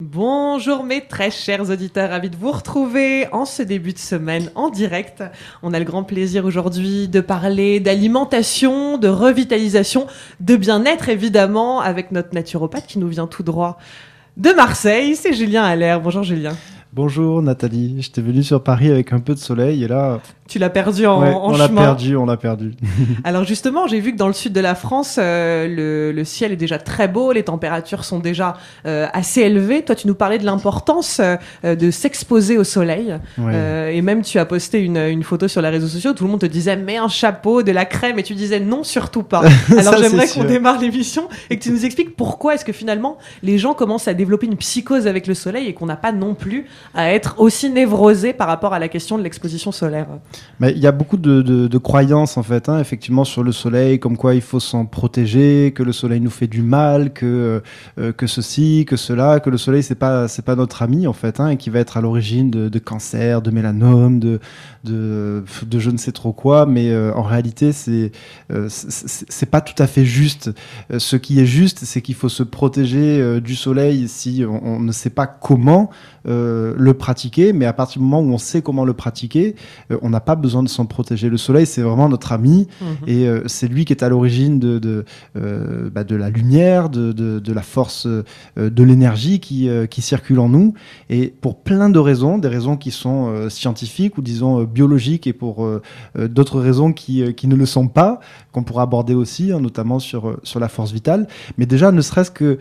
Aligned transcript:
Bonjour 0.00 0.84
mes 0.84 1.04
très 1.08 1.32
chers 1.32 1.70
auditeurs, 1.70 2.10
ravi 2.10 2.30
de 2.30 2.36
vous 2.36 2.52
retrouver 2.52 3.26
en 3.32 3.44
ce 3.44 3.64
début 3.64 3.92
de 3.92 3.98
semaine 3.98 4.48
en 4.54 4.70
direct. 4.70 5.24
On 5.64 5.74
a 5.74 5.80
le 5.80 5.84
grand 5.84 6.04
plaisir 6.04 6.44
aujourd'hui 6.44 7.08
de 7.08 7.20
parler 7.20 7.80
d'alimentation, 7.80 8.96
de 8.96 9.08
revitalisation, 9.08 10.06
de 10.38 10.54
bien-être 10.54 11.08
évidemment 11.08 11.80
avec 11.80 12.12
notre 12.12 12.32
naturopathe 12.32 12.86
qui 12.86 13.00
nous 13.00 13.08
vient 13.08 13.26
tout 13.26 13.42
droit 13.42 13.76
de 14.36 14.52
Marseille, 14.52 15.16
c'est 15.16 15.32
Julien 15.32 15.64
Allaire. 15.64 16.00
Bonjour 16.00 16.22
Julien. 16.22 16.56
Bonjour 16.98 17.42
Nathalie, 17.42 17.94
j'étais 18.00 18.20
venu 18.20 18.42
sur 18.42 18.60
Paris 18.60 18.90
avec 18.90 19.12
un 19.12 19.20
peu 19.20 19.32
de 19.32 19.38
soleil 19.38 19.84
et 19.84 19.86
là 19.86 20.18
tu 20.48 20.58
l'as 20.58 20.70
perdu 20.70 21.04
en, 21.04 21.20
on 21.20 21.56
l'a 21.56 21.68
perdu, 21.68 22.16
on 22.16 22.24
l'a 22.24 22.38
perdu. 22.38 22.72
Alors 23.24 23.44
justement, 23.44 23.86
j'ai 23.86 24.00
vu 24.00 24.12
que 24.12 24.16
dans 24.16 24.26
le 24.26 24.32
sud 24.32 24.54
de 24.54 24.60
la 24.60 24.74
France, 24.74 25.18
euh, 25.20 26.12
le, 26.12 26.24
ciel 26.24 26.52
est 26.52 26.56
déjà 26.56 26.78
très 26.78 27.06
beau, 27.06 27.32
les 27.32 27.42
températures 27.42 28.02
sont 28.02 28.18
déjà 28.18 28.56
euh, 28.86 29.06
assez 29.12 29.42
élevées. 29.42 29.82
Toi, 29.84 29.94
tu 29.94 30.06
nous 30.06 30.14
parlais 30.14 30.38
de 30.38 30.46
l'importance 30.46 31.20
euh, 31.20 31.36
de 31.76 31.90
s'exposer 31.90 32.56
au 32.56 32.64
soleil. 32.64 33.14
et 33.38 34.00
même, 34.00 34.22
tu 34.22 34.38
as 34.38 34.46
posté 34.46 34.80
une, 34.80 34.96
une, 34.96 35.22
photo 35.22 35.48
sur 35.48 35.60
les 35.60 35.68
réseaux 35.68 35.86
sociaux. 35.86 36.14
Tout 36.14 36.24
le 36.24 36.30
monde 36.30 36.40
te 36.40 36.46
disait, 36.46 36.76
mets 36.76 36.96
un 36.96 37.08
chapeau, 37.08 37.62
de 37.62 37.72
la 37.72 37.84
crème. 37.84 38.18
Et 38.18 38.22
tu 38.22 38.34
disais, 38.34 38.58
non, 38.58 38.84
surtout 38.84 39.24
pas. 39.24 39.42
Alors 39.78 39.98
j'aimerais 39.98 40.28
qu'on 40.28 40.44
démarre 40.44 40.80
l'émission 40.80 41.28
et 41.50 41.58
que 41.58 41.62
tu 41.62 41.70
nous 41.70 41.84
expliques 41.84 42.16
pourquoi 42.16 42.54
est-ce 42.54 42.64
que 42.64 42.72
finalement, 42.72 43.18
les 43.42 43.58
gens 43.58 43.74
commencent 43.74 44.08
à 44.08 44.14
développer 44.14 44.46
une 44.46 44.56
psychose 44.56 45.06
avec 45.06 45.26
le 45.26 45.34
soleil 45.34 45.66
et 45.66 45.74
qu'on 45.74 45.86
n'a 45.86 45.96
pas 45.96 46.12
non 46.12 46.34
plus 46.34 46.64
à 46.94 47.12
être 47.12 47.36
aussi 47.38 47.70
névrosé 47.70 48.32
par 48.32 48.48
rapport 48.48 48.72
à 48.72 48.78
la 48.78 48.88
question 48.88 49.18
de 49.18 49.22
l'exposition 49.22 49.72
solaire. 49.72 50.06
Il 50.60 50.78
y 50.78 50.86
a 50.86 50.92
beaucoup 50.92 51.16
de, 51.16 51.78
croyances 51.78 52.36
en 52.36 52.42
fait, 52.42 52.68
hein, 52.68 52.80
effectivement, 52.80 53.24
sur 53.24 53.42
le 53.42 53.52
soleil, 53.52 53.98
comme 53.98 54.16
quoi 54.16 54.34
il 54.34 54.40
faut 54.40 54.60
s'en 54.60 54.84
protéger, 54.84 55.72
que 55.74 55.82
le 55.82 55.92
soleil 55.92 56.20
nous 56.20 56.30
fait 56.30 56.46
du 56.46 56.62
mal, 56.62 57.12
que 57.12 57.62
euh, 57.98 58.12
que 58.12 58.26
ceci, 58.26 58.84
que 58.86 58.96
cela, 58.96 59.40
que 59.40 59.50
le 59.50 59.58
soleil 59.58 59.82
c'est 59.82 59.94
pas 59.94 60.28
c'est 60.28 60.44
pas 60.44 60.56
notre 60.56 60.82
ami 60.82 61.06
en 61.06 61.12
fait, 61.12 61.40
hein, 61.40 61.50
et 61.50 61.56
qui 61.56 61.70
va 61.70 61.78
être 61.78 61.96
à 61.96 62.00
l'origine 62.00 62.50
de, 62.50 62.68
de 62.68 62.78
cancer, 62.78 63.42
de 63.42 63.50
mélanome, 63.50 64.18
de 64.18 64.40
de, 64.84 65.44
je 65.78 65.90
ne 65.90 65.98
sais 65.98 66.12
trop 66.12 66.32
quoi. 66.32 66.66
Mais 66.66 66.90
euh, 66.90 67.12
en 67.14 67.22
réalité, 67.22 67.72
c'est 67.72 68.12
euh, 68.50 68.68
c'est 68.68 69.50
pas 69.50 69.60
tout 69.60 69.80
à 69.80 69.86
fait 69.86 70.04
juste. 70.04 70.50
ce 70.96 71.16
qui 71.16 71.40
est 71.40 71.46
juste, 71.46 71.84
c'est 71.84 72.02
qu'il 72.02 72.14
faut 72.14 72.28
se 72.28 72.42
protéger 72.42 73.40
du 73.40 73.54
soleil 73.54 74.08
si 74.08 74.44
on, 74.48 74.80
ne 74.80 74.92
sait 74.92 75.10
pas 75.10 75.26
comment 75.26 75.90
le 76.76 76.94
pratiquer, 76.94 77.52
mais 77.52 77.66
à 77.66 77.72
partir 77.72 78.00
du 78.00 78.04
moment 78.06 78.20
où 78.20 78.32
on 78.32 78.38
sait 78.38 78.62
comment 78.62 78.84
le 78.84 78.92
pratiquer, 78.92 79.54
on 80.02 80.10
n'a 80.10 80.20
pas 80.20 80.36
besoin 80.36 80.62
de 80.62 80.68
s'en 80.68 80.86
protéger. 80.86 81.28
Le 81.28 81.36
soleil, 81.36 81.66
c'est 81.66 81.82
vraiment 81.82 82.08
notre 82.08 82.32
ami 82.32 82.66
mhm. 82.80 82.88
et 83.06 83.26
euh, 83.26 83.42
c'est 83.46 83.68
lui 83.68 83.84
qui 83.84 83.92
est 83.92 84.02
à 84.02 84.08
l'origine 84.08 84.58
de, 84.58 84.78
de, 84.78 85.04
euh, 85.36 85.90
bah, 85.90 86.04
de, 86.04 86.16
la 86.16 86.30
lumière, 86.30 86.88
de, 86.88 87.12
de 87.12 87.52
la 87.52 87.62
force, 87.62 88.06
euh, 88.06 88.22
de 88.56 88.82
l'énergie 88.82 89.40
qui, 89.40 89.68
qui 89.90 90.02
circule 90.02 90.40
en 90.40 90.48
nous. 90.48 90.74
Et 91.10 91.32
pour 91.40 91.62
plein 91.62 91.90
de 91.90 91.98
raisons, 91.98 92.38
des 92.38 92.48
raisons 92.48 92.76
qui 92.76 92.90
sont 92.90 93.48
scientifiques 93.48 94.18
ou 94.18 94.22
disons 94.22 94.64
biologiques 94.64 95.26
et 95.26 95.32
pour 95.32 95.66
d'autres 96.16 96.60
raisons 96.60 96.92
qui, 96.92 97.34
qui 97.34 97.48
ne 97.48 97.56
le 97.56 97.66
sont 97.66 97.88
pas, 97.88 98.20
qu'on 98.58 98.64
pourra 98.64 98.82
aborder 98.82 99.14
aussi, 99.14 99.52
hein, 99.52 99.60
notamment 99.60 99.98
sur, 99.98 100.38
sur 100.42 100.60
la 100.60 100.68
force 100.68 100.92
vitale. 100.92 101.26
Mais 101.56 101.66
déjà, 101.66 101.92
ne 101.92 102.00
serait-ce 102.00 102.30
que 102.30 102.58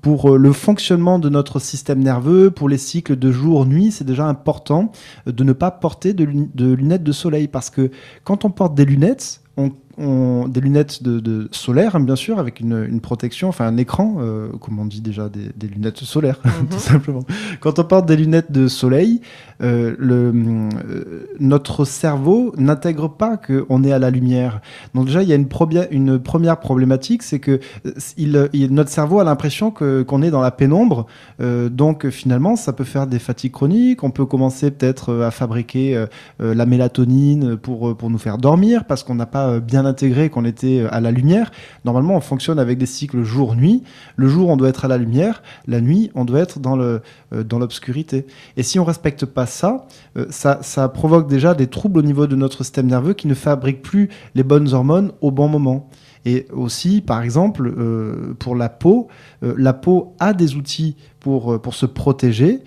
pour 0.00 0.36
le 0.36 0.52
fonctionnement 0.52 1.18
de 1.18 1.28
notre 1.28 1.58
système 1.58 2.00
nerveux, 2.00 2.50
pour 2.50 2.68
les 2.68 2.78
cycles 2.78 3.16
de 3.16 3.30
jour-nuit, 3.30 3.92
c'est 3.92 4.04
déjà 4.04 4.26
important 4.26 4.92
de 5.26 5.44
ne 5.44 5.52
pas 5.52 5.70
porter 5.70 6.12
de 6.14 6.24
lunettes 6.74 7.04
de 7.04 7.12
soleil 7.12 7.48
parce 7.48 7.70
que 7.70 7.90
quand 8.24 8.44
on 8.44 8.50
porte 8.50 8.74
des 8.74 8.84
lunettes, 8.84 9.40
on 9.56 9.70
des 10.00 10.60
lunettes 10.60 11.02
de, 11.02 11.48
solaires, 11.52 11.96
hein, 11.96 12.00
bien 12.00 12.16
sûr, 12.16 12.38
avec 12.38 12.60
une, 12.60 13.00
protection, 13.00 13.48
enfin 13.48 13.66
un 13.66 13.76
écran, 13.76 14.16
euh, 14.20 14.48
comme 14.60 14.78
on 14.78 14.86
dit 14.86 15.00
déjà, 15.00 15.28
des, 15.28 15.66
lunettes 15.66 15.98
solaires, 15.98 16.40
mhm. 16.44 16.68
tout 16.68 16.78
simplement. 16.78 17.22
Quand 17.60 17.78
on 17.78 17.84
porte 17.84 18.06
des 18.06 18.16
lunettes 18.16 18.52
de 18.52 18.68
soleil, 18.68 19.20
euh, 19.62 19.94
le, 19.98 20.32
euh, 20.32 21.26
notre 21.38 21.84
cerveau 21.84 22.54
n'intègre 22.56 23.08
pas 23.08 23.36
qu'on 23.36 23.84
est 23.84 23.92
à 23.92 23.98
la 23.98 24.10
lumière. 24.10 24.60
Donc 24.94 25.06
déjà, 25.06 25.22
il 25.22 25.28
y 25.28 25.32
a 25.32 25.36
une, 25.36 25.48
une 25.90 26.18
première 26.18 26.60
problématique, 26.60 27.22
c'est 27.22 27.38
que 27.38 27.60
il, 28.16 28.48
notre 28.70 28.90
cerveau 28.90 29.20
a 29.20 29.24
l'impression 29.24 29.70
qu'on 29.70 30.22
est 30.22 30.30
dans 30.30 30.40
la 30.40 30.50
pénombre. 30.50 31.06
donc 31.38 32.08
finalement, 32.08 32.56
ça 32.56 32.72
peut 32.72 32.84
faire 32.84 33.06
des 33.06 33.18
fatigues 33.18 33.52
chroniques. 33.52 34.02
On 34.02 34.10
peut 34.10 34.26
commencer 34.26 34.70
peut-être 34.70 35.22
à 35.22 35.30
fabriquer 35.30 36.06
la 36.38 36.66
mélatonine 36.66 37.56
pour, 37.56 37.96
pour 37.96 38.10
nous 38.10 38.18
faire 38.18 38.38
dormir 38.38 38.84
parce 38.84 39.02
qu'on 39.02 39.14
n'a 39.14 39.26
pas 39.26 39.60
bien 39.60 39.84
intégré 39.90 40.30
qu'on 40.30 40.44
était 40.44 40.86
à 40.90 41.00
la 41.00 41.10
lumière. 41.10 41.50
Normalement, 41.84 42.16
on 42.16 42.20
fonctionne 42.20 42.58
avec 42.58 42.78
des 42.78 42.86
cycles 42.86 43.22
jour-nuit. 43.22 43.82
Le 44.16 44.28
jour, 44.28 44.48
on 44.48 44.56
doit 44.56 44.68
être 44.68 44.84
à 44.84 44.88
la 44.88 44.96
lumière. 44.96 45.42
La 45.66 45.80
nuit, 45.80 46.10
on 46.14 46.24
doit 46.24 46.40
être 46.40 46.58
dans 46.58 46.78
euh, 46.78 47.00
l'obscurité. 47.52 48.26
Et 48.56 48.62
si 48.62 48.78
on 48.78 48.84
respecte 48.84 49.26
pas 49.26 49.46
ça, 49.46 49.86
euh, 50.16 50.26
ça, 50.30 50.60
ça 50.62 50.88
provoque 50.88 51.28
déjà 51.28 51.54
des 51.54 51.66
troubles 51.66 51.98
au 51.98 52.02
niveau 52.02 52.26
de 52.26 52.36
notre 52.36 52.64
système 52.64 52.86
nerveux 52.86 53.12
qui 53.12 53.26
ne 53.26 53.34
fabrique 53.34 53.82
plus 53.82 54.08
les 54.34 54.42
bonnes 54.42 54.72
hormones 54.72 55.12
au 55.20 55.30
bon 55.30 55.48
moment. 55.48 55.90
Et 56.24 56.46
aussi, 56.52 57.00
par 57.00 57.22
exemple, 57.22 57.66
euh, 57.66 58.34
pour 58.38 58.54
la 58.54 58.68
peau, 58.68 59.08
la 59.40 59.72
peau 59.72 60.14
a 60.18 60.34
des 60.34 60.54
outils 60.54 60.96
pour, 61.18 61.60
pour 61.60 61.74
se 61.74 61.86
protéger, 61.86 62.60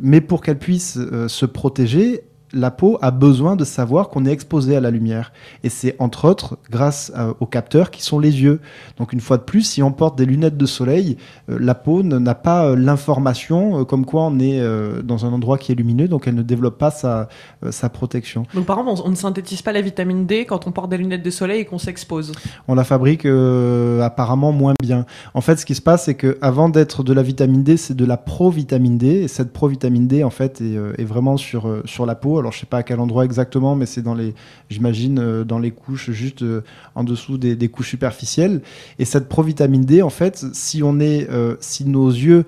mais 0.00 0.20
pour 0.20 0.40
qu'elle 0.40 0.58
puisse 0.58 0.96
se 1.26 1.46
protéger, 1.46 2.22
la 2.52 2.70
peau 2.70 2.98
a 3.00 3.10
besoin 3.10 3.56
de 3.56 3.64
savoir 3.64 4.08
qu'on 4.08 4.26
est 4.26 4.32
exposé 4.32 4.76
à 4.76 4.80
la 4.80 4.90
lumière. 4.90 5.32
Et 5.62 5.68
c'est 5.68 5.96
entre 5.98 6.28
autres 6.28 6.58
grâce 6.70 7.12
euh, 7.16 7.32
aux 7.40 7.46
capteurs 7.46 7.90
qui 7.90 8.02
sont 8.02 8.18
les 8.18 8.42
yeux. 8.42 8.60
Donc 8.98 9.12
une 9.12 9.20
fois 9.20 9.36
de 9.36 9.42
plus, 9.42 9.62
si 9.62 9.82
on 9.82 9.92
porte 9.92 10.18
des 10.18 10.26
lunettes 10.26 10.56
de 10.56 10.66
soleil, 10.66 11.16
euh, 11.48 11.58
la 11.60 11.74
peau 11.74 12.02
n'a 12.02 12.34
pas 12.34 12.66
euh, 12.66 12.76
l'information 12.76 13.84
comme 13.84 14.04
quoi 14.04 14.22
on 14.22 14.38
est 14.38 14.60
dans 15.02 15.26
un 15.26 15.32
endroit 15.32 15.58
qui 15.58 15.72
est 15.72 15.74
lumineux, 15.74 16.08
donc 16.08 16.26
elle 16.26 16.34
ne 16.34 16.42
développe 16.42 16.78
pas 16.78 16.90
sa, 16.90 17.28
sa 17.70 17.88
protection. 17.88 18.44
Donc 18.54 18.66
par 18.66 18.78
exemple, 18.78 19.00
on, 19.04 19.10
ne 19.10 19.14
synthétise 19.14 19.62
pas 19.62 19.72
la 19.72 19.80
vitamine 19.80 20.26
D 20.26 20.44
quand 20.44 20.66
on 20.66 20.72
porte 20.72 20.90
des 20.90 20.98
lunettes 20.98 21.22
de 21.22 21.30
soleil 21.30 21.60
et 21.60 21.64
qu'on 21.64 21.78
s'expose 21.78 22.32
On 22.68 22.74
la 22.74 22.84
fabrique 22.84 23.26
apparemment 23.26 24.52
moins 24.52 24.74
bien. 24.80 25.06
En 25.34 25.40
fait, 25.40 25.56
ce 25.56 25.66
qui 25.66 25.74
se 25.74 25.82
passe, 25.82 26.04
c'est 26.04 26.14
qu'avant 26.14 26.68
d'être 26.68 27.02
de 27.02 27.12
la 27.12 27.22
vitamine 27.22 27.62
D, 27.62 27.76
c'est 27.76 27.96
de 27.96 28.04
la 28.04 28.16
provitamine 28.16 28.98
D. 28.98 29.06
Et 29.06 29.28
cette 29.28 29.52
provitamine 29.52 30.06
D, 30.06 30.24
en 30.24 30.30
fait, 30.30 30.60
est, 30.60 30.76
est 30.98 31.04
vraiment 31.04 31.36
sur, 31.36 31.82
sur 31.84 32.06
la 32.06 32.14
peau 32.14 32.39
alors 32.40 32.52
je 32.52 32.60
sais 32.60 32.66
pas 32.66 32.78
à 32.78 32.82
quel 32.82 33.00
endroit 33.00 33.24
exactement, 33.24 33.76
mais 33.76 33.86
c'est 33.86 34.02
dans 34.02 34.14
les, 34.14 34.34
j'imagine, 34.68 35.18
euh, 35.18 35.44
dans 35.44 35.58
les 35.58 35.70
couches 35.70 36.10
juste 36.10 36.42
euh, 36.42 36.62
en 36.94 37.04
dessous 37.04 37.38
des, 37.38 37.68
couches 37.68 37.90
superficielles. 37.90 38.62
Et 38.98 39.04
cette 39.04 39.28
provitamine 39.28 39.84
D, 39.84 40.02
en 40.02 40.10
fait, 40.10 40.44
si 40.52 40.82
on 40.82 41.00
est, 41.00 41.28
euh, 41.30 41.56
si 41.60 41.84
nos 41.84 42.08
yeux 42.08 42.44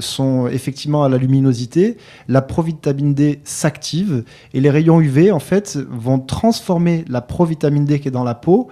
sont 0.00 0.46
effectivement 0.46 1.04
à 1.04 1.08
la 1.08 1.16
luminosité, 1.16 1.96
la 2.28 2.42
provitamine 2.42 3.14
D 3.14 3.40
s'active 3.44 4.24
et 4.52 4.60
les 4.60 4.68
rayons 4.68 5.00
UV, 5.00 5.32
en 5.32 5.38
fait, 5.38 5.78
vont 5.90 6.18
transformer 6.18 7.04
la 7.08 7.22
provitamine 7.22 7.86
D 7.86 7.98
qui 7.98 8.08
est 8.08 8.10
dans 8.10 8.24
la 8.24 8.34
peau 8.34 8.68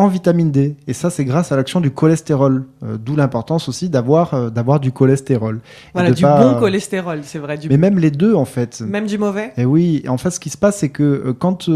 en 0.00 0.08
vitamine 0.08 0.50
D. 0.50 0.76
Et 0.86 0.94
ça, 0.94 1.10
c'est 1.10 1.26
grâce 1.26 1.52
à 1.52 1.56
l'action 1.56 1.80
du 1.80 1.90
cholestérol. 1.90 2.64
Euh, 2.82 2.96
d'où 2.98 3.16
l'importance 3.16 3.68
aussi 3.68 3.90
d'avoir 3.90 4.32
euh, 4.32 4.48
d'avoir 4.48 4.80
du 4.80 4.92
cholestérol. 4.92 5.60
Voilà, 5.92 6.10
du 6.10 6.22
bon 6.22 6.58
cholestérol, 6.58 7.20
c'est 7.22 7.38
vrai. 7.38 7.58
Du... 7.58 7.68
Mais 7.68 7.76
même 7.76 7.98
les 7.98 8.10
deux, 8.10 8.34
en 8.34 8.46
fait. 8.46 8.80
Même 8.80 9.06
du 9.06 9.18
mauvais 9.18 9.52
Et 9.58 9.66
oui, 9.66 10.02
en 10.08 10.16
fait, 10.16 10.30
ce 10.30 10.40
qui 10.40 10.48
se 10.48 10.56
passe, 10.56 10.78
c'est 10.78 10.88
que 10.88 11.02
euh, 11.02 11.32
quand, 11.38 11.68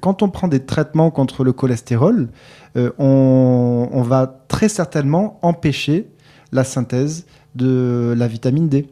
quand 0.00 0.22
on 0.22 0.28
prend 0.28 0.46
des 0.46 0.60
traitements 0.60 1.10
contre 1.10 1.42
le 1.42 1.52
cholestérol, 1.52 2.28
on, 2.98 3.88
on 3.90 4.02
va 4.02 4.40
très 4.48 4.68
certainement 4.68 5.38
empêcher 5.40 6.10
la 6.52 6.62
synthèse 6.62 7.24
de 7.54 8.14
la 8.14 8.28
vitamine 8.28 8.68
D. 8.68 8.86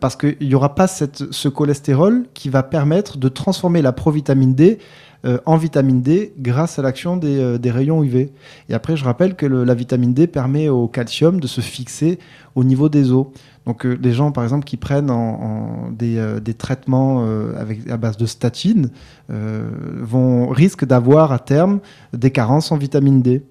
parce 0.00 0.16
qu'il 0.16 0.36
n'y 0.40 0.54
aura 0.54 0.74
pas 0.74 0.86
cette, 0.86 1.30
ce 1.30 1.48
cholestérol 1.48 2.24
qui 2.32 2.48
va 2.48 2.62
permettre 2.62 3.18
de 3.18 3.28
transformer 3.28 3.82
la 3.82 3.92
provitamine 3.92 4.54
D 4.54 4.78
euh, 5.26 5.38
en 5.44 5.56
vitamine 5.56 6.02
D 6.02 6.32
grâce 6.38 6.78
à 6.78 6.82
l'action 6.82 7.16
des, 7.16 7.38
euh, 7.40 7.58
rayons 7.64 8.04
UV. 8.04 8.30
Et 8.68 8.74
après, 8.74 8.96
je 8.96 9.04
rappelle 9.04 9.34
que 9.34 9.44
la 9.44 9.74
vitamine 9.74 10.14
D 10.14 10.28
permet 10.28 10.68
au 10.68 10.86
calcium 10.86 11.40
de 11.40 11.48
se 11.48 11.60
fixer 11.60 12.20
au 12.54 12.62
niveau 12.62 12.88
des 12.88 13.10
os. 13.10 13.26
Donc 13.66 13.84
euh, 13.84 13.98
les 14.00 14.12
gens, 14.12 14.30
par 14.30 14.44
exemple, 14.44 14.64
qui 14.64 14.76
prennent 14.76 15.10
en, 15.10 15.90
des, 15.90 16.54
traitements 16.56 17.24
avec, 17.58 17.88
à 17.90 17.96
base 17.96 18.16
de 18.16 18.26
statine 18.26 18.90
vont 19.28 20.48
risquent 20.48 20.84
d'avoir 20.84 21.32
à 21.32 21.38
terme 21.40 21.80
des 22.12 22.30
carences 22.30 22.70
en 22.70 22.76
vitamine 22.76 23.20
D. 23.20 23.42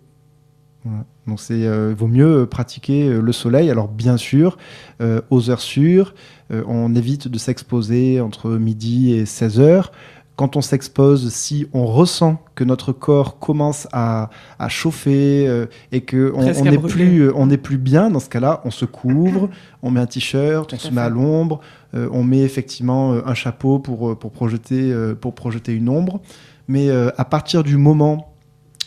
Donc 1.27 1.41
il 1.49 1.67
vaut 1.97 2.07
mieux 2.07 2.45
pratiquer 2.45 3.09
le 3.09 3.31
soleil. 3.31 3.69
Alors 3.69 3.87
bien 3.87 4.17
sûr, 4.17 4.57
aux 5.29 5.49
heures 5.49 5.61
sûres, 5.61 6.13
on 6.51 6.95
évite 6.95 7.27
de 7.27 7.37
s'exposer 7.37 8.21
entre 8.21 8.51
midi 8.51 9.13
et 9.13 9.25
16 9.25 9.59
heures 9.59 9.91
quand 10.35 10.57
on 10.57 10.61
s'expose, 10.61 11.31
si 11.33 11.65
on 11.73 11.85
ressent 11.85 12.41
que 12.55 12.63
notre 12.63 12.91
corps 12.91 13.39
commence 13.39 13.87
à, 13.93 14.29
chauffer 14.67 15.47
euh, 15.47 15.67
et 15.91 16.01
que 16.01 16.33
on 16.35 16.43
n'est 16.43 16.77
plus, 16.77 17.21
euh, 17.21 17.33
on 17.35 17.47
plus 17.47 17.77
bien, 17.77 18.09
dans 18.09 18.19
ce 18.19 18.29
cas-là, 18.29 18.61
on 18.65 18.71
se 18.71 18.85
couvre, 18.85 19.49
on 19.81 19.91
met 19.91 20.01
un 20.01 20.05
t-shirt, 20.05 20.73
on 20.73 20.77
se 20.77 20.89
met 20.89 21.01
à 21.01 21.09
l'ombre, 21.09 21.61
euh, 21.93 22.09
on 22.11 22.23
met 22.23 22.41
effectivement 22.41 23.13
un 23.13 23.33
chapeau 23.33 23.79
pour, 23.79 24.17
pour, 24.17 24.31
projeter, 24.31 24.93
pour 25.21 25.35
projeter 25.35 25.73
une 25.73 25.87
ombre. 25.87 26.19
Mais 26.67 26.89
à 26.89 27.25
partir 27.25 27.63
du 27.63 27.77
moment 27.77 28.34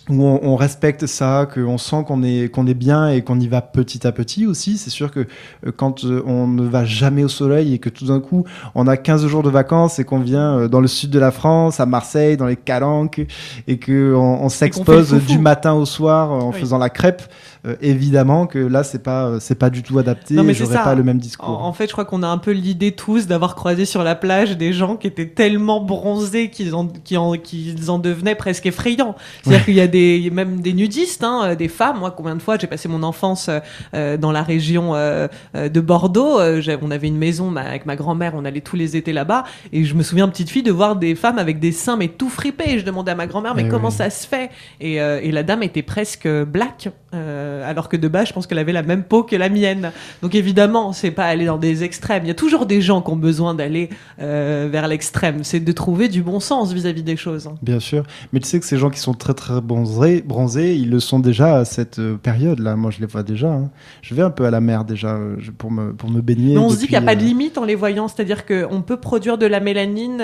où 0.08 0.22
on, 0.22 0.56
respecte 0.56 1.06
ça, 1.06 1.46
qu'on 1.52 1.78
sent 1.78 2.04
qu'on 2.06 2.22
est, 2.22 2.50
qu'on 2.52 2.66
est 2.66 2.74
bien 2.74 3.08
et 3.08 3.22
qu'on 3.22 3.38
y 3.38 3.48
va 3.48 3.60
petit 3.60 4.06
à 4.06 4.12
petit 4.12 4.46
aussi. 4.46 4.78
C'est 4.78 4.90
sûr 4.90 5.10
que 5.10 5.20
euh, 5.66 5.72
quand 5.76 6.04
euh, 6.04 6.22
on 6.26 6.46
ne 6.46 6.62
va 6.62 6.84
jamais 6.84 7.24
au 7.24 7.28
soleil 7.28 7.74
et 7.74 7.78
que 7.78 7.88
tout 7.88 8.06
d'un 8.06 8.20
coup 8.20 8.44
on 8.74 8.86
a 8.86 8.96
15 8.96 9.26
jours 9.26 9.42
de 9.42 9.50
vacances 9.50 9.98
et 9.98 10.04
qu'on 10.04 10.20
vient 10.20 10.58
euh, 10.58 10.68
dans 10.68 10.80
le 10.80 10.88
sud 10.88 11.10
de 11.10 11.18
la 11.18 11.30
France, 11.30 11.80
à 11.80 11.86
Marseille, 11.86 12.36
dans 12.36 12.46
les 12.46 12.56
Calanques, 12.56 13.20
et 13.66 13.78
qu'on 13.78 14.14
on, 14.14 14.48
s'expose 14.48 15.12
du 15.26 15.38
matin 15.38 15.74
au 15.74 15.84
soir 15.84 16.30
en 16.30 16.52
faisant 16.52 16.78
la 16.78 16.90
crêpe, 16.90 17.22
euh, 17.66 17.74
évidemment 17.80 18.46
que 18.46 18.58
là 18.58 18.84
c'est 18.84 19.02
pas 19.02 19.40
c'est 19.40 19.56
pas 19.56 19.68
du 19.68 19.82
tout 19.82 19.98
adapté 19.98 20.34
non, 20.34 20.44
mais 20.44 20.54
j'aurais 20.54 20.76
pas 20.76 20.94
le 20.94 21.02
même 21.02 21.18
discours. 21.18 21.48
En, 21.48 21.72
fait, 21.72 21.88
je 21.88 21.92
crois 21.92 22.04
qu'on 22.04 22.22
a 22.22 22.28
un 22.28 22.38
peu 22.38 22.52
l'idée 22.52 22.92
tous 22.92 23.26
d'avoir 23.26 23.56
croisé 23.56 23.84
sur 23.84 24.04
la 24.04 24.14
plage 24.14 24.56
des 24.56 24.72
gens 24.72 24.96
qui 24.96 25.08
étaient 25.08 25.28
tellement 25.28 25.80
bronzés 25.80 26.50
qu'ils 26.50 26.74
en, 26.74 26.86
qu'ils 26.86 27.90
en, 27.90 27.98
devenaient 27.98 28.36
presque 28.36 28.66
effrayants. 28.66 29.16
C'est-à-dire 29.42 29.64
qu'il 29.64 29.74
y 29.74 29.80
a 29.80 29.88
des 29.88 29.97
même 30.32 30.60
des 30.60 30.72
nudistes, 30.72 31.24
hein, 31.24 31.54
des 31.54 31.68
femmes. 31.68 31.98
Moi, 31.98 32.10
combien 32.10 32.36
de 32.36 32.42
fois 32.42 32.56
j'ai 32.58 32.66
passé 32.66 32.88
mon 32.88 33.02
enfance 33.02 33.50
euh, 33.94 34.16
dans 34.16 34.32
la 34.32 34.42
région 34.42 34.92
de 34.92 35.80
Bordeaux. 35.80 36.40
on 36.40 36.90
avait 36.90 37.08
une 37.08 37.18
maison 37.18 37.54
avec 37.56 37.86
ma 37.86 37.96
grand-mère, 37.96 38.32
on 38.34 38.44
allait 38.44 38.60
tous 38.60 38.76
les 38.76 38.96
étés 38.96 39.12
là-bas, 39.12 39.44
et 39.72 39.84
je 39.84 39.94
me 39.94 40.02
souviens 40.02 40.28
petite 40.28 40.50
fille 40.50 40.62
de 40.62 40.72
voir 40.72 40.96
des 40.96 41.14
femmes 41.14 41.38
avec 41.38 41.58
des 41.60 41.72
seins 41.72 41.96
mais 41.96 42.08
tout 42.08 42.28
fripés. 42.28 42.70
Et 42.70 42.78
je 42.78 42.84
demandais 42.84 43.12
à 43.12 43.14
ma 43.14 43.26
grand-mère 43.26 43.54
mais 43.54 43.64
eh 43.66 43.68
comment 43.68 43.90
ça 43.90 44.10
se 44.10 44.26
fait? 44.26 44.50
Et, 44.80 44.94
et, 44.94 45.32
la 45.32 45.42
dame 45.42 45.62
était 45.62 45.82
presque 45.82 46.28
black. 46.28 46.88
Euh, 47.14 47.68
alors 47.68 47.88
que 47.88 47.96
de 47.96 48.06
base, 48.06 48.28
je 48.28 48.32
pense 48.34 48.46
qu'elle 48.46 48.58
avait 48.58 48.72
la 48.72 48.82
même 48.82 49.02
peau 49.02 49.22
que 49.22 49.34
la 49.34 49.48
mienne. 49.48 49.92
Donc 50.20 50.34
évidemment, 50.34 50.92
c'est 50.92 51.10
pas 51.10 51.24
aller 51.24 51.46
dans 51.46 51.56
des 51.56 51.82
extrêmes. 51.82 52.24
Il 52.24 52.28
y 52.28 52.30
a 52.30 52.34
toujours 52.34 52.66
des 52.66 52.82
gens 52.82 53.00
qui 53.00 53.10
ont 53.10 53.16
besoin 53.16 53.54
d'aller 53.54 53.88
euh, 54.20 54.68
vers 54.70 54.88
l'extrême. 54.88 55.42
C'est 55.42 55.60
de 55.60 55.72
trouver 55.72 56.08
du 56.08 56.22
bon 56.22 56.38
sens 56.38 56.72
vis-à-vis 56.72 57.02
des 57.02 57.16
choses. 57.16 57.48
Bien 57.62 57.80
sûr, 57.80 58.04
mais 58.32 58.40
tu 58.40 58.48
sais 58.48 58.60
que 58.60 58.66
ces 58.66 58.76
gens 58.76 58.90
qui 58.90 59.00
sont 59.00 59.14
très 59.14 59.32
très 59.32 59.60
bronzés, 59.62 60.20
bronzés 60.20 60.76
ils 60.76 60.90
le 60.90 61.00
sont 61.00 61.18
déjà 61.18 61.56
à 61.56 61.64
cette 61.64 61.98
euh, 61.98 62.16
période-là. 62.16 62.76
Moi, 62.76 62.90
je 62.90 63.00
les 63.00 63.06
vois 63.06 63.22
déjà. 63.22 63.48
Hein. 63.48 63.70
Je 64.02 64.14
vais 64.14 64.22
un 64.22 64.30
peu 64.30 64.44
à 64.44 64.50
la 64.50 64.60
mer 64.60 64.84
déjà 64.84 65.18
pour 65.56 65.70
me 65.70 65.94
pour 65.94 66.10
me 66.10 66.20
baigner. 66.20 66.54
Mais 66.54 66.60
on 66.60 66.68
se 66.68 66.76
dit 66.76 66.88
qu'il 66.88 66.98
n'y 66.98 67.04
a 67.04 67.06
pas 67.06 67.16
de 67.16 67.24
limite 67.24 67.56
en 67.56 67.64
les 67.64 67.74
voyant, 67.74 68.08
c'est-à-dire 68.08 68.44
qu'on 68.44 68.82
peut 68.82 68.98
produire 68.98 69.38
de 69.38 69.46
la 69.46 69.60
mélanine 69.60 70.22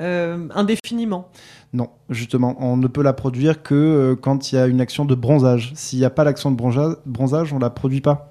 indéfiniment. 0.00 1.30
Non, 1.74 1.88
justement, 2.08 2.56
on 2.60 2.76
ne 2.76 2.86
peut 2.86 3.02
la 3.02 3.12
produire 3.12 3.64
que 3.64 3.74
euh, 3.74 4.14
quand 4.14 4.52
il 4.52 4.54
y 4.54 4.58
a 4.58 4.68
une 4.68 4.80
action 4.80 5.04
de 5.04 5.16
bronzage. 5.16 5.72
S'il 5.74 5.98
n'y 5.98 6.04
a 6.04 6.10
pas 6.10 6.22
l'action 6.22 6.52
de 6.52 6.56
bronzage, 6.56 7.52
on 7.52 7.56
ne 7.56 7.60
la 7.60 7.70
produit 7.70 8.00
pas. 8.00 8.30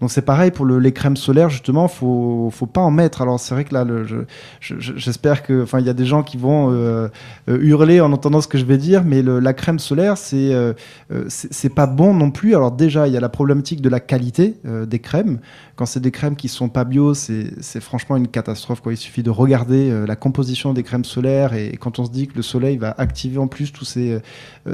Donc 0.00 0.10
c'est 0.10 0.22
pareil 0.22 0.50
pour 0.50 0.66
les 0.66 0.92
crèmes 0.92 1.18
solaires, 1.18 1.50
justement, 1.50 1.86
faut 1.86 2.48
faut 2.50 2.66
pas 2.66 2.80
en 2.80 2.90
mettre. 2.90 3.20
Alors 3.20 3.38
c'est 3.38 3.54
vrai 3.54 3.64
que 3.64 3.74
là, 3.74 3.84
j'espère 4.60 5.42
il 5.48 5.86
y 5.86 5.88
a 5.88 5.92
des 5.92 6.06
gens 6.06 6.22
qui 6.22 6.38
vont 6.38 6.72
euh, 6.72 7.08
euh, 7.48 7.58
hurler 7.60 8.00
en 8.00 8.10
entendant 8.10 8.40
ce 8.40 8.48
que 8.48 8.56
je 8.56 8.64
vais 8.64 8.78
dire, 8.78 9.04
mais 9.04 9.22
la 9.22 9.52
crème 9.52 9.78
solaire, 9.78 10.16
c'est 10.16 10.52
c'est 11.28 11.74
pas 11.74 11.86
bon 11.86 12.14
non 12.14 12.30
plus. 12.30 12.56
Alors 12.56 12.72
déjà, 12.72 13.06
il 13.06 13.12
y 13.12 13.18
a 13.18 13.20
la 13.20 13.28
problématique 13.28 13.82
de 13.82 13.90
la 13.90 14.00
qualité 14.00 14.56
des 14.64 14.98
crèmes. 14.98 15.40
Quand 15.80 15.86
c'est 15.86 16.00
des 16.00 16.10
crèmes 16.10 16.36
qui 16.36 16.48
sont 16.48 16.68
pas 16.68 16.84
bio, 16.84 17.14
c'est 17.14 17.80
franchement 17.80 18.18
une 18.18 18.28
catastrophe. 18.28 18.82
Quoi. 18.82 18.92
Il 18.92 18.98
suffit 18.98 19.22
de 19.22 19.30
regarder 19.30 20.04
la 20.06 20.14
composition 20.14 20.74
des 20.74 20.82
crèmes 20.82 21.06
solaires 21.06 21.54
et, 21.54 21.78
quand 21.80 21.98
on 21.98 22.04
se 22.04 22.10
dit 22.10 22.26
que 22.26 22.36
le 22.36 22.42
soleil 22.42 22.76
va 22.76 22.94
activer 22.98 23.38
en 23.38 23.48
plus 23.48 23.72
tous 23.72 23.86
ces 23.86 24.18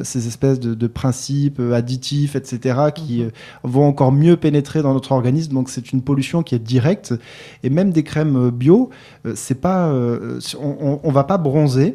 ces 0.02 0.26
espèces 0.26 0.58
de, 0.58 0.74
de 0.74 0.86
principes 0.88 1.60
additifs, 1.72 2.34
etc., 2.34 2.86
qui 2.92 3.22
mhm. 3.22 3.30
vont 3.62 3.86
encore 3.86 4.10
mieux 4.10 4.36
pénétrer 4.36 4.82
dans 4.82 4.94
notre 4.94 5.12
organisme, 5.12 5.52
donc 5.54 5.68
c'est 5.68 5.92
une 5.92 6.02
pollution 6.02 6.42
qui 6.42 6.56
est 6.56 6.58
directe. 6.58 7.14
Et 7.62 7.70
même 7.70 7.92
des 7.92 8.02
crèmes 8.02 8.50
bio, 8.50 8.90
euh, 9.26 9.32
c'est 9.36 9.60
pas, 9.60 9.88
euh, 9.88 10.40
on, 10.60 10.98
on 11.02 11.12
va 11.12 11.22
pas 11.22 11.38
bronzer 11.38 11.94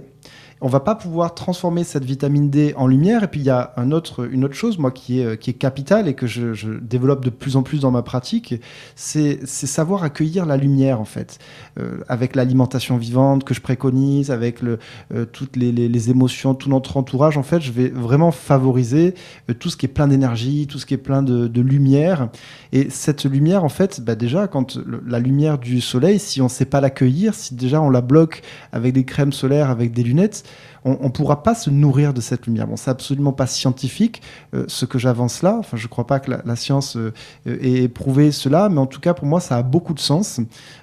on 0.61 0.67
va 0.67 0.79
pas 0.79 0.93
pouvoir 0.93 1.33
transformer 1.33 1.83
cette 1.83 2.05
vitamine 2.05 2.51
D 2.51 2.73
en 2.77 2.85
lumière. 2.85 3.23
Et 3.23 3.27
puis 3.27 3.39
il 3.39 3.45
y 3.45 3.49
a 3.49 3.73
un 3.77 3.91
autre, 3.91 4.29
une 4.31 4.45
autre 4.45 4.53
chose, 4.53 4.77
moi, 4.77 4.91
qui 4.91 5.19
est, 5.19 5.25
euh, 5.25 5.35
qui 5.35 5.49
est 5.49 5.53
capitale 5.53 6.07
et 6.07 6.13
que 6.13 6.27
je, 6.27 6.51
développe 6.79 7.25
de 7.25 7.31
plus 7.31 7.55
en 7.55 7.63
plus 7.63 7.79
dans 7.79 7.91
ma 7.91 8.03
pratique, 8.03 8.55
c'est 8.95 9.45
savoir 9.47 10.03
accueillir 10.03 10.45
la 10.45 10.57
lumière, 10.57 11.01
en 11.01 11.05
fait, 11.05 11.39
euh, 11.79 11.99
avec 12.07 12.35
l'alimentation 12.35 12.97
vivante 12.97 13.43
que 13.43 13.53
je 13.53 13.61
préconise, 13.61 14.29
avec 14.29 14.61
le, 14.61 14.77
euh, 15.13 15.25
toutes 15.25 15.55
les, 15.55 15.71
les, 15.71 16.09
émotions, 16.09 16.53
tout 16.53 16.69
notre 16.69 16.97
entourage. 16.97 17.37
En 17.37 17.43
fait, 17.43 17.61
je 17.61 17.71
vais 17.71 17.89
vraiment 17.89 18.31
favoriser 18.31 19.15
tout 19.59 19.69
ce 19.69 19.77
qui 19.77 19.87
est 19.87 19.89
plein 19.89 20.07
d'énergie, 20.07 20.67
tout 20.67 20.77
ce 20.77 20.85
qui 20.85 20.93
est 20.93 20.97
plein 20.97 21.23
de, 21.23 21.47
de, 21.47 21.61
lumière. 21.61 22.29
Et 22.71 22.89
cette 22.89 23.25
lumière, 23.25 23.63
en 23.63 23.69
fait, 23.69 24.01
bah 24.01 24.15
déjà, 24.15 24.47
quand 24.47 24.77
la 25.07 25.19
lumière 25.19 25.57
du 25.57 25.81
soleil, 25.81 26.19
si 26.19 26.41
on 26.41 26.45
ne 26.45 26.49
sait 26.49 26.65
pas 26.65 26.81
l'accueillir, 26.81 27.33
si 27.33 27.55
déjà 27.55 27.81
on 27.81 27.89
la 27.89 28.01
bloque 28.01 28.41
avec 28.71 28.93
des 28.93 29.05
crèmes 29.05 29.33
solaires, 29.33 29.69
avec 29.69 29.93
des 29.93 30.03
lunettes, 30.03 30.43
on 30.83 31.03
ne 31.03 31.09
pourra 31.09 31.43
pas 31.43 31.53
se 31.53 31.69
nourrir 31.69 32.13
de 32.13 32.21
cette 32.21 32.47
lumière. 32.47 32.67
Bon, 32.67 32.75
c'est 32.75 32.89
absolument 32.89 33.33
pas 33.33 33.47
scientifique 33.47 34.21
euh, 34.53 34.65
ce 34.67 34.85
que 34.85 34.97
j'avance 34.97 35.43
là. 35.43 35.55
Enfin, 35.59 35.77
je 35.77 35.87
crois 35.87 36.07
pas 36.07 36.19
que 36.19 36.31
la, 36.43 36.55
science 36.55 36.97
euh, 36.97 37.13
ait 37.45 37.87
prouvé 37.87 38.31
cela, 38.31 38.69
mais 38.69 38.79
en 38.79 38.87
tout 38.87 38.99
cas 38.99 39.13
pour 39.13 39.27
moi, 39.27 39.39
ça 39.39 39.57
a 39.57 39.63
beaucoup 39.63 39.93
de 39.93 39.99
sens. 39.99 40.39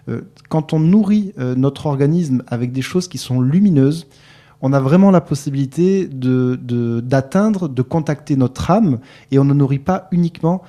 Euh, 0.09 0.23
quand 0.49 0.73
on 0.73 0.79
nourrit 0.79 1.35
notre 1.37 1.87
organisme 1.87 2.43
avec 2.47 2.73
des 2.73 2.83
choses 2.83 3.09
qui 3.09 3.19
sont 3.19 3.41
lumineuses, 3.41 4.07
on 4.61 4.73
a 4.73 4.81
vraiment 4.81 5.11
la 5.11 5.21
possibilité 5.21 6.09
d'atteindre, 6.09 7.69
de 7.69 7.83
contacter 7.83 8.37
notre 8.37 8.71
âme, 8.71 8.99
et 9.31 9.39
on 9.39 9.45
ne 9.45 9.55
nourrit 9.55 9.79
pas 9.79 10.09
uniquement 10.11 10.63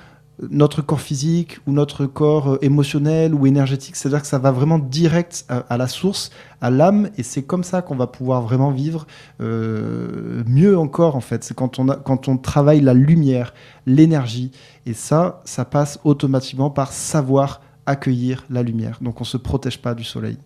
notre 0.50 0.82
corps 0.82 1.00
physique 1.00 1.58
ou 1.66 1.72
notre 1.72 2.06
corps 2.06 2.52
euh, 2.52 2.58
émotionnel 2.62 3.34
ou 3.34 3.46
énergétique. 3.46 3.96
C'est-à-dire 3.96 4.22
que 4.22 4.26
ça 4.26 4.38
va 4.38 4.50
vraiment 4.50 4.78
direct 4.78 5.44
à, 5.48 5.76
la 5.76 5.86
source, 5.86 6.30
à 6.60 6.70
l'âme, 6.70 7.10
et 7.16 7.22
c'est 7.22 7.42
comme 7.42 7.64
ça 7.64 7.82
qu'on 7.82 7.96
va 7.96 8.06
pouvoir 8.06 8.42
vraiment 8.42 8.70
vivre 8.70 9.06
euh, 9.40 10.42
mieux 10.46 10.78
encore 10.78 11.16
en 11.16 11.20
fait. 11.20 11.44
C'est 11.44 11.54
quand 11.54 11.80
quand 12.04 12.28
on 12.28 12.36
travaille 12.36 12.80
la 12.80 12.94
lumière, 12.94 13.54
l'énergie, 13.86 14.50
et 14.86 14.94
ça, 14.94 15.42
ça 15.44 15.64
passe 15.64 15.98
automatiquement 16.04 16.70
par 16.70 16.92
savoir 16.92 17.60
accueillir 17.86 18.44
la 18.50 18.62
lumière. 18.62 18.98
Donc 19.00 19.20
on 19.20 19.24
se 19.24 19.36
protège 19.36 19.80
pas 19.80 19.94
du 19.94 20.04
soleil. 20.04 20.38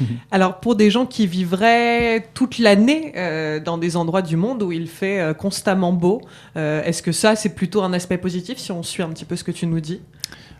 Alors 0.30 0.60
pour 0.60 0.76
des 0.76 0.90
gens 0.90 1.06
qui 1.06 1.26
vivraient 1.26 2.28
toute 2.34 2.58
l'année 2.58 3.12
euh, 3.16 3.60
dans 3.60 3.78
des 3.78 3.96
endroits 3.96 4.22
du 4.22 4.36
monde 4.36 4.62
où 4.62 4.72
il 4.72 4.88
fait 4.88 5.20
euh, 5.20 5.34
constamment 5.34 5.92
beau, 5.92 6.20
euh, 6.56 6.82
est-ce 6.82 7.02
que 7.02 7.12
ça 7.12 7.36
c'est 7.36 7.54
plutôt 7.54 7.82
un 7.82 7.92
aspect 7.92 8.18
positif 8.18 8.58
si 8.58 8.72
on 8.72 8.82
suit 8.82 9.02
un 9.02 9.08
petit 9.08 9.24
peu 9.24 9.36
ce 9.36 9.44
que 9.44 9.52
tu 9.52 9.66
nous 9.66 9.80
dis? 9.80 10.00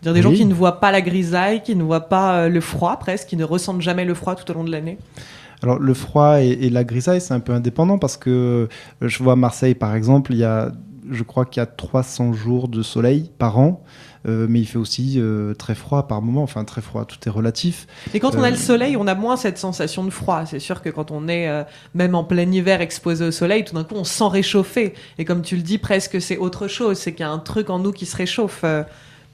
Dire 0.03 0.13
des 0.13 0.21
gens 0.21 0.31
qui 0.31 0.45
ne 0.45 0.53
voient 0.53 0.79
pas 0.79 0.91
la 0.91 1.01
grisaille, 1.01 1.63
qui 1.63 1.75
ne 1.75 1.83
voient 1.83 2.07
pas 2.07 2.47
le 2.49 2.61
froid 2.61 2.97
presque, 2.99 3.29
qui 3.29 3.35
ne 3.35 3.43
ressentent 3.43 3.81
jamais 3.81 4.05
le 4.05 4.13
froid 4.13 4.35
tout 4.35 4.49
au 4.51 4.53
long 4.53 4.63
de 4.63 4.71
l'année? 4.71 4.99
Alors 5.63 5.79
le 5.79 5.93
froid 5.95 6.39
et, 6.39 6.49
et 6.49 6.69
la 6.69 6.83
grisaille, 6.83 7.19
c'est 7.19 7.33
un 7.33 7.39
peu 7.39 7.51
indépendant 7.51 7.97
parce 7.97 8.15
que 8.15 8.69
je 9.01 9.23
vois 9.23 9.35
Marseille 9.35 9.73
par 9.73 9.95
exemple, 9.95 10.33
il 10.33 10.37
y 10.37 10.43
a, 10.43 10.71
je 11.09 11.23
crois 11.23 11.45
qu'il 11.45 11.61
y 11.61 11.63
a 11.63 11.65
300 11.65 12.33
jours 12.33 12.67
de 12.67 12.83
soleil 12.83 13.31
par 13.39 13.57
an. 13.57 13.83
Euh, 14.27 14.47
mais 14.49 14.59
il 14.59 14.65
fait 14.65 14.77
aussi 14.77 15.15
euh, 15.17 15.53
très 15.53 15.75
froid 15.75 16.07
par 16.07 16.21
moment. 16.21 16.43
Enfin, 16.43 16.63
très 16.63 16.81
froid, 16.81 17.05
tout 17.05 17.17
est 17.25 17.31
relatif. 17.31 17.87
Et 18.13 18.19
quand 18.19 18.35
on 18.35 18.43
a 18.43 18.49
le 18.49 18.55
euh, 18.55 18.59
soleil, 18.59 18.97
on 18.97 19.07
a 19.07 19.15
moins 19.15 19.37
cette 19.37 19.57
sensation 19.57 20.03
de 20.03 20.09
froid. 20.09 20.45
C'est 20.45 20.59
sûr 20.59 20.81
que 20.81 20.89
quand 20.89 21.11
on 21.11 21.27
est 21.27 21.65
même 21.93 22.15
en 22.15 22.23
plein 22.23 22.49
hiver 22.51 22.81
exposé 22.81 23.25
au 23.25 23.31
soleil, 23.31 23.63
tout 23.63 23.75
d'un 23.75 23.83
coup, 23.83 23.95
on 23.95 24.03
se 24.03 24.13
sent 24.13 24.27
réchauffé. 24.29 24.93
Et 25.17 25.25
comme 25.25 25.41
tu 25.41 25.55
le 25.55 25.61
dis, 25.61 25.77
presque 25.77 26.21
c'est 26.21 26.37
autre 26.37 26.67
chose. 26.67 26.97
C'est 26.97 27.13
qu'il 27.13 27.21
y 27.21 27.29
a 27.29 27.31
un 27.31 27.39
truc 27.39 27.69
en 27.69 27.79
nous 27.79 27.91
qui 27.91 28.05
se 28.05 28.15
réchauffe. 28.15 28.63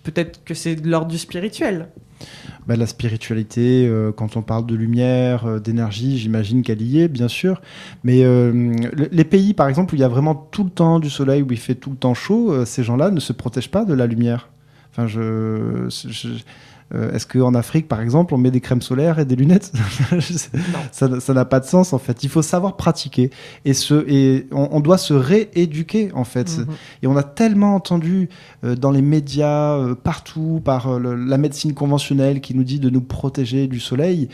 Peut-être 0.04 0.44
que 0.44 0.54
c'est 0.54 0.76
de 0.76 0.90
l'ordre 0.90 1.08
du 1.08 1.18
spirituel. 1.18 1.88
Bah, 2.68 2.76
la 2.78 2.88
spiritualité, 2.88 3.90
quand 4.16 4.38
on 4.38 4.42
parle 4.42 4.66
de 4.66 4.76
lumière, 4.76 5.62
d'énergie, 5.62 6.18
j'imagine 6.18 6.62
qu'elle 6.62 6.82
y 6.82 7.00
est, 7.00 7.08
bien 7.08 7.28
sûr. 7.28 7.62
Mais 8.04 8.24
les 9.12 9.24
pays, 9.24 9.54
par 9.54 9.68
exemple, 9.70 9.94
où 9.94 9.98
il 9.98 10.02
y 10.02 10.06
a 10.06 10.10
vraiment 10.10 10.36
tout 10.36 10.64
le 10.64 10.70
temps 10.70 11.00
du 11.00 11.10
soleil, 11.10 11.42
où 11.42 11.52
il 11.52 11.60
fait 11.60 11.76
tout 11.76 11.90
le 11.90 11.98
temps 11.98 12.14
chaud, 12.14 12.66
ces 12.66 12.84
gens-là 12.84 13.12
ne 13.12 13.20
se 13.20 13.34
protègent 13.34 13.72
pas 13.72 13.86
de 13.86 13.94
la 13.94 14.08
lumière. 14.08 14.50
Enfin, 14.94 15.08
je, 15.08 15.90
euh, 16.96 17.12
est-ce 17.14 17.26
qu'en 17.26 17.56
Afrique, 17.56 17.88
par 17.88 18.02
exemple, 18.02 18.34
on 18.34 18.38
met 18.38 18.52
des 18.52 18.62
crèmes 18.62 18.82
solaires 18.82 19.18
et 19.18 19.26
des 19.26 19.36
lunettes 19.36 19.72
Ça 20.92 21.34
n'a 21.34 21.46
pas 21.46 21.60
de 21.60 21.66
sens, 21.66 21.94
en 21.94 21.98
fait. 21.98 22.24
Il 22.24 22.30
faut 22.30 22.42
savoir 22.42 22.76
pratiquer. 22.76 23.32
Et, 23.66 23.74
ce, 23.74 24.06
et 24.08 24.48
on, 24.52 24.80
doit 24.80 25.00
se 25.00 25.14
rééduquer, 25.14 26.12
en 26.14 26.24
fait. 26.24 26.58
Mhm. 26.58 26.68
Et 27.02 27.08
on 27.08 27.16
a 27.16 27.24
tellement 27.24 27.76
entendu 27.76 28.30
euh, 28.64 28.76
dans 28.76 28.92
les 28.92 29.02
médias, 29.02 29.74
euh, 29.74 29.96
partout, 29.96 30.62
par 30.64 31.00
la 31.00 31.38
médecine 31.38 31.74
conventionnelle 31.74 32.42
qui 32.42 32.54
nous 32.54 32.64
dit 32.64 32.80
de 32.80 32.90
nous 32.90 33.02
protéger 33.02 33.68
du 33.68 33.80
soleil. 33.80 34.30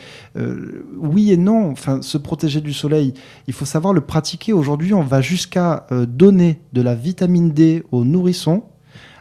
oui 0.97 1.31
et 1.31 1.37
non. 1.37 1.71
Enfin, 1.71 2.01
se 2.01 2.17
protéger 2.17 2.61
du 2.61 2.73
soleil, 2.73 3.13
il 3.47 3.53
faut 3.53 3.65
savoir 3.65 3.93
le 3.93 4.01
pratiquer. 4.01 4.53
Aujourd'hui, 4.53 4.93
on 4.93 5.03
va 5.03 5.21
jusqu'à 5.21 5.85
donner 5.91 6.59
de 6.73 6.81
la 6.81 6.95
vitamine 6.95 7.51
D 7.51 7.83
aux 7.91 8.03
nourrissons 8.03 8.63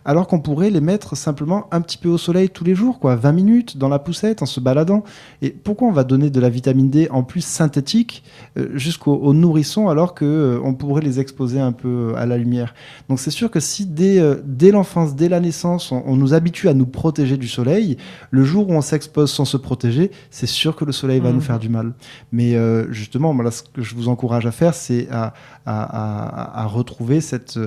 alors 0.08 0.26
qu'on 0.26 0.40
pourrait 0.40 0.70
les 0.70 0.80
mettre 0.80 1.18
simplement 1.18 1.66
un 1.70 1.82
petit 1.82 1.98
peu 1.98 2.08
au 2.08 2.16
soleil 2.16 2.48
tous 2.48 2.64
les 2.64 2.74
jours, 2.74 2.98
quoi, 2.98 3.14
20 3.14 3.30
minutes 3.32 3.76
dans 3.76 3.90
la 3.90 3.98
poussette 3.98 4.40
en 4.40 4.46
se 4.46 4.58
baladant. 4.58 5.04
Et 5.42 5.50
pourquoi 5.50 5.86
on 5.86 5.92
va 5.92 6.02
donner 6.02 6.30
de 6.30 6.40
la 6.40 6.48
vitamine 6.48 6.88
D 6.88 7.08
en 7.10 7.22
plus 7.22 7.42
synthétique 7.42 8.24
euh, 8.56 8.70
jusqu'aux 8.72 9.34
nourrissons 9.34 9.90
alors 9.90 10.14
qu'on 10.14 10.24
euh, 10.24 10.72
pourrait 10.72 11.02
les 11.02 11.20
exposer 11.20 11.60
un 11.60 11.72
peu 11.72 12.14
à 12.16 12.24
la 12.24 12.38
lumière? 12.38 12.72
Donc 13.10 13.20
c'est 13.20 13.30
sûr 13.30 13.50
que 13.50 13.60
si 13.60 13.84
dès, 13.84 14.18
euh, 14.18 14.36
dès 14.46 14.70
l'enfance, 14.70 15.14
dès 15.14 15.28
la 15.28 15.40
naissance, 15.40 15.92
on, 15.92 16.16
nous 16.16 16.32
habitue 16.32 16.70
à 16.70 16.74
nous 16.74 16.86
protéger 16.86 17.36
du 17.36 17.46
soleil, 17.46 17.98
le 18.30 18.44
jour 18.44 18.70
où 18.70 18.72
on 18.72 18.80
s'expose 18.80 19.30
sans 19.30 19.44
se 19.44 19.58
protéger, 19.58 20.10
c'est 20.30 20.46
sûr 20.46 20.74
que 20.74 20.86
le 20.86 20.92
soleil 20.92 21.20
va 21.20 21.32
nous 21.32 21.40
mmh. 21.40 21.42
faire 21.42 21.58
du 21.58 21.68
mal. 21.68 21.92
Mais 22.32 22.56
justement, 22.88 23.36
ce 23.50 23.62
que 23.62 23.82
je 23.82 23.94
vous 23.94 24.08
encourage 24.08 24.46
à 24.46 24.52
faire, 24.52 24.72
c'est 24.72 25.06
à, 25.10 25.34
à, 25.68 26.66
retrouver 26.66 27.20
cette, 27.20 27.58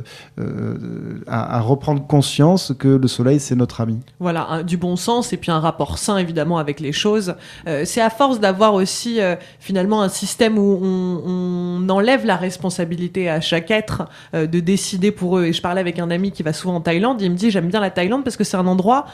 à, 1.27 1.60
reprendre 1.62 2.05
conscience 2.05 2.74
que 2.77 2.88
le 2.88 3.08
soleil 3.08 3.39
c'est 3.39 3.55
notre 3.55 3.81
ami. 3.81 4.00
Voilà, 4.20 4.63
du 4.63 4.77
bon 4.77 4.96
sens 4.96 5.34
et 5.34 5.38
puis 5.38 5.51
un 5.51 5.60
rapport 5.60 5.98
sain 5.98 6.17
évidemment 6.17 6.58
avec 6.58 6.79
les 6.79 6.91
choses. 6.91 7.36
Euh, 7.67 7.84
c'est 7.86 8.01
à 8.01 8.10
force 8.10 8.39
d'avoir 8.39 8.74
aussi 8.74 9.20
euh, 9.20 9.36
finalement 9.60 10.01
un 10.01 10.10
système 10.10 10.58
où 10.58 10.79
on, 10.84 11.89
enlève 11.89 12.25
la 12.25 12.38
responsabilité 12.38 13.29
à 13.29 13.41
chaque 13.41 13.70
être 13.72 14.03
euh, 14.34 14.48
de 14.48 14.60
décider 14.60 15.12
pour 15.12 15.38
eux. 15.38 15.46
Et 15.46 15.53
je 15.53 15.62
parlais 15.62 15.81
avec 15.81 16.00
un 16.00 16.10
ami 16.10 16.31
qui 16.31 16.43
va 16.43 16.53
souvent 16.53 16.75
en 16.75 16.81
Thaïlande, 16.81 17.22
il 17.22 17.31
me 17.31 17.36
dit 17.36 17.51
j'aime 17.51 17.67
bien 17.67 17.79
la 17.79 17.89
Thaïlande 17.89 18.24
parce 18.24 18.38
que 18.38 18.43
c'est 18.43 18.58
un 18.58 18.67
endroit, 18.67 19.05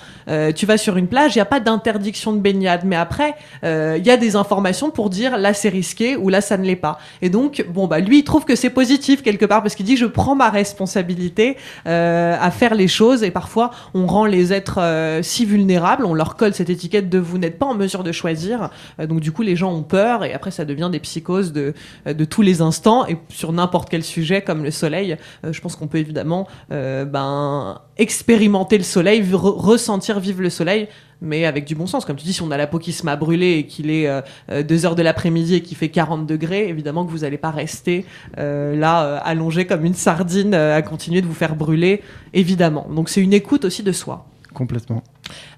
tu 0.55 0.65
vas 0.65 0.77
sur 0.77 0.97
une 0.97 1.07
plage, 1.07 1.35
il 1.35 1.37
n'y 1.37 1.41
a 1.41 1.45
pas 1.45 1.59
d'interdiction 1.59 2.33
de 2.33 2.39
baignade, 2.39 2.81
mais 2.85 2.95
après 2.95 3.35
il 3.63 4.05
y 4.05 4.11
a 4.11 4.17
des 4.17 4.35
informations 4.35 4.89
pour 4.89 5.09
dire 5.09 5.37
là 5.37 5.53
c'est 5.53 5.69
risqué 5.69 6.15
ou 6.17 6.29
là 6.29 6.41
ça 6.41 6.57
ne 6.57 6.65
l'est 6.65 6.75
pas. 6.75 6.99
Et 7.21 7.29
donc 7.29 7.65
bon 7.69 7.87
bah 7.87 7.99
lui 7.99 8.19
il 8.19 8.23
trouve 8.23 8.45
que 8.45 8.55
c'est 8.55 8.69
positif 8.77 9.23
quelque 9.23 9.45
part 9.45 9.63
parce 9.63 9.73
qu'il 9.75 9.85
dit 9.85 9.97
je 9.97 10.05
prends 10.05 10.35
ma 10.35 10.49
responsabilité 10.49 11.57
à 11.85 12.51
faire 12.51 12.75
les 12.75 12.87
choses 12.87 13.23
et 13.23 13.31
parfois 13.31 13.71
on 13.93 14.05
rend 14.05 14.25
les 14.25 14.53
êtres 14.53 14.79
si 15.23 15.45
vulnérables, 15.45 16.05
on 16.05 16.13
leur 16.13 16.35
colle 16.35 16.53
cette 16.53 16.69
étiquette 16.69 17.09
de 17.09 17.17
vous 17.17 17.37
n'êtes 17.37 17.57
pas 17.57 17.65
en 17.65 17.73
mesure 17.73 18.03
de 18.03 18.11
choisir. 18.11 18.69
Euh, 18.99 19.07
donc 19.07 19.19
du 19.19 19.31
coup, 19.31 19.41
les 19.41 19.55
gens 19.55 19.73
ont 19.73 19.83
peur 19.83 20.23
et 20.23 20.33
après, 20.33 20.51
ça 20.51 20.65
devient 20.65 20.89
des 20.91 20.99
psychoses 20.99 21.53
de, 21.53 21.73
euh, 22.07 22.13
de 22.13 22.25
tous 22.25 22.41
les 22.41 22.61
instants 22.61 23.05
et 23.07 23.17
sur 23.29 23.51
n'importe 23.51 23.89
quel 23.89 24.03
sujet 24.03 24.41
comme 24.41 24.63
le 24.63 24.71
soleil. 24.71 25.17
Euh, 25.45 25.53
je 25.53 25.61
pense 25.61 25.75
qu'on 25.75 25.87
peut 25.87 25.97
évidemment 25.97 26.47
ben, 26.69 27.81
expérimenter 27.97 28.77
le 28.77 28.83
soleil, 28.83 29.23
ressentir 29.31 30.19
vivre 30.19 30.41
le 30.41 30.49
soleil 30.49 30.87
mais 31.21 31.45
avec 31.45 31.65
du 31.65 31.75
bon 31.75 31.87
sens. 31.87 32.05
Comme 32.05 32.15
tu 32.15 32.25
dis, 32.25 32.33
si 32.33 32.41
on 32.41 32.51
a 32.51 32.57
la 32.57 32.67
peau 32.67 32.79
qui 32.79 32.91
se 32.91 33.05
m'a 33.05 33.15
brûlé 33.15 33.53
et 33.53 33.65
qu'il 33.65 33.89
est 33.89 34.09
2 34.49 34.85
heures 34.85 34.95
de 34.95 35.01
l'après-midi 35.01 35.55
et 35.55 35.61
qu'il 35.61 35.77
fait 35.77 35.89
40 35.89 36.25
degrés, 36.25 36.67
évidemment 36.69 37.05
que 37.05 37.11
vous 37.11 37.19
n'allez 37.19 37.37
pas 37.37 37.51
rester 37.51 38.05
là 38.37 39.17
allongé 39.17 39.65
comme 39.65 39.85
une 39.85 39.93
sardine 39.93 40.53
à 40.53 40.81
continuer 40.81 41.21
de 41.21 41.27
vous 41.27 41.33
faire 41.33 41.55
brûler, 41.55 42.01
évidemment. 42.33 42.87
Donc 42.93 43.09
c'est 43.09 43.21
une 43.21 43.33
écoute 43.33 43.65
aussi 43.65 43.83
de 43.83 43.91
soi. 43.91 44.27
Complètement. 44.57 45.03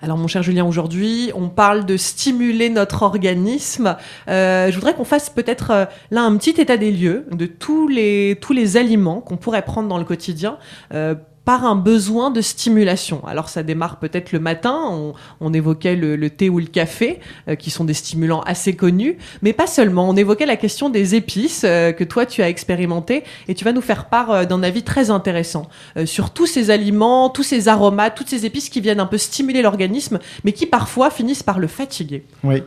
Alors 0.02 0.18
mon 0.18 0.28
cher 0.28 0.44
Julien, 0.44 0.66
aujourd'hui 0.66 1.32
on 1.34 1.48
parle 1.48 1.86
de 1.86 1.96
stimuler 1.96 2.70
notre 2.70 3.04
organisme. 3.04 3.96
Euh, 4.28 4.70
je 4.70 4.76
voudrais 4.76 4.94
qu'on 4.94 5.06
fasse 5.06 5.30
peut-être 5.30 5.72
euh, 5.72 5.86
là 6.12 6.24
un 6.24 6.36
petit 6.36 6.60
état 6.60 6.76
des 6.76 6.92
lieux 6.92 7.26
de 7.32 7.46
tous 7.46 7.88
les, 7.88 8.38
tous 8.42 8.52
les 8.52 8.76
aliments 8.76 9.22
qu'on 9.22 9.38
pourrait 9.38 9.62
prendre 9.62 9.88
dans 9.88 9.98
le 9.98 10.04
quotidien 10.04 10.58
euh, 10.94 11.16
par 11.50 11.66
un 11.66 11.76
besoin 11.76 12.30
de 12.30 12.42
stimulation. 12.42 13.26
Alors 13.26 13.50
ça 13.50 13.64
démarre 13.64 13.98
peut-être 13.98 14.34
le 14.34 14.40
matin, 14.40 15.12
on, 15.42 15.52
évoquait 15.52 15.96
le, 15.96 16.30
thé 16.30 16.48
ou 16.48 16.60
le 16.60 16.68
café, 16.68 17.20
euh, 17.48 17.56
qui 17.56 17.72
sont 17.72 17.86
des 17.86 17.96
stimulants 17.96 18.42
assez 18.42 18.76
connus, 18.76 19.18
mais 19.42 19.52
pas 19.52 19.66
seulement. 19.66 20.08
On 20.08 20.16
évoquait 20.16 20.46
la 20.46 20.58
question 20.58 20.92
des 20.92 21.16
épices 21.16 21.64
euh, 21.66 21.92
que 21.92 22.04
toi 22.04 22.28
tu 22.28 22.44
as 22.44 22.50
expérimenté 22.50 23.24
et 23.48 23.56
tu 23.56 23.66
vas 23.66 23.72
nous 23.72 23.82
faire 23.82 24.10
part 24.10 24.30
euh, 24.30 24.46
d'un 24.46 24.62
avis 24.62 24.84
très 24.84 25.10
intéressant 25.10 25.68
sur 26.06 26.30
tous 26.30 26.46
ces 26.46 26.70
aliments, 26.70 27.32
tous 27.32 27.42
ces 27.42 27.68
aromates, 27.68 28.14
toutes 28.14 28.30
ces 28.30 28.46
épices 28.46 28.70
qui 28.70 28.80
viennent 28.80 29.00
un 29.00 29.08
peu 29.08 29.18
stimuler 29.18 29.64
l'organisme, 29.64 30.20
mais 30.44 30.52
qui 30.52 30.68
parfois 30.68 31.10
finissent 31.10 31.42
par 31.42 31.58
le 31.58 31.66
fatiguer. 31.66 32.26
Oui. 32.44 32.62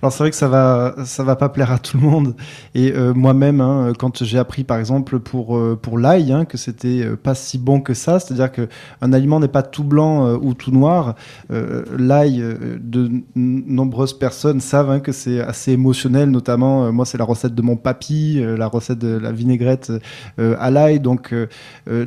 Alors 0.00 0.12
c'est 0.12 0.22
vrai 0.22 0.30
que 0.30 0.36
ça 0.36 0.46
va, 0.46 0.94
ça 1.04 1.24
va 1.24 1.34
pas 1.34 1.48
plaire 1.48 1.72
à 1.72 1.78
tout 1.80 1.96
le 1.96 2.04
monde. 2.04 2.36
Et 2.76 2.92
euh, 2.92 3.12
moi-même, 3.14 3.60
hein, 3.60 3.92
quand 3.98 4.22
j'ai 4.22 4.38
appris 4.38 4.62
par 4.62 4.78
exemple 4.78 5.18
pour 5.18 5.56
euh, 5.56 5.76
pour 5.80 5.98
l'ail, 5.98 6.30
hein, 6.30 6.44
que 6.44 6.56
c'était 6.56 7.02
euh, 7.02 7.16
pas 7.16 7.34
si 7.34 7.58
bon 7.58 7.80
que 7.80 7.94
ça, 7.94 8.20
c'est-à-dire 8.20 8.52
que 8.52 8.68
un 9.00 9.12
aliment 9.12 9.40
n'est 9.40 9.48
pas 9.48 9.64
tout 9.64 9.82
blanc 9.82 10.34
ou 10.34 10.54
tout 10.54 10.70
noir. 10.70 11.16
l'ail, 11.50 12.44
de 12.80 13.10
nombreuses 13.34 14.16
personnes 14.16 14.60
savent 14.60 14.90
hein, 14.90 15.00
que 15.00 15.12
c'est 15.12 15.40
assez 15.40 15.72
émotionnel, 15.72 16.30
notamment 16.30 16.92
moi 16.92 17.04
c'est 17.04 17.18
la 17.18 17.24
recette 17.24 17.54
de 17.54 17.62
mon 17.62 17.76
papy, 17.76 18.40
la 18.40 18.66
recette 18.66 18.98
de 18.98 19.18
la 19.18 19.32
vinaigrette 19.32 19.92
à 20.38 20.70
l'ail. 20.70 21.00
Donc 21.00 21.34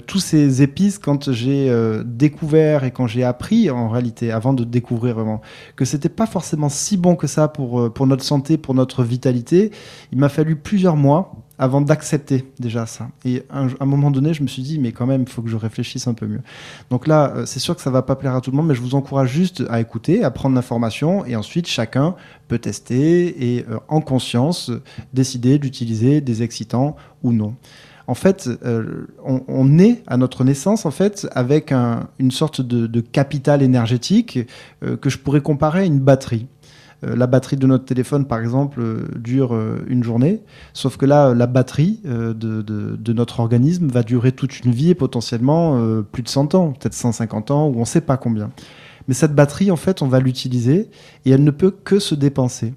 tous 0.08 0.20
ces 0.20 0.62
épices, 0.62 0.98
quand 0.98 1.32
j'ai 1.32 1.72
découvert 2.06 2.84
et 2.84 2.92
quand 2.92 3.08
j'ai 3.08 3.24
appris 3.24 3.70
en 3.70 3.90
réalité, 3.90 4.32
avant 4.32 4.54
de 4.54 4.64
découvrir 4.64 5.16
vraiment, 5.16 5.42
que 5.76 5.86
c'était 5.86 6.10
pas 6.10 6.26
forcément 6.26 6.70
si 6.70 6.98
bon 6.98 7.16
que 7.16 7.28
ça 7.28 7.48
pour 7.48 7.81
euh, 7.86 7.90
pour, 7.90 8.08
notre 8.08 8.24
santé, 8.24 8.58
pour 8.58 8.74
notre 8.74 9.04
vitalité, 9.04 9.72
il 10.12 10.18
m'a 10.18 10.30
fallu 10.30 10.56
plusieurs 10.56 10.96
mois 10.96 11.34
avant 11.58 11.82
d'accepter 11.82 12.46
déjà 12.60 12.88
ça. 12.88 13.10
Et 13.24 13.44
à 13.52 13.68
un, 13.80 13.86
moment 13.86 14.10
donné, 14.10 14.34
je 14.34 14.42
me 14.42 14.48
suis 14.48 14.64
dit, 14.64 14.80
mais 14.80 14.92
quand 14.92 15.06
même, 15.06 15.24
il 15.24 15.30
faut 15.30 15.44
que 15.44 15.50
je 15.50 15.58
réfléchisse 15.58 16.08
un 16.08 16.16
peu 16.16 16.26
mieux. 16.26 16.42
Donc 16.90 17.06
là, 17.06 17.34
euh, 17.36 17.46
c'est 17.46 17.60
sûr 17.60 17.76
que 17.76 17.82
ça 17.82 17.92
va 17.92 18.02
pas 18.02 18.16
plaire 18.16 18.36
à 18.36 18.42
tout 18.42 18.50
le 18.50 18.58
monde, 18.58 18.68
mais 18.68 18.76
je 18.76 18.82
vous 18.82 18.96
encourage 18.96 19.30
juste 19.32 19.64
à 19.70 19.80
écouter, 19.80 20.24
à 20.24 20.32
prendre 20.32 20.56
l'information, 20.56 21.24
et 21.26 21.36
ensuite 21.36 21.68
chacun 21.68 22.16
peut 22.48 22.58
tester 22.58 23.56
et 23.56 23.66
euh, 23.70 23.78
en 23.90 24.02
conscience 24.02 24.72
décider 25.14 25.60
d'utiliser 25.60 26.20
des 26.20 26.42
excitants 26.42 26.96
ou 27.22 27.32
non. 27.32 27.56
En 28.08 28.16
fait, 28.16 28.50
on, 29.24 29.80
est 29.80 30.04
à 30.06 30.18
notre 30.18 30.44
naissance 30.44 30.86
en 30.86 30.92
fait 30.92 31.30
avec 31.32 31.72
une 31.72 32.32
sorte 32.32 32.60
de, 32.60 33.00
capital 33.00 33.62
énergétique 33.62 34.40
que 34.82 35.10
je 35.10 35.18
pourrais 35.18 35.40
comparer 35.40 35.82
à 35.82 35.86
une 35.86 36.00
batterie. 36.00 36.48
Euh, 37.04 37.16
la 37.16 37.28
batterie 37.28 37.58
de 37.58 37.68
notre 37.68 37.86
téléphone, 37.86 38.26
par 38.26 38.40
exemple, 38.40 38.80
euh, 38.82 39.08
dure 39.16 39.54
euh, 39.54 39.84
une 39.88 40.04
journée. 40.04 40.42
Sauf 40.74 40.98
que 40.98 41.06
là, 41.06 41.34
la 41.34 41.48
batterie 41.48 42.00
de, 42.04 43.14
notre 43.14 43.40
organisme 43.40 43.88
va 43.88 44.04
durer 44.04 44.32
toute 44.32 44.62
une 44.62 44.72
vie 44.72 44.90
et 44.90 44.96
potentiellement 44.96 46.02
plus 46.12 46.24
de 46.24 46.30
100 46.30 46.56
ans, 46.56 46.72
peut-être 46.72 46.94
150 46.94 47.52
ans, 47.52 47.68
ou 47.68 47.76
on 47.78 47.82
ne 47.82 47.86
sait 47.86 48.02
pas 48.02 48.18
combien. 48.18 48.52
Mais 49.08 49.14
cette 49.14 49.36
batterie, 49.36 49.72
en 49.72 49.76
fait, 49.76 50.02
on 50.02 50.08
va 50.08 50.20
l'utiliser 50.20 50.90
et 51.26 51.32
elle 51.32 51.44
ne 51.44 51.52
peut 51.52 51.72
que 51.72 52.00
se 52.00 52.16
dépenser. 52.16 52.74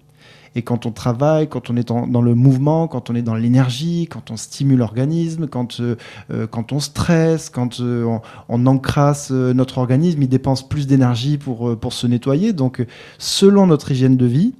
Et 0.54 0.62
quand 0.62 0.86
on 0.86 0.92
travaille, 0.92 1.48
quand 1.48 1.70
on 1.70 1.76
est 1.76 1.88
dans, 1.88 2.22
le 2.22 2.34
mouvement, 2.34 2.86
quand 2.86 3.10
on 3.10 3.14
est 3.14 3.22
dans 3.22 3.34
l'énergie, 3.34 4.06
quand 4.08 4.30
on 4.30 4.36
stimule 4.36 4.78
l'organisme, 4.78 5.48
quand, 5.48 5.80
euh, 5.80 5.96
euh, 6.30 6.46
quand 6.46 6.72
on 6.72 6.80
stresse, 6.80 7.50
quand 7.50 7.80
euh, 7.80 8.18
on, 8.48 8.66
encrasse 8.66 9.30
notre 9.30 9.78
organisme, 9.78 10.22
il 10.22 10.28
dépense 10.28 10.66
plus 10.66 10.86
d'énergie 10.86 11.38
pour, 11.38 11.78
pour 11.78 11.92
se 11.92 12.06
nettoyer. 12.06 12.52
Donc, 12.52 12.84
selon 13.18 13.66
notre 13.66 13.90
hygiène 13.90 14.16
de 14.16 14.26
vie, 14.26 14.54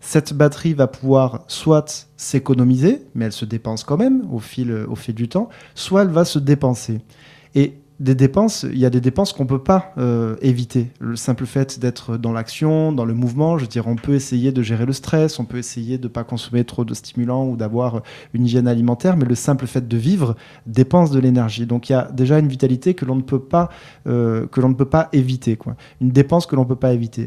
cette 0.00 0.34
batterie 0.34 0.74
va 0.74 0.86
pouvoir 0.86 1.44
soit 1.46 2.08
s'économiser, 2.16 3.02
mais 3.14 3.26
elle 3.26 3.32
se 3.32 3.44
dépense 3.44 3.84
quand 3.84 3.96
même 3.96 4.22
au 4.32 4.38
fil, 4.38 4.72
au 4.88 4.96
fil 4.96 5.14
du 5.14 5.28
temps, 5.28 5.48
soit 5.74 6.02
elle 6.02 6.08
va 6.08 6.24
se 6.24 6.38
dépenser. 6.38 7.00
Et 7.54 7.74
des 8.04 8.14
dépenses, 8.14 8.66
il 8.70 8.78
y 8.78 8.84
a 8.84 8.90
des 8.90 9.00
dépenses 9.00 9.32
qu'on 9.32 9.46
peut 9.46 9.62
pas 9.62 9.92
euh, 9.96 10.36
éviter. 10.42 10.90
Le 11.00 11.16
simple 11.16 11.46
fait 11.46 11.80
d'être 11.80 12.18
dans 12.18 12.32
l'action, 12.32 12.92
dans 12.92 13.06
le 13.06 13.14
mouvement, 13.14 13.56
je 13.56 13.64
veux 13.64 13.86
on 13.86 13.96
peut 13.96 14.14
essayer 14.14 14.52
de 14.52 14.62
gérer 14.62 14.84
le 14.84 14.92
stress, 14.92 15.40
on 15.40 15.46
peut 15.46 15.56
essayer 15.56 15.96
de 15.96 16.06
pas 16.06 16.22
consommer 16.22 16.64
trop 16.64 16.84
de 16.84 16.92
stimulants 16.92 17.46
ou 17.48 17.56
d'avoir 17.56 18.02
une 18.34 18.44
hygiène 18.44 18.68
alimentaire, 18.68 19.16
mais 19.16 19.24
le 19.24 19.34
simple 19.34 19.66
fait 19.66 19.88
de 19.88 19.96
vivre 19.96 20.36
dépense 20.66 21.10
de 21.10 21.18
l'énergie. 21.18 21.66
Donc 21.66 21.88
il 21.88 21.92
y 21.92 21.96
a 21.96 22.10
déjà 22.12 22.38
une 22.38 22.46
vitalité 22.46 22.92
que 22.92 23.06
l'on 23.06 23.16
ne 23.16 23.22
peut 23.22 23.40
pas 23.40 23.70
euh, 24.06 24.46
que 24.48 24.60
l'on 24.60 24.68
ne 24.68 24.74
peut 24.74 24.84
pas 24.84 25.08
éviter, 25.12 25.56
quoi. 25.56 25.74
Une 26.02 26.10
dépense 26.10 26.46
que 26.46 26.56
l'on 26.56 26.66
peut 26.66 26.76
pas 26.76 26.92
éviter. 26.92 27.26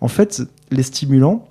En 0.00 0.08
fait, 0.08 0.42
les 0.70 0.82
stimulants 0.82 1.46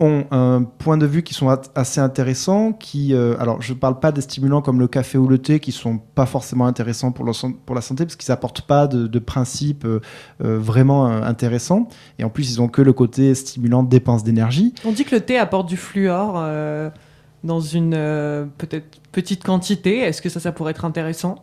ont 0.00 0.26
un 0.30 0.64
point 0.64 0.96
de 0.96 1.06
vue 1.06 1.22
qui 1.22 1.34
sont 1.34 1.48
assez 1.74 2.00
intéressants. 2.00 2.72
Qui, 2.72 3.14
euh, 3.14 3.36
alors, 3.38 3.62
je 3.62 3.72
ne 3.72 3.78
parle 3.78 4.00
pas 4.00 4.12
des 4.12 4.20
stimulants 4.20 4.62
comme 4.62 4.80
le 4.80 4.88
café 4.88 5.18
ou 5.18 5.28
le 5.28 5.38
thé 5.38 5.60
qui 5.60 5.72
sont 5.72 5.98
pas 5.98 6.26
forcément 6.26 6.66
intéressants 6.66 7.12
pour, 7.12 7.30
pour 7.64 7.74
la 7.74 7.80
santé 7.80 8.04
parce 8.04 8.16
qu'ils 8.16 8.32
n'apportent 8.32 8.62
pas 8.62 8.86
de, 8.86 9.06
de 9.06 9.18
principes 9.18 9.84
euh, 9.84 10.00
euh, 10.42 10.58
vraiment 10.58 11.06
intéressants. 11.06 11.88
Et 12.18 12.24
en 12.24 12.30
plus, 12.30 12.50
ils 12.52 12.60
ont 12.60 12.68
que 12.68 12.82
le 12.82 12.92
côté 12.92 13.34
stimulant 13.34 13.82
dépense 13.82 14.24
d'énergie. 14.24 14.74
On 14.84 14.92
dit 14.92 15.04
que 15.04 15.14
le 15.14 15.20
thé 15.20 15.38
apporte 15.38 15.68
du 15.68 15.76
fluor 15.76 16.42
dans 17.44 17.60
une 17.60 17.92
peut-être 18.58 19.00
petite 19.12 19.44
quantité. 19.44 19.98
Est-ce 19.98 20.20
que 20.22 20.28
ça, 20.28 20.40
ça 20.40 20.52
pourrait 20.52 20.72
être 20.72 20.84
intéressant? 20.84 21.36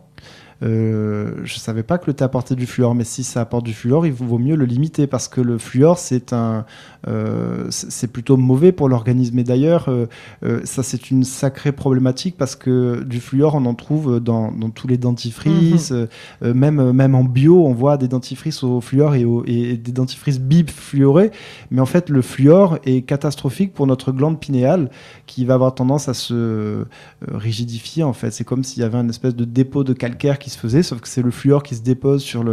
Euh, 0.62 1.40
je 1.44 1.54
savais 1.58 1.82
pas 1.82 1.98
que 1.98 2.06
le 2.06 2.14
thé 2.14 2.24
apportait 2.24 2.54
du 2.54 2.66
fluor, 2.66 2.94
mais 2.94 3.04
si 3.04 3.24
ça 3.24 3.40
apporte 3.40 3.64
du 3.64 3.74
fluor, 3.74 4.06
il 4.06 4.12
vaut 4.12 4.38
mieux 4.38 4.56
le 4.56 4.64
limiter 4.64 5.06
parce 5.06 5.28
que 5.28 5.40
le 5.40 5.58
fluor, 5.58 5.98
c'est 5.98 6.32
un, 6.32 6.64
euh, 7.08 7.66
c'est 7.70 8.06
plutôt 8.06 8.36
mauvais 8.36 8.72
pour 8.72 8.88
l'organisme. 8.88 9.38
Et 9.38 9.44
d'ailleurs, 9.44 9.88
euh, 9.88 10.06
euh, 10.44 10.60
ça 10.64 10.82
c'est 10.82 11.10
une 11.10 11.24
sacrée 11.24 11.72
problématique 11.72 12.36
parce 12.36 12.54
que 12.54 13.02
du 13.02 13.20
fluor, 13.20 13.54
on 13.54 13.64
en 13.66 13.74
trouve 13.74 14.20
dans, 14.20 14.52
dans 14.52 14.70
tous 14.70 14.86
les 14.86 14.98
dentifrices, 14.98 15.90
mhm. 15.90 16.52
même 16.52 16.92
même 16.92 17.14
en 17.14 17.24
bio, 17.24 17.66
on 17.66 17.72
voit 17.72 17.96
des 17.96 18.08
dentifrices 18.08 18.62
au 18.62 18.80
fluor 18.80 19.14
et, 19.14 19.24
au, 19.24 19.44
et 19.46 19.76
des 19.76 19.92
dentifrices 19.92 20.40
bip 20.40 20.70
fluorés. 20.70 21.32
Mais 21.70 21.80
en 21.80 21.86
fait, 21.86 22.08
le 22.08 22.22
fluor 22.22 22.78
est 22.84 23.02
catastrophique 23.02 23.72
pour 23.74 23.86
notre 23.86 24.12
glande 24.12 24.38
pinéale 24.38 24.90
qui 25.26 25.44
va 25.44 25.54
avoir 25.54 25.74
tendance 25.74 26.08
à 26.08 26.14
se 26.14 26.84
rigidifier. 27.26 28.04
En 28.04 28.12
fait, 28.12 28.30
c'est 28.30 28.44
comme 28.44 28.62
s'il 28.62 28.82
y 28.82 28.84
avait 28.84 28.98
un 28.98 29.08
espèce 29.08 29.34
de 29.34 29.44
dépôt 29.44 29.84
de 29.84 29.92
calcaire 29.92 30.38
qui 30.38 30.50
se 30.52 30.58
faisait, 30.58 30.82
sauf 30.82 31.00
que 31.00 31.08
c'est 31.08 31.22
le 31.22 31.30
fluor 31.30 31.62
qui 31.62 31.74
se 31.74 31.82
dépose 31.82 32.22
sur 32.22 32.44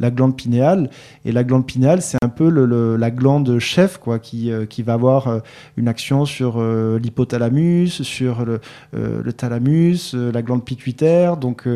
la 0.00 0.10
glande 0.10 0.36
pinéale. 0.36 0.90
Et 1.24 1.32
la 1.32 1.44
glande 1.44 1.66
pinéale, 1.66 2.02
c'est 2.02 2.18
un 2.22 2.28
peu 2.28 2.48
la 2.48 3.10
glande 3.10 3.58
chef 3.58 3.98
quoi, 3.98 4.18
qui, 4.18 4.50
qui 4.68 4.82
va 4.82 4.94
avoir 4.94 5.40
une 5.76 5.88
action 5.88 6.24
sur 6.24 6.62
l'hypothalamus, 6.62 8.02
sur 8.02 8.44
le, 8.44 8.60
le 8.92 9.32
thalamus, 9.32 10.14
la 10.14 10.42
glande 10.42 10.64
pituitaire, 10.64 11.36
donc 11.36 11.68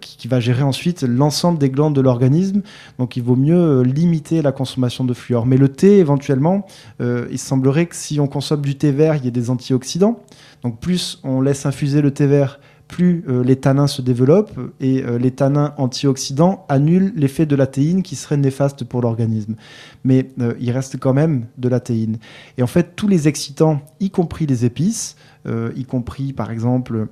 qui, 0.00 0.16
qui, 0.16 0.28
va 0.28 0.40
gérer 0.40 0.62
ensuite 0.62 1.02
l'ensemble 1.02 1.58
des 1.58 1.70
glandes 1.70 1.94
de 1.94 2.00
l'organisme. 2.00 2.62
Donc 2.98 3.16
il 3.16 3.22
vaut 3.22 3.36
mieux 3.36 3.82
limiter 3.82 4.42
la 4.42 4.52
consommation 4.52 5.04
de 5.04 5.14
fluor. 5.14 5.46
Mais 5.46 5.56
le 5.56 5.68
thé, 5.68 5.98
éventuellement, 5.98 6.66
il 7.00 7.38
semblerait 7.38 7.86
que 7.86 7.96
si 7.96 8.20
on 8.20 8.26
consomme 8.26 8.62
du 8.62 8.76
thé 8.76 8.92
vert, 8.92 9.16
il 9.16 9.24
y 9.24 9.28
ait 9.28 9.32
des 9.32 9.50
antioxydants. 9.50 10.20
Donc 10.62 10.80
plus 10.80 11.20
on 11.24 11.40
laisse 11.40 11.66
infuser 11.66 12.02
le 12.02 12.10
thé 12.10 12.26
vert, 12.26 12.60
plus 12.88 13.22
euh, 13.28 13.44
les 13.44 13.56
tanins 13.56 13.86
se 13.86 14.02
développent 14.02 14.58
et 14.80 15.04
euh, 15.04 15.18
les 15.18 15.30
tanins 15.30 15.74
antioxydants 15.76 16.64
annulent 16.68 17.12
l'effet 17.14 17.46
de 17.46 17.54
la 17.54 17.66
théine 17.66 18.02
qui 18.02 18.16
serait 18.16 18.38
néfaste 18.38 18.84
pour 18.84 19.02
l'organisme. 19.02 19.54
Mais 20.04 20.30
euh, 20.40 20.54
il 20.58 20.70
reste 20.72 20.98
quand 20.98 21.12
même 21.12 21.46
de 21.58 21.68
la 21.68 21.80
théine. 21.80 22.16
Et 22.56 22.62
en 22.62 22.66
fait, 22.66 22.96
tous 22.96 23.06
les 23.06 23.28
excitants, 23.28 23.82
y 24.00 24.10
compris 24.10 24.46
les 24.46 24.64
épices, 24.64 25.16
y 25.76 25.84
compris 25.86 26.34
par 26.34 26.50
exemple 26.50 27.06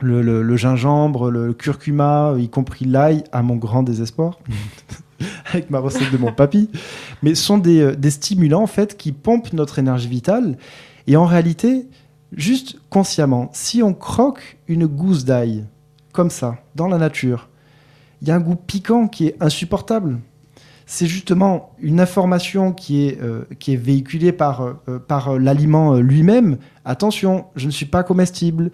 le, 0.00 0.56
gingembre, 0.56 1.30
le 1.30 1.52
curcuma, 1.52 2.34
y 2.38 2.48
compris 2.48 2.86
l'ail, 2.86 3.24
à 3.30 3.42
mon 3.42 3.56
grand 3.56 3.82
désespoir, 3.82 4.38
avec 5.52 5.68
ma 5.68 5.78
recette 5.78 6.10
de 6.10 6.16
mon 6.16 6.32
papy, 6.32 6.70
mais 7.22 7.34
sont 7.34 7.58
des, 7.58 7.94
des 7.94 8.10
stimulants 8.10 8.62
en 8.62 8.66
fait 8.66 8.96
qui 8.96 9.12
pompent 9.12 9.52
notre 9.52 9.78
énergie 9.78 10.08
vitale. 10.08 10.56
Et 11.06 11.16
en 11.16 11.26
réalité, 11.26 11.86
juste 12.32 12.78
consciemment, 12.90 13.50
si 13.52 13.82
on 13.82 13.94
croque 13.94 14.58
une 14.66 14.86
gousse 14.86 15.24
d'ail, 15.24 15.64
comme 16.12 16.30
ça, 16.30 16.56
dans 16.74 16.88
la 16.88 16.98
nature, 16.98 17.48
il 18.22 18.28
y 18.28 18.30
a 18.30 18.34
un 18.34 18.40
goût 18.40 18.56
piquant 18.56 19.08
qui 19.08 19.26
est 19.26 19.36
insupportable. 19.40 20.18
C'est 20.86 21.06
justement 21.06 21.74
une 21.78 22.00
information 22.00 22.72
qui 22.72 23.06
est, 23.06 23.20
euh, 23.20 23.44
qui 23.58 23.74
est 23.74 23.76
véhiculée 23.76 24.32
par, 24.32 24.62
euh, 24.62 24.98
par 24.98 25.38
l'aliment 25.38 25.94
lui-même. 25.96 26.56
Attention, 26.84 27.44
je 27.56 27.66
ne 27.66 27.70
suis 27.70 27.86
pas 27.86 28.02
comestible. 28.02 28.70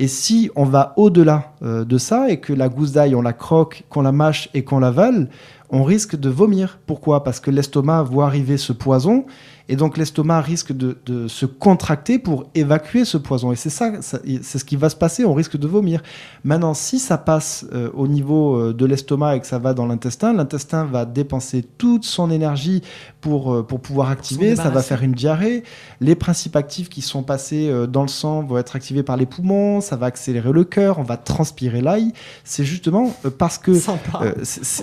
Et 0.00 0.06
si 0.06 0.50
on 0.54 0.64
va 0.64 0.92
au-delà 0.96 1.54
euh, 1.62 1.84
de 1.84 1.98
ça 1.98 2.30
et 2.30 2.38
que 2.38 2.52
la 2.52 2.68
gousse 2.68 2.92
d'ail, 2.92 3.14
on 3.14 3.22
la 3.22 3.32
croque, 3.32 3.84
qu'on 3.88 4.02
la 4.02 4.12
mâche 4.12 4.48
et 4.54 4.62
qu'on 4.62 4.78
l'avale, 4.78 5.28
on 5.70 5.84
risque 5.84 6.16
de 6.16 6.28
vomir. 6.28 6.78
Pourquoi? 6.86 7.24
Parce 7.24 7.40
que 7.40 7.50
l'estomac 7.50 8.02
voit 8.02 8.26
arriver 8.26 8.56
ce 8.56 8.72
poison 8.72 9.26
et 9.68 9.76
donc 9.76 9.98
l'estomac 9.98 10.40
risque 10.40 10.72
de, 10.72 10.96
se 11.28 11.46
contracter 11.46 12.18
pour 12.18 12.46
évacuer 12.54 13.04
ce 13.04 13.18
poison. 13.18 13.52
Et 13.52 13.56
c'est 13.56 13.70
ça, 13.70 13.92
c'est 14.00 14.58
ce 14.58 14.64
qui 14.64 14.76
va 14.76 14.88
se 14.88 14.96
passer, 14.96 15.24
on 15.24 15.34
risque 15.34 15.56
de 15.56 15.66
vomir. 15.66 16.02
Maintenant, 16.44 16.74
si 16.74 16.98
ça 16.98 17.18
passe 17.18 17.66
euh, 17.72 17.90
au 17.94 18.08
niveau 18.08 18.56
euh, 18.56 18.72
de 18.72 18.86
l'estomac 18.86 19.36
et 19.36 19.40
que 19.40 19.46
ça 19.46 19.58
va 19.58 19.74
dans 19.74 19.86
l'intestin, 19.86 20.32
l'intestin 20.32 20.84
va 20.84 21.04
dépenser 21.04 21.62
toute 21.62 22.04
son 22.04 22.30
énergie 22.30 22.82
pour, 23.20 23.52
euh, 23.52 23.62
pour 23.62 23.80
pouvoir 23.80 24.10
activer, 24.10 24.56
ça 24.56 24.70
va 24.70 24.82
faire 24.82 25.02
une 25.02 25.12
diarrhée. 25.12 25.64
Les 26.00 26.14
principes 26.14 26.56
actifs 26.56 26.88
qui 26.88 27.02
sont 27.02 27.22
passés 27.22 27.70
dans 27.88 28.02
le 28.02 28.08
sang 28.08 28.42
vont 28.42 28.58
être 28.58 28.76
activés 28.76 29.02
par 29.02 29.16
les 29.16 29.26
poumons, 29.26 29.80
ça 29.80 29.96
va 29.96 30.06
accélérer 30.06 30.52
le 30.52 30.64
cœur, 30.64 30.98
on 30.98 31.02
va 31.02 31.16
transpirer 31.16 31.82
l'ail. 31.82 32.12
C'est 32.44 32.64
justement 32.64 33.14
parce 33.36 33.58
que 33.58 33.72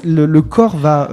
le, 0.04 0.42
corps 0.42 0.75
va... 0.76 1.10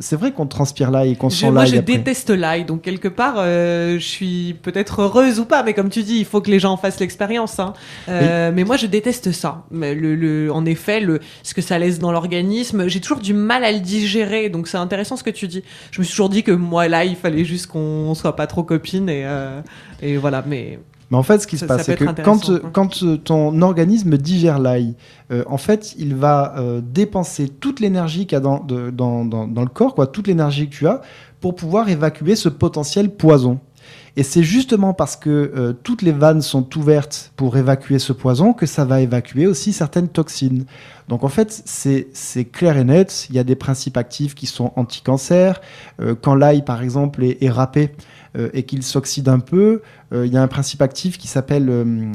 c'est 0.00 0.16
vrai 0.16 0.32
qu'on 0.32 0.46
transpire 0.46 0.90
l'ail 0.90 1.12
et 1.12 1.16
qu'on 1.16 1.30
sent 1.30 1.46
l'ail. 1.46 1.52
Moi, 1.52 1.64
je 1.64 1.76
déteste 1.76 2.30
l'ail, 2.30 2.64
donc 2.64 2.82
quelque 2.82 3.08
part, 3.08 3.34
euh, 3.38 3.94
je 3.94 4.04
suis 4.04 4.56
peut-être 4.62 5.00
heureuse 5.00 5.40
ou 5.40 5.44
pas, 5.44 5.62
mais 5.62 5.74
comme 5.74 5.90
tu 5.90 6.02
dis, 6.02 6.18
il 6.18 6.24
faut 6.24 6.40
que 6.40 6.50
les 6.50 6.58
gens 6.58 6.76
fassent 6.76 7.00
l'expérience. 7.00 7.58
Hein. 7.58 7.72
Euh, 8.08 8.50
mais 8.54 8.64
moi, 8.64 8.76
je 8.76 8.86
déteste 8.86 9.32
ça. 9.32 9.64
Mais 9.70 9.94
le, 9.94 10.52
en 10.52 10.64
effet, 10.64 11.00
le, 11.00 11.20
ce 11.42 11.54
que 11.54 11.62
ça 11.62 11.78
laisse 11.78 11.98
dans 11.98 12.12
l'organisme, 12.12 12.88
j'ai 12.88 13.00
toujours 13.00 13.20
du 13.20 13.34
mal 13.34 13.64
à 13.64 13.72
le 13.72 13.80
digérer. 13.80 14.48
Donc, 14.48 14.68
c'est 14.68 14.78
intéressant 14.78 15.16
ce 15.16 15.24
que 15.24 15.30
tu 15.30 15.48
dis. 15.48 15.62
Je 15.90 16.00
me 16.00 16.04
suis 16.04 16.12
toujours 16.12 16.28
dit 16.28 16.42
que 16.42 16.52
moi, 16.52 16.88
là, 16.88 17.04
il 17.04 17.16
fallait 17.16 17.44
juste 17.44 17.66
qu'on 17.66 18.14
soit 18.14 18.36
pas 18.36 18.46
trop 18.46 18.62
copines 18.62 19.08
et, 19.08 19.22
euh, 19.24 19.60
et 20.02 20.16
voilà. 20.16 20.44
Mais 20.46 20.78
mais 21.10 21.16
en 21.16 21.22
fait, 21.22 21.38
ce 21.40 21.46
qui 21.46 21.56
se 21.56 21.64
passe, 21.64 21.86
c'est 21.86 21.96
que 21.96 22.22
quand, 22.22 22.50
quand 22.72 23.24
ton 23.24 23.62
organisme 23.62 24.18
digère 24.18 24.58
l'ail, 24.58 24.94
en 25.46 25.56
fait, 25.56 25.94
il 25.96 26.14
va 26.14 26.54
dépenser 26.82 27.48
toute 27.48 27.80
l'énergie 27.80 28.26
qu'il 28.26 28.36
y 28.36 28.36
a 28.36 28.40
dans, 28.40 28.60
dans, 28.60 29.24
dans, 29.24 29.46
dans, 29.46 29.62
le 29.62 29.68
corps, 29.68 29.94
quoi, 29.94 30.06
toute 30.06 30.26
l'énergie 30.26 30.68
que 30.68 30.74
tu 30.74 30.86
as, 30.86 31.00
pour 31.40 31.54
pouvoir 31.54 31.88
évacuer 31.88 32.36
ce 32.36 32.48
potentiel 32.48 33.10
poison. 33.10 33.58
Et 34.18 34.24
c'est 34.24 34.42
justement 34.42 34.94
parce 34.94 35.14
que 35.14 35.30
euh, 35.30 35.72
toutes 35.72 36.02
les 36.02 36.10
vannes 36.10 36.42
sont 36.42 36.76
ouvertes 36.76 37.30
pour 37.36 37.56
évacuer 37.56 38.00
ce 38.00 38.12
poison 38.12 38.52
que 38.52 38.66
ça 38.66 38.84
va 38.84 39.00
évacuer 39.00 39.46
aussi 39.46 39.72
certaines 39.72 40.08
toxines. 40.08 40.64
Donc 41.06 41.22
en 41.22 41.28
fait, 41.28 41.62
c'est 41.64 42.44
clair 42.46 42.76
et 42.76 42.82
net, 42.82 43.28
il 43.30 43.36
y 43.36 43.38
a 43.38 43.44
des 43.44 43.54
principes 43.54 43.96
actifs 43.96 44.34
qui 44.34 44.46
sont 44.46 44.72
anti-cancer. 44.74 45.60
Euh, 46.00 46.16
quand 46.20 46.34
l'ail, 46.34 46.64
par 46.64 46.82
exemple, 46.82 47.22
est, 47.22 47.42
est 47.42 47.48
râpé, 47.48 47.92
euh, 48.27 48.27
et 48.52 48.64
qu'il 48.64 48.82
s'oxyde 48.82 49.28
un 49.28 49.40
peu, 49.40 49.80
euh, 50.12 50.26
il 50.26 50.32
y 50.32 50.36
a 50.36 50.42
un 50.42 50.48
principe 50.48 50.80
actif 50.80 51.18
qui 51.18 51.28
s'appelle 51.28 51.68
euh, 51.68 52.12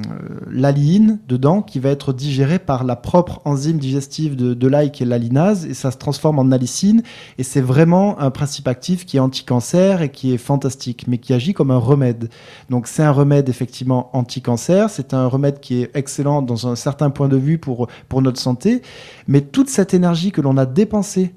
l'aline 0.50 1.20
dedans, 1.28 1.62
qui 1.62 1.80
va 1.80 1.90
être 1.90 2.12
digéré 2.12 2.58
par 2.58 2.84
la 2.84 2.96
propre 2.96 3.42
enzyme 3.46 3.78
digestive 3.78 4.36
de, 4.36 4.54
de 4.54 4.68
l'ail 4.68 4.92
qui 4.92 5.04
est 5.04 5.06
l'alinase, 5.06 5.66
et 5.66 5.74
ça 5.74 5.92
se 5.92 5.98
transforme 5.98 6.40
en 6.40 6.52
alicine. 6.52 7.04
Et 7.38 7.44
c'est 7.44 7.62
vraiment 7.62 8.20
un 8.20 8.32
principe 8.32 8.68
actif 8.68 9.06
qui 9.06 9.18
est 9.18 9.20
anti-cancer 9.20 10.02
et 10.02 10.10
qui 10.10 10.34
est 10.34 10.38
fantastique, 10.38 11.06
mais 11.08 11.20
qui 11.20 11.34
agit 11.34 11.54
comme 11.54 11.72
un 11.72 11.78
remède. 11.78 12.30
Donc 12.70 12.88
c'est 12.88 13.04
un 13.04 13.12
remède 13.12 13.48
effectivement 13.48 14.10
anti-cancer, 14.14 14.90
c'est 14.90 15.14
un 15.14 15.28
remède 15.28 15.60
qui 15.60 15.82
est 15.82 15.92
excellent 15.94 16.42
dans 16.42 16.68
un 16.68 16.76
certain 16.76 17.12
point 17.12 17.28
de 17.28 17.38
vue 17.38 17.60
pour, 17.60 17.88
pour 18.10 18.22
notre 18.22 18.40
santé, 18.40 18.82
mais 19.28 19.42
toute 19.42 19.70
cette 19.70 19.94
énergie 19.94 20.32
que 20.32 20.42
l'on 20.42 20.58
a 20.58 20.66
dépensée 20.66 21.34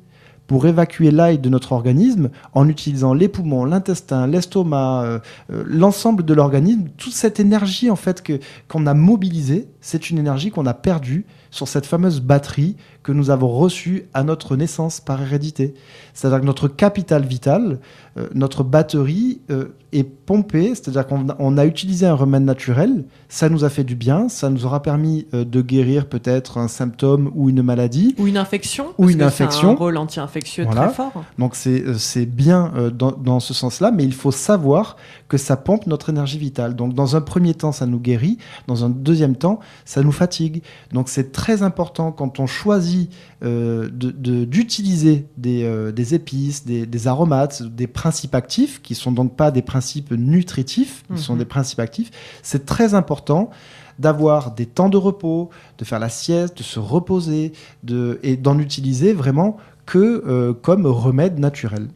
pour 0.46 0.66
évacuer 0.66 1.10
l'ail 1.10 1.38
de 1.38 1.48
notre 1.48 1.72
organisme 1.72 2.30
en 2.52 2.68
utilisant 2.68 3.14
les 3.14 3.28
poumons, 3.28 3.64
l'intestin, 3.64 4.26
l'estomac, 4.26 5.02
euh, 5.02 5.18
euh, 5.52 5.64
l'ensemble 5.66 6.24
de 6.24 6.34
l'organisme. 6.34 6.84
Toute 6.96 7.12
cette 7.12 7.40
énergie 7.40 7.90
en 7.90 7.96
fait 7.96 8.22
que 8.22 8.38
qu'on 8.68 8.86
a 8.86 8.94
mobilisée, 8.94 9.68
c'est 9.86 10.10
une 10.10 10.18
énergie 10.18 10.50
qu'on 10.50 10.66
a 10.66 10.74
perdue 10.74 11.26
sur 11.52 11.68
cette 11.68 11.86
fameuse 11.86 12.20
batterie 12.20 12.76
que 13.04 13.12
nous 13.12 13.30
avons 13.30 13.48
reçue 13.48 14.08
à 14.14 14.24
notre 14.24 14.56
naissance 14.56 15.00
par 15.00 15.22
hérédité. 15.22 15.74
C'est-à-dire 16.12 16.40
que 16.40 16.44
notre 16.44 16.66
capital 16.66 17.24
vital, 17.24 17.78
euh, 18.18 18.26
notre 18.34 18.64
batterie 18.64 19.40
euh, 19.50 19.66
est 19.92 20.02
pompée, 20.02 20.74
c'est-à-dire 20.74 21.06
qu'on 21.06 21.56
a 21.56 21.66
utilisé 21.66 22.04
un 22.04 22.14
remède 22.14 22.42
naturel, 22.42 23.04
ça 23.28 23.48
nous 23.48 23.62
a 23.62 23.68
fait 23.68 23.84
du 23.84 23.94
bien, 23.94 24.28
ça 24.28 24.50
nous 24.50 24.66
aura 24.66 24.82
permis 24.82 25.28
euh, 25.34 25.44
de 25.44 25.62
guérir 25.62 26.08
peut-être 26.08 26.58
un 26.58 26.66
symptôme 26.66 27.30
ou 27.36 27.48
une 27.48 27.62
maladie. 27.62 28.16
Ou 28.18 28.26
une 28.26 28.38
infection. 28.38 28.92
Ou 28.98 29.08
une 29.08 29.22
infection. 29.22 29.70
un 29.70 29.74
rôle 29.74 29.98
anti-infectieux 29.98 30.66
très 30.66 30.90
fort. 30.90 31.12
Donc 31.38 31.54
c'est 31.54 32.26
bien 32.26 32.72
dans, 32.92 33.12
dans, 33.12 33.38
ce 33.38 33.54
sens-là, 33.54 33.92
mais 33.92 34.02
il 34.02 34.14
faut 34.14 34.32
savoir 34.32 34.96
que 35.28 35.36
ça 35.36 35.56
pompe 35.56 35.86
notre 35.86 36.10
énergie 36.10 36.38
vitale. 36.38 36.74
Donc 36.74 36.92
dans 36.92 37.14
un 37.14 37.20
premier 37.20 37.54
temps, 37.54 37.70
ça 37.70 37.86
nous 37.86 38.00
guérit, 38.00 38.38
dans 38.66 38.84
un 38.84 38.90
deuxième 38.90 39.36
temps, 39.36 39.60
ça 39.84 40.02
nous 40.02 40.12
fatigue. 40.12 40.62
Donc 40.92 41.08
c'est 41.08 41.32
très 41.32 41.62
important 41.62 42.12
quand 42.12 42.40
on 42.40 42.46
choisit 42.46 43.12
euh, 43.44 43.88
d'utiliser 43.90 45.26
des, 45.36 45.64
euh, 45.64 45.92
des, 45.92 46.14
épices, 46.14 46.64
des, 46.64 46.86
des, 46.86 47.08
aromates, 47.08 47.62
des 47.62 47.86
principes 47.86 48.34
actifs, 48.34 48.82
qui 48.82 48.94
sont 48.94 49.12
donc 49.12 49.36
pas 49.36 49.50
des 49.50 49.62
principes 49.62 50.12
nutritifs, 50.12 51.04
qui 51.14 51.20
sont 51.20 51.34
mhm. 51.34 51.40
des 51.40 51.44
principes 51.44 51.80
actifs, 51.80 52.10
c'est 52.42 52.66
très 52.66 52.94
important 52.94 53.50
d'avoir 53.98 54.52
des 54.52 54.66
temps 54.66 54.88
de 54.88 54.96
repos, 54.96 55.50
de 55.78 55.84
faire 55.84 55.98
la 55.98 56.08
sieste, 56.08 56.58
de 56.58 56.62
se 56.62 56.78
reposer, 56.78 57.52
de, 57.82 58.20
et 58.22 58.36
d'en 58.36 58.58
utiliser 58.58 59.12
vraiment 59.12 59.56
que 59.86 60.22
euh, 60.26 60.52
comme 60.52 60.86
remède 60.86 61.38
naturel. 61.38 61.88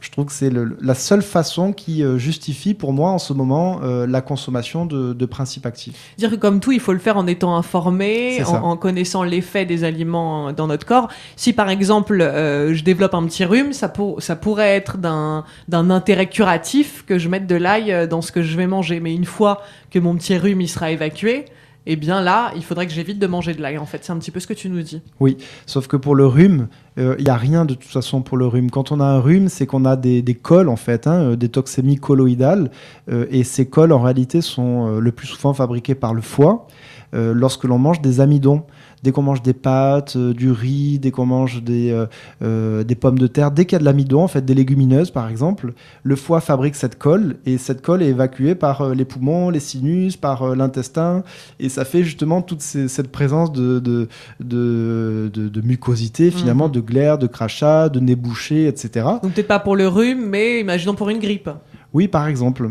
Je 0.00 0.10
trouve 0.10 0.26
que 0.26 0.32
c'est 0.32 0.50
la 0.80 0.94
seule 0.94 1.22
façon 1.22 1.72
qui 1.72 2.02
euh, 2.02 2.18
justifie 2.18 2.74
pour 2.74 2.92
moi 2.92 3.10
en 3.10 3.18
ce 3.18 3.32
moment 3.32 3.80
euh, 3.82 4.06
la 4.06 4.20
consommation 4.20 4.86
de, 4.86 5.26
principes 5.26 5.66
actifs. 5.66 6.14
Dire 6.18 6.30
que 6.30 6.36
comme 6.36 6.60
tout, 6.60 6.72
il 6.72 6.80
faut 6.80 6.92
le 6.92 6.98
faire 6.98 7.16
en 7.16 7.26
étant 7.26 7.56
informé, 7.56 8.42
en, 8.44 8.76
connaissant 8.76 9.22
l'effet 9.22 9.64
des 9.64 9.84
aliments 9.84 10.52
dans 10.52 10.66
notre 10.66 10.86
corps. 10.86 11.08
Si 11.36 11.52
par 11.52 11.70
exemple 11.70 12.20
euh, 12.20 12.74
je 12.74 12.84
développe 12.84 13.14
un 13.14 13.24
petit 13.24 13.44
rhume, 13.44 13.72
ça, 13.72 13.92
ça 14.18 14.36
pourrait 14.36 14.76
être 14.76 14.98
d'un 14.98 15.44
intérêt 15.68 16.28
curatif 16.28 17.04
que 17.06 17.18
je 17.18 17.28
mette 17.28 17.46
de 17.46 17.56
l'ail 17.56 18.08
dans 18.08 18.20
ce 18.20 18.32
que 18.32 18.42
je 18.42 18.56
vais 18.56 18.66
manger. 18.66 19.00
Mais 19.00 19.14
une 19.14 19.24
fois 19.24 19.62
que 19.90 19.98
mon 19.98 20.14
petit 20.16 20.36
rhume 20.36 20.60
il 20.60 20.68
sera 20.68 20.90
évacué, 20.90 21.46
eh 21.86 21.96
bien 21.96 22.20
là, 22.20 22.52
il 22.54 22.62
faudrait 22.62 22.86
que 22.86 22.92
j'évite 22.92 23.18
de 23.18 23.26
manger 23.26 23.54
de 23.54 23.60
l'ail. 23.60 23.78
En 23.78 23.86
fait, 23.86 24.04
c'est 24.04 24.12
un 24.12 24.18
petit 24.18 24.30
peu 24.30 24.40
ce 24.40 24.46
que 24.46 24.54
tu 24.54 24.68
nous 24.68 24.82
dis. 24.82 25.02
Oui, 25.20 25.36
sauf 25.66 25.86
que 25.88 25.96
pour 25.96 26.14
le 26.14 26.26
rhume, 26.26 26.68
il 26.96 27.02
euh, 27.02 27.16
n'y 27.16 27.28
a 27.28 27.36
rien 27.36 27.64
de 27.64 27.74
toute 27.74 27.90
façon 27.90 28.22
pour 28.22 28.36
le 28.36 28.46
rhume. 28.46 28.70
Quand 28.70 28.92
on 28.92 29.00
a 29.00 29.04
un 29.04 29.18
rhume, 29.18 29.48
c'est 29.48 29.66
qu'on 29.66 29.84
a 29.84 29.96
des, 29.96 30.22
des, 30.22 30.34
cols 30.34 30.68
en 30.68 30.76
fait, 30.76 31.06
hein, 31.06 31.22
euh, 31.22 31.36
des 31.36 31.48
toxémies 31.48 31.96
colloïdales, 31.96 32.70
euh, 33.10 33.26
et 33.30 33.44
ces 33.44 33.66
cols 33.66 33.92
en 33.92 34.00
réalité 34.00 34.40
sont 34.40 34.98
le 34.98 35.12
plus 35.12 35.26
souvent 35.26 35.54
fabriqués 35.54 35.94
par 35.94 36.14
le 36.14 36.22
foie. 36.22 36.66
Lorsque 37.12 37.64
l'on 37.64 37.78
mange 37.78 38.00
des 38.00 38.20
amidons 38.20 38.64
dès 39.02 39.12
qu'on 39.12 39.22
mange 39.22 39.42
des 39.42 39.52
pâtes, 39.52 40.16
euh, 40.16 40.32
du 40.32 40.50
riz, 40.50 40.98
dès 40.98 41.10
qu'on 41.10 41.26
mange 41.26 41.62
des, 41.62 41.90
euh, 41.90 42.06
euh, 42.42 42.84
des 42.84 42.94
pommes 42.94 43.18
de 43.18 43.26
terre, 43.26 43.50
dès 43.50 43.64
qu'il 43.64 43.74
y 43.74 43.76
a 43.76 43.80
de 43.80 43.84
l'amidon, 43.84 44.22
en 44.22 44.28
fait, 44.28 44.44
des 44.44 44.54
légumineuses 44.54 45.10
par 45.10 45.28
exemple, 45.28 45.72
le 46.02 46.16
foie 46.16 46.40
fabrique 46.40 46.76
cette 46.76 46.98
colle 46.98 47.36
et 47.44 47.58
cette 47.58 47.82
colle 47.82 48.02
est 48.02 48.08
évacuée 48.08 48.54
par 48.54 48.94
les 48.94 49.04
poumons, 49.04 49.50
les 49.50 49.60
sinus, 49.60 50.16
par 50.16 50.54
l'intestin 50.54 51.24
et 51.58 51.68
ça 51.68 51.84
fait 51.84 52.04
justement 52.04 52.42
toute 52.42 52.60
cette 52.60 53.10
présence 53.10 53.52
de, 53.52 53.78
de, 53.80 54.08
de, 54.40 55.30
de, 55.32 55.60
mucosité 55.60 56.30
finalement, 56.30 56.66
mhm. 56.66 56.72
de 56.72 56.80
glaire, 56.80 57.18
de 57.18 57.26
crachat, 57.26 57.88
de 57.88 58.00
nez 58.00 58.16
bouché, 58.16 58.66
etc. 58.66 59.06
Donc 59.22 59.34
peut-être 59.34 59.48
pas 59.48 59.58
pour 59.58 59.76
le 59.76 59.88
rhume, 59.88 60.26
mais 60.28 60.60
imaginons 60.60 60.94
pour 60.94 61.08
une 61.10 61.18
grippe. 61.18 61.50
Oui, 61.92 62.08
par 62.08 62.26
exemple. 62.26 62.70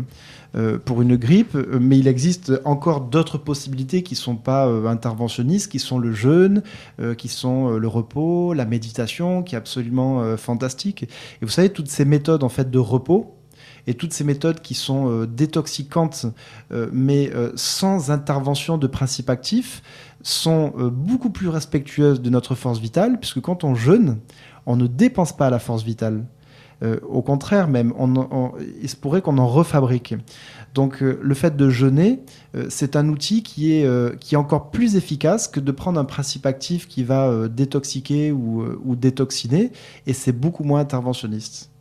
Euh, 0.54 0.78
pour 0.78 1.00
une 1.00 1.16
grippe, 1.16 1.54
euh, 1.54 1.78
mais 1.80 1.98
il 1.98 2.06
existe 2.06 2.52
encore 2.66 3.00
d'autres 3.00 3.38
possibilités 3.38 4.02
qui 4.02 4.12
ne 4.12 4.18
sont 4.18 4.36
pas 4.36 4.66
euh, 4.66 4.86
interventionnistes, 4.86 5.72
qui 5.72 5.78
sont 5.78 5.98
le 5.98 6.12
jeûne, 6.12 6.62
qui 7.16 7.28
sont 7.28 7.70
le 7.70 7.88
repos, 7.88 8.52
la 8.52 8.64
méditation, 8.64 9.42
qui 9.42 9.54
est 9.54 9.58
absolument 9.58 10.36
fantastique. 10.36 11.04
Et 11.04 11.44
vous 11.44 11.48
savez, 11.48 11.70
toutes 11.70 11.88
ces 11.88 12.04
méthodes 12.04 12.44
en 12.44 12.48
fait 12.48 12.70
de 12.70 12.78
repos, 12.78 13.36
et 13.86 13.94
toutes 13.94 14.12
ces 14.12 14.24
méthodes 14.24 14.60
qui 14.60 14.74
sont 14.74 15.24
détoxicantes, 15.24 16.26
mais 16.92 17.30
sans 17.54 18.10
intervention 18.10 18.78
de 18.78 18.86
principe 18.86 19.30
actif, 19.30 19.82
sont 20.22 20.72
beaucoup 20.92 21.30
plus 21.30 21.48
respectueuses 21.48 22.20
de 22.20 22.30
notre 22.30 22.54
force 22.54 22.78
vitale, 22.78 23.18
puisque 23.18 23.40
quand 23.40 23.64
on 23.64 23.74
jeûne, 23.74 24.18
on 24.66 24.76
ne 24.76 24.86
dépense 24.86 25.36
pas 25.36 25.50
la 25.50 25.58
force 25.58 25.82
vitale. 25.82 26.24
Euh, 26.82 26.98
au 27.08 27.22
contraire, 27.22 27.68
même, 27.68 27.92
il 28.82 28.88
se 28.88 28.96
pourrait 28.96 29.22
qu'on 29.22 29.38
en 29.38 29.46
refabrique. 29.46 30.14
Donc 30.74 31.02
euh, 31.02 31.18
le 31.22 31.34
fait 31.34 31.56
de 31.56 31.68
jeûner, 31.68 32.20
euh, 32.56 32.66
c'est 32.70 32.96
un 32.96 33.08
outil 33.08 33.42
qui 33.42 33.72
est, 33.72 34.18
qui 34.18 34.34
est 34.34 34.38
encore 34.38 34.70
plus 34.70 34.96
efficace 34.96 35.48
que 35.48 35.60
de 35.60 35.72
prendre 35.72 36.00
un 36.00 36.04
principe 36.04 36.46
actif 36.46 36.88
qui 36.88 37.04
va 37.04 37.48
détoxiquer 37.48 38.32
ou 38.32 38.96
détoxiner, 38.96 39.72
et 40.06 40.12
c'est 40.12 40.32
beaucoup 40.32 40.64
moins 40.64 40.80
interventionniste. 40.80 41.71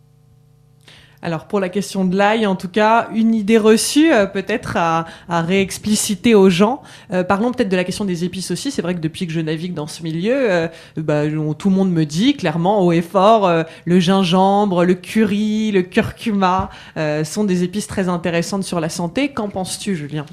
Alors 1.24 1.46
pour 1.46 1.60
la 1.60 1.70
question 1.70 2.04
de 2.04 2.18
l'ail, 2.18 2.48
en 2.48 2.56
tout 2.56 2.68
cas, 2.68 3.10
une 3.14 3.36
idée 3.36 3.60
reçue 3.60 4.12
euh, 4.12 4.26
peut-être 4.26 4.76
à, 4.76 5.06
à, 5.30 5.42
réexpliciter 5.42 6.34
aux 6.34 6.50
gens. 6.50 6.82
Euh, 7.14 7.24
parlons 7.24 7.52
peut-être 7.52 7.70
de 7.70 7.76
la 7.76 7.84
question 7.84 8.06
des 8.06 8.24
épices 8.24 8.50
aussi. 8.50 8.72
C'est 8.72 8.82
vrai 8.82 8.96
que 8.96 9.00
depuis 9.00 9.28
que 9.28 9.34
je 9.34 9.40
navigue 9.40 9.76
dans 9.76 9.86
ce 9.86 10.02
milieu, 10.02 10.34
euh, 10.36 10.68
bah, 10.98 11.24
tout 11.58 11.70
le 11.70 11.76
monde 11.76 11.92
me 11.92 12.06
dit 12.06 12.36
clairement 12.36 12.84
haut 12.84 12.92
et 12.92 13.02
fort, 13.02 13.52
le 13.86 14.00
gingembre, 14.00 14.84
le 14.84 14.96
curry, 14.96 15.72
le 15.72 15.84
curcuma 15.84 16.70
sont 17.24 17.44
des 17.44 17.64
épices 17.64 17.88
très 17.88 18.10
intéressantes 18.10 18.64
sur 18.64 18.80
la 18.80 18.90
santé. 18.90 19.30
Qu'en 19.30 19.50
penses-tu, 19.50 19.96
Julien? 19.96 20.26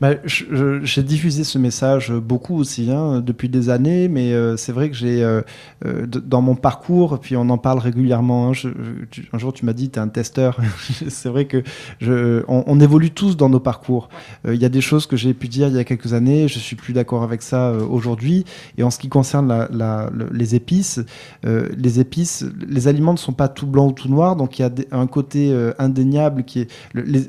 Bah, 0.00 0.10
j'ai 0.24 1.02
diffusé 1.02 1.42
ce 1.42 1.58
message 1.58 2.12
beaucoup 2.12 2.56
aussi 2.56 2.90
hein, 2.90 3.20
depuis 3.20 3.48
des 3.48 3.68
années, 3.68 4.08
mais 4.08 4.32
euh, 4.32 4.56
c'est 4.56 4.72
vrai 4.72 4.90
que 4.90 4.96
j'ai 4.96 5.24
euh, 5.24 5.42
euh 5.84 6.06
dans 6.06 6.40
mon 6.40 6.54
parcours, 6.54 7.18
puis 7.18 7.36
on 7.36 7.48
en 7.50 7.58
parle 7.58 7.78
régulièrement. 7.78 8.50
Hein, 8.50 8.70
un 9.32 9.38
jour, 9.38 9.52
tu 9.52 9.64
m'as 9.64 9.72
dit, 9.72 9.90
tu 9.90 9.98
es 9.98 10.02
un 10.02 10.08
testeur. 10.08 10.58
c'est 11.08 11.28
vrai 11.28 11.46
que 11.46 11.62
on, 12.48 12.80
évolue 12.80 13.10
tous 13.10 13.36
dans 13.36 13.48
nos 13.48 13.60
parcours. 13.60 14.08
Il 14.46 14.54
y 14.54 14.64
a 14.64 14.68
des 14.68 14.80
choses 14.80 15.06
que 15.06 15.16
j'ai 15.16 15.34
pu 15.34 15.48
dire 15.48 15.68
il 15.68 15.74
y 15.74 15.78
a 15.78 15.84
quelques 15.84 16.12
années, 16.12 16.46
je 16.46 16.58
suis 16.58 16.76
plus 16.76 16.92
d'accord 16.92 17.22
avec 17.22 17.42
ça 17.42 17.72
aujourd'hui. 17.72 18.44
Et 18.76 18.84
en 18.84 18.90
ce 18.90 18.98
qui 18.98 19.08
concerne 19.08 19.68
les 20.32 20.54
épices, 20.54 21.00
les 21.44 22.00
épices, 22.00 22.44
les 22.66 22.86
aliments 22.86 23.12
ne 23.12 23.18
sont 23.18 23.32
pas 23.32 23.48
tout 23.48 23.66
blancs 23.66 23.90
ou 23.90 23.94
tout 23.94 24.08
noirs, 24.08 24.36
donc 24.36 24.58
il 24.58 24.62
y 24.62 24.64
a 24.64 24.70
un 24.92 25.06
côté 25.06 25.52
indéniable 25.78 26.44
qui 26.44 26.60
est 26.60 26.70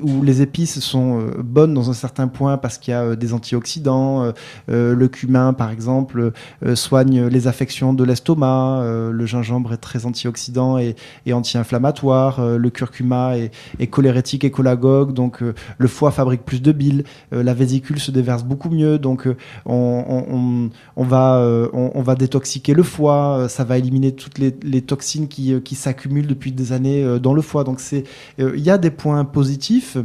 où 0.02 0.22
les 0.22 0.42
épices 0.42 0.78
sont 0.80 1.30
bonnes 1.38 1.74
dans 1.74 1.90
un 1.90 1.94
certain 1.94 2.28
point 2.28 2.59
parce 2.60 2.78
qu'il 2.78 2.92
y 2.92 2.94
a 2.94 3.02
euh, 3.02 3.16
des 3.16 3.32
antioxydants. 3.32 4.24
Euh, 4.24 4.32
euh, 4.70 4.94
le 4.94 5.08
cumin, 5.08 5.52
par 5.52 5.70
exemple, 5.70 6.32
soigne 6.74 7.26
les 7.26 7.46
affections 7.46 7.92
de 7.92 8.04
l'estomac. 8.04 8.82
le 8.84 9.26
gingembre 9.26 9.72
est 9.72 9.78
très 9.78 10.06
antioxydant 10.06 10.78
et, 10.78 10.94
anti-inflammatoire. 11.32 12.40
le 12.40 12.70
curcuma 12.70 13.36
est, 13.36 13.86
cholérétique 13.86 14.44
et 14.44 14.52
cholagogue, 14.54 15.12
donc 15.12 15.40
le 15.42 15.88
foie 15.88 16.10
fabrique 16.10 16.44
plus 16.44 16.62
de 16.62 16.72
bile. 16.72 17.04
la 17.32 17.54
vésicule 17.54 17.98
se 17.98 18.10
déverse 18.10 18.44
beaucoup 18.44 18.70
mieux, 18.70 18.98
donc 18.98 19.28
on, 19.66 20.70
va, 20.96 21.68
on, 21.72 22.02
va 22.02 22.14
détoxiquer 22.14 22.74
le 22.74 22.82
foie. 22.82 23.46
ça 23.48 23.64
va 23.64 23.78
éliminer 23.78 24.12
toutes 24.12 24.38
les, 24.38 24.82
toxines 24.82 25.28
qui, 25.28 25.60
qui 25.62 25.74
s'accumulent 25.74 26.26
depuis 26.26 26.52
des 26.52 26.72
années 26.72 27.18
dans 27.20 27.34
le 27.34 27.42
foie. 27.42 27.64
Donc 27.64 27.80
c'est, 27.80 28.04
il 28.38 28.60
y 28.60 28.70
a 28.70 28.78
des 28.78 28.90
points 28.90 29.24
positifs, 29.24 29.96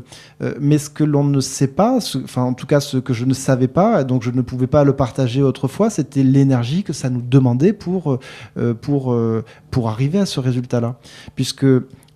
mais 0.60 0.78
ce 0.78 0.90
que 0.90 1.04
l'on 1.04 1.24
ne 1.24 1.42
sait 1.42 1.68
pas, 1.68 2.00
enfin 2.24 2.45
en 2.46 2.54
tout 2.54 2.66
cas 2.66 2.80
ce 2.80 2.98
que 2.98 3.14
je 3.14 3.26
ne 3.26 3.34
savais 3.34 3.68
pas, 3.68 4.04
donc 4.04 4.24
je 4.24 4.32
ne 4.32 4.42
pouvais 4.42 4.68
pas 4.68 4.84
le 4.84 4.94
partager 4.94 5.42
autrefois, 5.42 5.90
c'était 5.90 6.24
l'énergie 6.24 6.84
que 6.84 6.94
ça 6.94 7.10
nous 7.10 7.22
demandait 7.22 7.74
pour, 7.74 8.20
euh, 8.58 8.74
pour, 8.74 9.14
euh, 9.14 9.44
pour 9.72 9.90
arriver 9.90 10.20
à 10.20 10.26
ce 10.26 10.40
résultat-là. 10.40 10.96
Puisque 11.36 11.66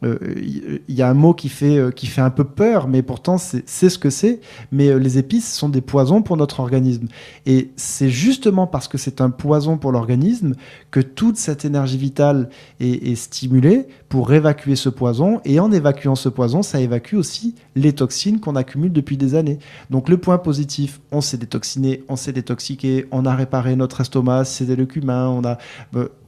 il 0.02 0.08
euh, 0.08 0.80
y 0.88 1.02
a 1.02 1.10
un 1.10 1.14
mot 1.14 1.34
qui 1.34 1.50
fait, 1.50 1.78
euh, 1.78 1.92
qui 1.92 2.08
fait 2.08 2.22
un 2.22 2.30
peu 2.30 2.46
peur, 2.46 2.88
mais 2.88 3.02
pourtant 3.02 3.38
c'est 3.38 3.66
ce 3.68 3.98
que 3.98 4.10
c'est. 4.10 4.40
Mais 4.72 4.88
euh, 4.88 4.98
les 4.98 5.18
épices 5.18 5.54
sont 5.54 5.68
des 5.68 5.82
poisons 5.82 6.22
pour 6.22 6.38
notre 6.38 6.62
organisme. 6.62 7.08
Et 7.46 7.72
c'est 7.76 8.10
justement 8.10 8.66
parce 8.66 8.88
que 8.88 8.98
c'est 8.98 9.20
un 9.20 9.30
poison 9.30 9.78
pour 9.78 9.92
l'organisme 9.92 10.56
que 10.92 11.02
toute 11.02 11.38
cette 11.38 11.66
énergie 11.66 11.98
vitale 11.98 12.50
est, 12.80 13.16
stimulée 13.16 13.88
pour 14.08 14.32
évacuer 14.32 14.76
ce 14.76 14.90
poison. 14.90 15.42
Et 15.44 15.60
en 15.60 15.72
évacuant 15.72 16.16
ce 16.16 16.30
poison, 16.30 16.62
ça 16.64 16.80
évacue 16.80 17.16
aussi 17.16 17.56
les 17.76 17.94
toxines 17.94 18.40
qu'on 18.40 18.56
accumule 18.56 18.94
depuis 18.94 19.18
des 19.18 19.36
années. 19.36 19.60
Donc 19.90 20.08
le 20.08 20.18
point 20.18 20.38
positif, 20.38 21.02
on 21.12 21.22
s'est 21.22 21.38
détoxiné, 21.38 22.04
on 22.08 22.16
s'est 22.16 22.32
détoxiqué, 22.32 23.08
on 23.12 23.26
a 23.26 23.36
réparé 23.36 23.76
notre 23.76 24.02
estomac, 24.02 24.46
c'était 24.46 24.76
le 24.76 24.86
cumin, 24.86 25.28
on 25.28 25.44
a... 25.44 25.58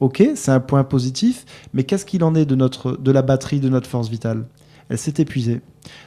ok, 0.00 0.22
c'est 0.34 0.50
un 0.50 0.60
point 0.60 0.84
positif, 0.84 1.46
mais 1.72 1.84
qu'est-ce 1.84 2.04
qu'il 2.04 2.22
en 2.24 2.34
est 2.34 2.44
de, 2.44 2.54
notre, 2.54 2.96
de 2.96 3.10
la 3.10 3.22
batterie 3.22 3.61
de 3.62 3.68
notre 3.68 3.88
force 3.88 4.08
vitale. 4.08 4.44
Elle 4.88 4.98
s'est 4.98 5.14
épuisée. 5.18 5.62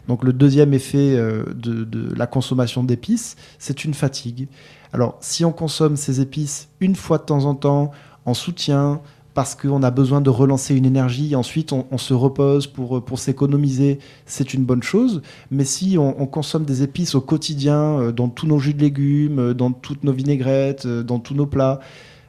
Donc 0.08 0.24
le 0.24 0.34
deuxième 0.34 0.74
effet 0.74 1.16
euh, 1.16 1.44
de, 1.56 2.14
la 2.16 2.28
consommation 2.28 2.84
d'épices, 2.84 3.36
c'est 3.58 3.84
une 3.84 3.94
fatigue. 3.94 4.48
Alors 4.94 5.18
si 5.22 5.44
on 5.44 5.52
consomme 5.52 5.96
ces 5.96 6.22
épices 6.22 6.70
une 6.80 6.96
fois 6.96 7.18
de 7.18 7.24
temps 7.24 7.46
en 7.46 7.56
temps, 7.56 7.92
en 8.26 8.34
soutien, 8.34 9.02
parce 9.34 9.54
qu'on 9.54 9.84
a 9.84 9.92
besoin 9.92 10.22
de 10.22 10.30
relancer 10.30 10.76
une 10.76 10.86
énergie, 10.86 11.36
ensuite 11.36 11.74
on, 11.74 11.98
se 11.98 12.14
repose 12.14 12.68
pour, 12.68 13.04
pour 13.04 13.20
s'économiser, 13.20 14.00
c'est 14.26 14.54
une 14.54 14.64
bonne 14.64 14.82
chose. 14.82 15.22
Mais 15.52 15.66
si 15.66 15.98
on, 15.98 16.26
consomme 16.26 16.64
des 16.64 16.84
épices 16.84 17.16
au 17.16 17.22
quotidien, 17.22 18.00
euh, 18.00 18.12
dans 18.12 18.30
tous 18.30 18.48
nos 18.48 18.60
jus 18.60 18.74
de 18.74 18.82
légumes, 18.82 19.40
euh, 19.40 19.54
dans 19.54 19.72
toutes 19.72 20.06
nos 20.06 20.14
vinaigrettes, 20.14 20.88
dans 20.88 21.20
tous 21.20 21.34
nos 21.34 21.48
plats, 21.48 21.82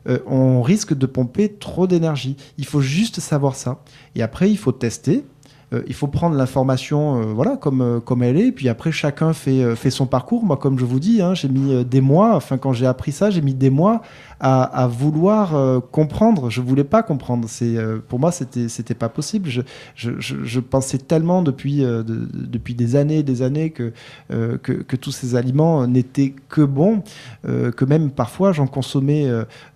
euh, 0.08 0.18
on 0.26 0.62
risque 0.62 0.94
de 0.94 1.06
pomper 1.06 1.48
trop 1.48 1.86
d'énergie. 1.86 2.36
Il 2.58 2.66
faut 2.66 2.80
juste 2.80 3.20
savoir 3.20 3.54
ça. 3.54 3.82
Et 4.14 4.22
après, 4.22 4.50
il 4.50 4.58
faut 4.58 4.72
tester. 4.72 5.24
Euh, 5.72 5.82
il 5.88 5.94
faut 5.94 6.06
prendre 6.06 6.36
l'information 6.36 7.20
euh, 7.20 7.24
voilà 7.32 7.56
comme 7.56 8.00
comme 8.04 8.22
elle 8.22 8.38
est 8.38 8.52
puis 8.52 8.68
après 8.68 8.92
chacun 8.92 9.32
fait 9.32 9.74
fait 9.74 9.90
son 9.90 10.06
parcours 10.06 10.44
moi 10.44 10.56
comme 10.58 10.78
je 10.78 10.84
vous 10.84 11.00
dis 11.00 11.20
hein, 11.20 11.34
j'ai 11.34 11.48
mis 11.48 11.84
des 11.84 12.00
mois 12.00 12.36
enfin 12.36 12.56
quand 12.56 12.72
j'ai 12.72 12.86
appris 12.86 13.10
ça 13.10 13.30
j'ai 13.30 13.40
mis 13.40 13.52
des 13.52 13.68
mois 13.68 14.00
à, 14.40 14.86
vouloir 14.86 15.56
euh, 15.56 15.80
comprendre. 15.80 16.50
Je 16.50 16.60
voulais 16.60 16.84
pas 16.84 17.02
comprendre. 17.02 17.48
C'est 17.48 17.76
euh, 17.76 17.98
pour 18.06 18.18
moi 18.18 18.32
c'était 18.32 18.68
c'était 18.68 18.94
pas 18.94 19.08
possible. 19.08 19.48
Je, 19.48 19.62
je, 19.94 20.12
je, 20.20 20.60
pensais 20.60 20.98
tellement 20.98 21.42
depuis 21.42 21.84
euh, 21.84 22.02
depuis 22.06 22.74
des 22.74 22.96
années 22.96 23.18
et 23.18 23.22
des 23.22 23.42
années 23.42 23.70
que, 23.70 23.92
que, 24.28 24.72
que 24.72 24.96
tous 24.96 25.12
ces 25.12 25.36
aliments 25.36 25.86
n'étaient 25.86 26.34
que 26.48 26.60
bons 26.62 27.02
que 27.44 27.84
même 27.84 28.10
parfois 28.10 28.52
j'en 28.52 28.66
consommais 28.66 29.28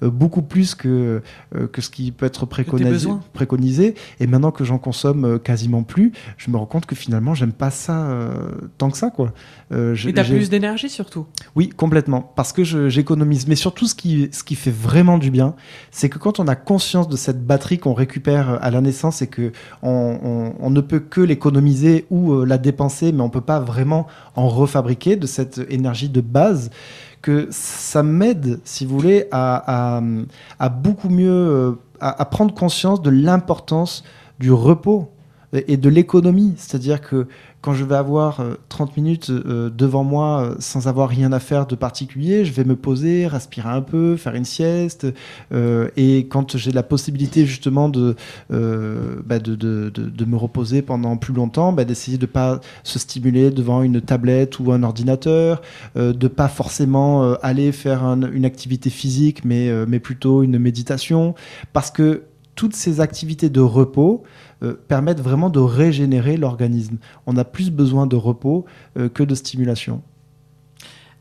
beaucoup 0.02 0.42
plus 0.42 0.74
que 0.74 1.22
que 1.72 1.80
ce 1.80 1.90
qui 1.90 2.12
peut 2.12 2.26
être 2.26 2.46
préconisé. 2.46 3.08
préconisé. 3.32 3.94
Et 4.18 4.26
maintenant 4.26 4.50
que 4.50 4.64
j'en 4.64 4.78
consomme 4.78 5.38
quasiment 5.38 5.82
plus, 5.82 6.12
je 6.36 6.50
me 6.50 6.56
rends 6.56 6.66
compte 6.66 6.86
que 6.86 6.94
finalement 6.94 7.34
j'aime 7.34 7.52
pas 7.52 7.70
ça 7.70 8.30
tant 8.78 8.90
que 8.90 8.98
ça 8.98 9.10
quoi. 9.10 9.32
Et 9.72 10.12
t'as 10.12 10.24
plus 10.24 10.50
d'énergie 10.50 10.90
surtout. 10.90 11.26
Oui, 11.54 11.68
complètement, 11.68 12.32
parce 12.36 12.52
que 12.52 12.64
j'économise. 12.88 13.46
Mais 13.46 13.56
surtout, 13.56 13.86
ce 13.86 13.94
qui, 13.94 14.28
ce 14.32 14.42
qui 14.42 14.49
fait 14.56 14.70
vraiment 14.70 15.18
du 15.18 15.30
bien, 15.30 15.54
c'est 15.90 16.08
que 16.08 16.18
quand 16.18 16.40
on 16.40 16.48
a 16.48 16.56
conscience 16.56 17.08
de 17.08 17.16
cette 17.16 17.44
batterie 17.44 17.78
qu'on 17.78 17.94
récupère 17.94 18.58
à 18.62 18.70
la 18.70 18.80
naissance 18.80 19.22
et 19.22 19.26
que 19.26 19.52
on, 19.82 20.70
ne 20.70 20.80
peut 20.80 21.00
que 21.00 21.20
l'économiser 21.20 22.06
ou 22.10 22.32
euh, 22.32 22.44
la 22.44 22.58
dépenser, 22.58 23.12
mais 23.12 23.22
on 23.22 23.30
peut 23.30 23.40
pas 23.40 23.60
vraiment 23.60 24.06
en 24.36 24.48
refabriquer 24.48 25.16
de 25.16 25.26
cette 25.26 25.60
énergie 25.70 26.08
de 26.08 26.20
base, 26.20 26.70
que 27.22 27.48
ça 27.50 28.02
m'aide, 28.02 28.60
si 28.64 28.86
vous 28.86 28.98
voulez, 28.98 29.26
à, 29.30 30.00
beaucoup 30.82 31.10
mieux, 31.10 31.30
euh, 31.30 31.72
à 32.00 32.24
prendre 32.24 32.54
conscience 32.54 33.02
de 33.02 33.10
l'importance 33.10 34.04
du 34.38 34.52
repos 34.52 35.10
et 35.52 35.76
de 35.76 35.88
l'économie. 35.88 36.54
C'est-à-dire 36.56 37.00
que 37.00 37.26
quand 37.60 37.74
je 37.74 37.84
vais 37.84 37.94
avoir 37.94 38.42
30 38.68 38.88
euh, 38.88 38.92
minutes 38.96 39.30
euh, 39.30 39.70
devant 39.70 40.02
moi 40.02 40.40
euh, 40.40 40.54
sans 40.58 40.88
avoir 40.88 41.08
rien 41.08 41.32
à 41.32 41.40
faire 41.40 41.66
de 41.66 41.74
particulier, 41.74 42.44
je 42.44 42.52
vais 42.52 42.64
me 42.64 42.76
poser, 42.76 43.26
respirer 43.26 43.68
un 43.68 43.82
peu, 43.82 44.16
faire 44.16 44.34
une 44.34 44.44
sieste. 44.44 45.06
et 45.52 46.18
quand 46.30 46.56
j'ai 46.56 46.72
la 46.72 46.82
possibilité 46.82 47.46
justement 47.46 47.88
de, 47.88 48.16
bah 48.48 49.38
de, 49.38 49.54
de, 49.54 49.90
de, 49.90 50.24
me 50.24 50.36
reposer 50.36 50.82
pendant 50.82 51.16
plus 51.16 51.34
longtemps, 51.34 51.72
bah 51.72 51.84
d'essayer 51.84 52.18
de 52.18 52.26
pas 52.26 52.60
se 52.82 52.98
stimuler 52.98 53.50
devant 53.50 53.82
une 53.82 54.00
tablette 54.00 54.58
ou 54.58 54.72
un 54.72 54.82
ordinateur, 54.82 55.60
de 55.96 56.28
pas 56.28 56.48
forcément 56.48 57.34
aller 57.42 57.72
faire 57.72 58.04
une 58.04 58.44
activité 58.44 58.90
physique, 58.90 59.44
mais, 59.44 59.70
mais 59.86 60.00
plutôt 60.00 60.42
une 60.42 60.58
méditation. 60.58 61.34
Parce 61.72 61.90
que 61.90 62.22
toutes 62.60 62.76
ces 62.76 63.00
activités 63.00 63.48
de 63.48 63.62
repos 63.62 64.22
euh, 64.62 64.74
permettent 64.86 65.22
vraiment 65.22 65.48
de 65.48 65.60
régénérer 65.60 66.36
l'organisme. 66.36 66.98
On 67.26 67.38
a 67.38 67.44
plus 67.44 67.70
besoin 67.70 68.06
de 68.06 68.16
repos 68.16 68.66
euh, 68.98 69.08
que 69.08 69.22
de 69.22 69.34
stimulation. 69.34 70.02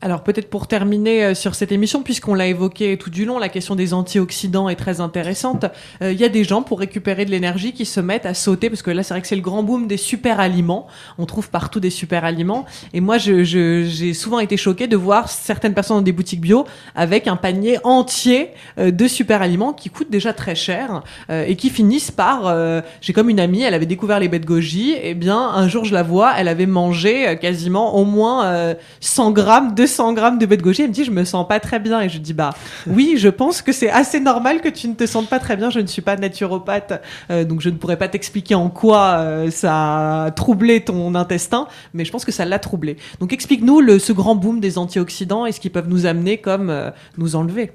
Alors 0.02 0.22
peut-être 0.22 0.48
pour 0.48 0.66
terminer 0.66 1.24
euh, 1.24 1.34
sur 1.34 1.54
cette 1.54 1.72
émission, 1.72 2.02
puisqu'on 2.02 2.32
l'a 2.34 2.46
évoqué 2.46 2.96
tout 2.96 3.10
du 3.10 3.26
long, 3.26 3.38
la 3.38 3.50
question 3.50 3.74
des 3.74 3.92
antioxydants 3.92 4.70
est 4.70 4.76
très 4.76 5.02
intéressante. 5.02 5.66
Euh, 6.00 6.12
il 6.12 6.18
y 6.18 6.24
a 6.24 6.30
des 6.30 6.42
gens 6.42 6.62
pour 6.62 6.80
récupérer 6.80 7.26
de 7.26 7.30
l'énergie 7.30 7.74
qui 7.74 7.84
se 7.84 8.00
mettent 8.00 8.24
à 8.24 8.32
sauter, 8.32 8.70
parce 8.70 8.80
que 8.80 8.90
là 8.90 9.02
c'est 9.02 9.12
vrai 9.12 9.20
que 9.20 9.26
c'est 9.26 9.36
le 9.36 9.42
grand 9.42 9.62
boom 9.62 9.86
des 9.86 9.98
super 9.98 10.40
aliments. 10.40 10.86
On 11.18 11.26
trouve 11.26 11.50
partout 11.50 11.80
des 11.80 11.90
super 11.90 12.24
aliments. 12.24 12.64
Et 12.94 13.02
moi 13.02 13.18
j'ai 13.18 13.44
je, 13.44 14.12
souvent 14.14 14.38
été 14.38 14.56
choquée 14.56 14.86
de 14.86 14.96
voir 14.96 15.28
certaines 15.28 15.74
personnes 15.74 15.98
dans 15.98 16.02
des 16.02 16.12
boutiques 16.12 16.40
bio 16.40 16.64
avec 16.94 17.26
un 17.26 17.36
panier 17.36 17.78
entier 17.84 18.52
euh, 18.78 18.90
de 18.90 19.06
super 19.06 19.42
aliments 19.42 19.74
qui 19.74 19.90
coûtent 19.90 20.10
déjà 20.10 20.32
très 20.32 20.54
cher 20.54 21.02
et 21.28 21.56
qui 21.56 21.70
finissent 21.70 22.10
par... 22.10 22.54
j'ai 23.00 23.12
comme 23.12 23.28
une 23.28 23.40
amie, 23.40 23.62
elle 23.62 23.74
avait 23.74 23.86
découvert 23.86 24.18
les 24.18 24.28
de 24.28 24.46
goji, 24.46 24.94
et 25.02 25.14
bien 25.14 25.38
un 25.38 25.68
jour 25.68 25.84
je 25.84 25.92
la 25.92 26.02
vois, 26.02 26.32
elle 26.38 26.48
avait 26.48 26.66
mangé 26.66 27.36
quasiment 27.40 27.96
au 27.96 28.04
moins 28.04 28.74
100 29.00 29.32
grammes 29.32 29.74
de 29.74 29.86
100 29.90 30.14
grammes 30.14 30.38
de 30.38 30.46
bête 30.46 30.62
gaucher. 30.62 30.84
Elle 30.84 30.88
me 30.88 30.94
dit, 30.94 31.04
je 31.04 31.10
me 31.10 31.24
sens 31.24 31.46
pas 31.46 31.60
très 31.60 31.78
bien. 31.78 32.00
Et 32.00 32.08
je 32.08 32.18
dis, 32.18 32.32
bah 32.32 32.54
oui, 32.86 33.14
je 33.18 33.28
pense 33.28 33.60
que 33.60 33.72
c'est 33.72 33.90
assez 33.90 34.20
normal 34.20 34.62
que 34.62 34.68
tu 34.70 34.88
ne 34.88 34.94
te 34.94 35.04
sentes 35.04 35.28
pas 35.28 35.38
très 35.38 35.56
bien. 35.56 35.68
Je 35.68 35.80
ne 35.80 35.86
suis 35.86 36.02
pas 36.02 36.16
naturopathe, 36.16 37.02
euh, 37.30 37.44
donc 37.44 37.60
je 37.60 37.68
ne 37.68 37.76
pourrais 37.76 37.98
pas 37.98 38.08
t'expliquer 38.08 38.54
en 38.54 38.70
quoi 38.70 39.16
euh, 39.18 39.50
ça 39.50 40.24
a 40.24 40.30
troublé 40.30 40.80
ton 40.80 41.14
intestin, 41.14 41.66
mais 41.92 42.04
je 42.04 42.12
pense 42.12 42.24
que 42.24 42.32
ça 42.32 42.44
l'a 42.44 42.58
troublé. 42.58 42.96
Donc 43.20 43.32
explique-nous 43.32 43.98
ce 43.98 44.12
grand 44.12 44.34
boom 44.34 44.60
des 44.60 44.78
antioxydants 44.78 45.46
et 45.46 45.52
ce 45.52 45.60
qu'ils 45.60 45.72
peuvent 45.72 45.88
nous 45.88 46.06
amener 46.06 46.38
comme 46.38 46.70
euh, 46.70 46.90
nous 47.18 47.36
enlever. 47.36 47.72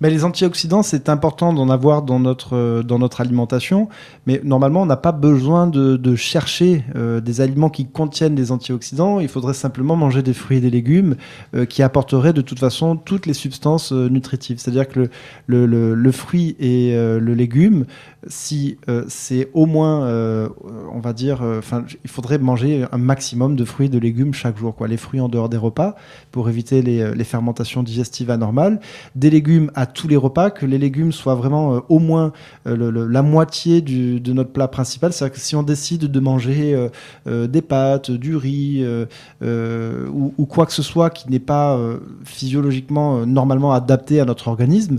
Mais 0.00 0.10
les 0.10 0.24
antioxydants, 0.24 0.82
c'est 0.82 1.08
important 1.08 1.52
d'en 1.52 1.68
avoir 1.68 2.02
dans 2.02 2.18
notre, 2.18 2.56
euh, 2.56 2.82
dans 2.82 2.98
notre 2.98 3.20
alimentation, 3.20 3.88
mais 4.26 4.40
normalement, 4.44 4.82
on 4.82 4.86
n'a 4.86 4.96
pas 4.96 5.12
besoin 5.12 5.66
de, 5.66 6.14
chercher 6.16 6.84
euh, 6.94 7.20
des 7.20 7.40
aliments 7.40 7.70
qui 7.70 7.86
contiennent 7.86 8.34
des 8.34 8.52
antioxydants. 8.52 9.20
Il 9.20 9.28
faudrait 9.28 9.54
simplement 9.54 9.96
manger 9.96 10.22
des 10.22 10.32
fruits 10.32 10.58
et 10.58 10.60
des 10.60 10.70
légumes 10.70 11.16
euh, 11.54 11.64
qui 11.64 11.82
apporteraient 11.82 12.32
de 12.32 12.40
toute 12.40 12.58
façon 12.58 12.96
toutes 12.96 13.26
les 13.26 13.34
substances 13.34 13.92
nutritives. 13.92 14.58
C'est-à-dire 14.58 14.88
que 14.88 15.08
le, 15.46 15.66
le, 15.66 16.12
fruit 16.12 16.56
et 16.60 16.94
le 16.94 17.34
légume, 17.34 17.86
si 18.26 18.78
c'est 19.08 19.50
au 19.54 19.66
moins, 19.66 20.08
on 20.92 21.00
va 21.00 21.12
dire, 21.12 21.42
enfin, 21.58 21.84
il 22.04 22.10
faudrait 22.10 22.38
manger 22.38 22.84
un 22.92 22.98
maximum 22.98 23.56
de 23.56 23.64
fruits 23.64 23.86
et 23.86 23.90
de 23.90 23.98
légumes 23.98 24.32
chaque 24.34 24.56
jour. 24.56 24.74
Les 24.86 24.96
fruits 24.96 25.20
en 25.20 25.28
dehors 25.28 25.48
des 25.48 25.56
repas 25.56 25.96
pour 26.30 26.48
éviter 26.48 26.82
les, 26.82 27.14
les 27.14 27.24
fermentations 27.24 27.82
digestives 27.82 28.30
anormales. 28.30 28.80
Des 29.16 29.30
légumes 29.30 29.70
à 29.74 29.83
tous 29.86 30.08
les 30.08 30.16
repas, 30.16 30.50
que 30.50 30.66
les 30.66 30.78
légumes 30.78 31.12
soient 31.12 31.34
vraiment 31.34 31.74
euh, 31.74 31.80
au 31.88 31.98
moins 31.98 32.32
euh, 32.66 33.08
la 33.08 33.22
moitié 33.22 33.80
de 33.80 34.32
notre 34.32 34.50
plat 34.50 34.68
principal. 34.68 35.12
C'est-à-dire 35.12 35.34
que 35.34 35.40
si 35.40 35.56
on 35.56 35.62
décide 35.62 36.10
de 36.10 36.20
manger 36.20 36.88
euh, 37.26 37.46
des 37.46 37.62
pâtes, 37.62 38.10
du 38.10 38.36
riz 38.36 38.84
ou, 39.42 40.34
ou, 40.36 40.46
quoi 40.46 40.66
que 40.66 40.72
ce 40.72 40.82
soit 40.82 41.10
qui 41.10 41.30
n'est 41.30 41.38
pas 41.38 41.78
physiologiquement 42.24 43.26
normalement 43.26 43.72
adapté 43.72 44.20
à 44.20 44.24
notre 44.24 44.48
organisme, 44.48 44.98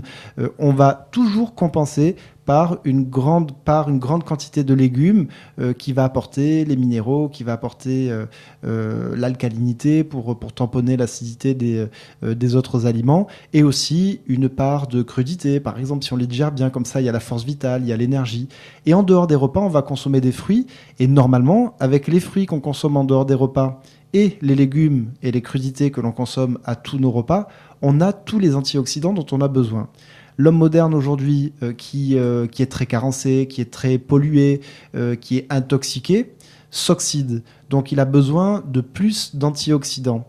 on 0.58 0.72
va 0.72 1.08
toujours 1.10 1.54
compenser 1.54 2.16
par 2.46 2.78
une 2.84 3.04
grande, 3.04 3.52
par 3.64 3.90
une 3.90 3.98
grande 3.98 4.24
quantité 4.24 4.64
de 4.64 4.72
légumes 4.72 5.26
euh, 5.60 5.72
qui 5.72 5.92
va 5.92 6.04
apporter 6.04 6.64
les 6.64 6.76
minéraux, 6.76 7.28
qui 7.28 7.42
va 7.42 7.52
apporter 7.52 8.10
euh, 8.10 8.24
euh, 8.64 9.14
l'alcalinité 9.16 10.04
pour, 10.04 10.38
pour 10.38 10.52
tamponner 10.52 10.96
l'acidité 10.96 11.54
des, 11.54 11.86
des 12.22 12.56
autres 12.56 12.86
aliments, 12.86 13.26
et 13.52 13.62
aussi 13.62 14.20
une 14.26 14.48
part 14.48 14.86
de 14.86 15.02
crudité. 15.02 15.60
Par 15.60 15.78
exemple, 15.78 16.04
si 16.04 16.12
on 16.12 16.16
les 16.16 16.28
digère 16.28 16.52
bien 16.52 16.70
comme 16.70 16.84
ça, 16.84 17.00
il 17.00 17.04
y 17.04 17.08
a 17.08 17.12
la 17.12 17.20
force 17.20 17.44
vitale, 17.44 17.82
il 17.82 17.88
y 17.88 17.92
a 17.92 17.96
l'énergie. 17.96 18.48
Et 18.86 18.94
en 18.94 19.02
dehors 19.02 19.26
des 19.26 19.34
repas, 19.34 19.60
on 19.60 19.68
va 19.68 19.82
consommer 19.82 20.20
des 20.20 20.32
fruits, 20.32 20.66
et 21.00 21.08
normalement, 21.08 21.74
avec 21.80 22.06
les 22.06 22.20
fruits 22.20 22.46
qu'on 22.46 22.60
consomme 22.60 22.96
en 22.96 23.04
dehors 23.04 23.26
des 23.26 23.34
repas, 23.34 23.82
et 24.12 24.38
les 24.40 24.54
légumes 24.54 25.10
et 25.22 25.32
les 25.32 25.42
crudités 25.42 25.90
que 25.90 26.00
l'on 26.00 26.12
consomme 26.12 26.58
à 26.64 26.76
tous 26.76 26.98
nos 26.98 27.10
repas, 27.10 27.48
on 27.82 28.00
a 28.00 28.12
tous 28.12 28.38
les 28.38 28.54
antioxydants 28.54 29.12
dont 29.12 29.26
on 29.32 29.40
a 29.40 29.48
besoin 29.48 29.88
l'homme 30.36 30.56
moderne 30.56 30.94
aujourd'hui 30.94 31.52
euh, 31.62 31.72
qui, 31.72 32.18
euh, 32.18 32.46
qui 32.46 32.62
est 32.62 32.66
très 32.66 32.86
carencé, 32.86 33.46
qui 33.48 33.60
est 33.60 33.70
très 33.70 33.98
pollué, 33.98 34.60
euh, 34.94 35.14
qui 35.14 35.38
est 35.38 35.46
intoxiqué, 35.50 36.32
s'oxyde. 36.70 37.42
Donc 37.70 37.92
il 37.92 38.00
a 38.00 38.04
besoin 38.04 38.62
de 38.66 38.80
plus 38.80 39.36
d'antioxydants. 39.36 40.26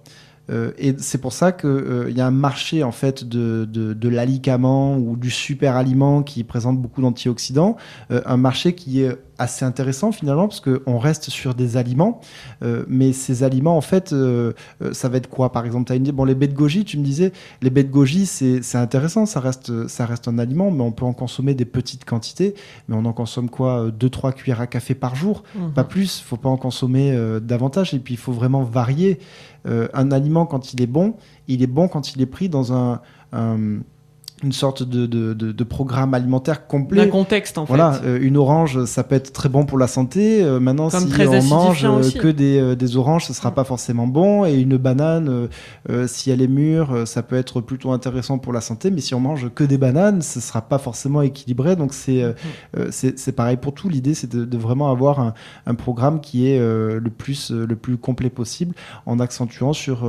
et 0.78 0.96
c'est 0.98 1.18
pour 1.18 1.34
ça 1.34 1.52
qu'il 1.52 2.14
y 2.16 2.22
a 2.22 2.26
un 2.26 2.32
marché 2.32 2.82
en 2.84 2.94
fait 2.94 3.26
de, 3.28 3.66
de, 3.66 3.94
de 3.94 4.10
l'alicament 4.10 4.98
ou 4.98 5.18
du 5.18 5.30
super 5.30 5.76
aliment 5.76 6.24
qui 6.24 6.46
présente 6.46 6.82
beaucoup 6.82 7.02
d'antioxydants, 7.02 7.76
un 8.10 8.38
marché 8.38 8.74
qui 8.74 9.02
est 9.02 9.18
assez 9.40 9.66
intéressant 9.66 10.12
finalement 10.12 10.48
parce 10.48 10.62
qu'on 10.62 10.98
reste 10.98 11.30
sur 11.30 11.54
des 11.56 11.78
aliments, 11.78 12.22
euh, 12.64 12.86
mais 12.88 13.14
ces 13.14 13.44
aliments 13.44 13.78
en 13.78 13.82
fait, 13.82 14.14
euh, 14.14 14.54
euh, 14.82 14.94
ça 14.94 15.10
va 15.10 15.18
être 15.18 15.30
quoi? 15.30 15.52
Par 15.52 15.66
exemple, 15.66 15.92
as 15.92 15.96
une 15.96 16.12
bon 16.12 16.26
les 16.26 16.36
baies 16.36 16.48
de 16.48 16.56
goji, 16.56 16.86
tu 16.86 16.98
me 16.98 17.04
disais, 17.04 17.32
les 17.62 17.70
baies 17.70 17.84
de 17.84 17.92
goji 17.92 18.26
c'est 18.26 18.76
intéressant, 18.76 19.26
ça 19.26 19.40
reste 19.40 19.88
ça 19.88 20.06
reste 20.06 20.28
un 20.28 20.40
aliment, 20.40 20.72
mais 20.72 20.84
on 20.84 20.92
peut 20.92 21.06
en 21.06 21.14
consommer 21.14 21.54
des 21.54 21.66
petites 21.66 22.06
quantités, 22.06 22.56
mais 22.88 22.96
on 22.96 23.06
en 23.06 23.14
consomme 23.14 23.50
quoi 23.50 23.90
2-3 23.90 24.34
cuillères 24.34 24.62
à 24.62 24.68
café 24.68 24.96
par 24.96 25.16
jour, 25.16 25.44
mhm. 25.56 25.72
pas 25.72 25.84
plus. 25.84 26.20
Faut 26.20 26.38
pas 26.38 26.50
en 26.50 26.58
consommer 26.58 27.16
davantage 27.42 27.94
et 27.94 28.00
puis 28.00 28.16
il 28.16 28.18
faut 28.18 28.32
vraiment 28.32 28.64
varier. 28.64 29.20
un 29.66 30.12
aliment 30.12 30.46
quand 30.46 30.74
il 30.74 30.82
est 30.82 30.88
bon, 30.88 31.16
il 31.48 31.62
est 31.62 31.68
bon 31.68 31.88
quand 31.88 32.16
il 32.16 32.22
est 32.22 32.28
pris 32.28 32.50
dans 32.50 32.74
un 32.74 33.02
une 34.44 34.52
sorte 34.52 34.84
de, 34.84 35.08
de, 35.08 35.34
de, 35.34 35.64
programme 35.64 36.14
alimentaire 36.14 36.68
complet. 36.68 37.02
Un 37.02 37.08
contexte 37.08 37.58
en 37.58 37.66
fait. 37.66 37.74
Voilà, 37.74 38.00
euh, 38.04 38.20
une 38.22 38.38
orange, 38.38 38.86
ça 38.86 39.04
peut 39.04 39.16
être 39.16 39.34
très 39.34 39.50
bon 39.50 39.66
pour 39.66 39.80
la 39.80 39.88
santé. 39.88 40.44
Euh, 40.44 40.60
maintenant, 40.60 40.92
si 40.92 40.98
on 40.98 41.44
mange 41.44 41.86
euh, 41.86 42.12
que 42.20 42.28
des, 42.28 42.76
des, 42.76 42.98
oranges, 42.98 43.26
ce 43.26 43.34
sera 43.34 43.52
pas 43.52 43.64
forcément 43.64 44.06
bon. 44.06 44.46
Et 44.46 44.62
une 44.62 44.78
banane, 44.78 45.48
si 46.06 46.30
elle 46.30 46.42
est 46.42 46.48
mûre, 46.48 47.08
ça 47.08 47.24
peut 47.24 47.36
être 47.36 47.62
plutôt 47.62 47.92
intéressant 47.92 48.38
pour 48.38 48.54
la 48.54 48.62
santé. 48.62 48.92
Mais 48.92 49.02
si 49.02 49.16
on 49.16 49.20
mange 49.20 49.50
que 49.54 49.64
des 49.64 49.80
bananes, 49.80 50.22
ce 50.22 50.40
sera 50.40 50.62
pas 50.62 50.78
forcément 50.78 51.24
équilibré. 51.24 51.76
Donc 51.76 51.94
c'est 51.94 52.24
mm. 52.24 52.92
c'est 52.92 53.32
pareil 53.32 53.58
pour 53.58 53.74
tout. 53.74 53.90
L'idée, 53.90 54.14
c'est 54.14 54.32
de, 54.32 54.58
vraiment 54.58 54.92
avoir 54.92 55.20
un, 55.20 55.34
un, 55.66 55.76
programme 55.76 56.22
qui 56.22 56.48
est 56.48 56.60
le 56.60 57.10
plus 57.10 57.52
le 57.52 57.76
plus 57.76 57.98
complet 57.98 58.30
possible, 58.30 58.76
en 59.08 59.20
accentuant 59.20 59.74
sur 59.74 60.08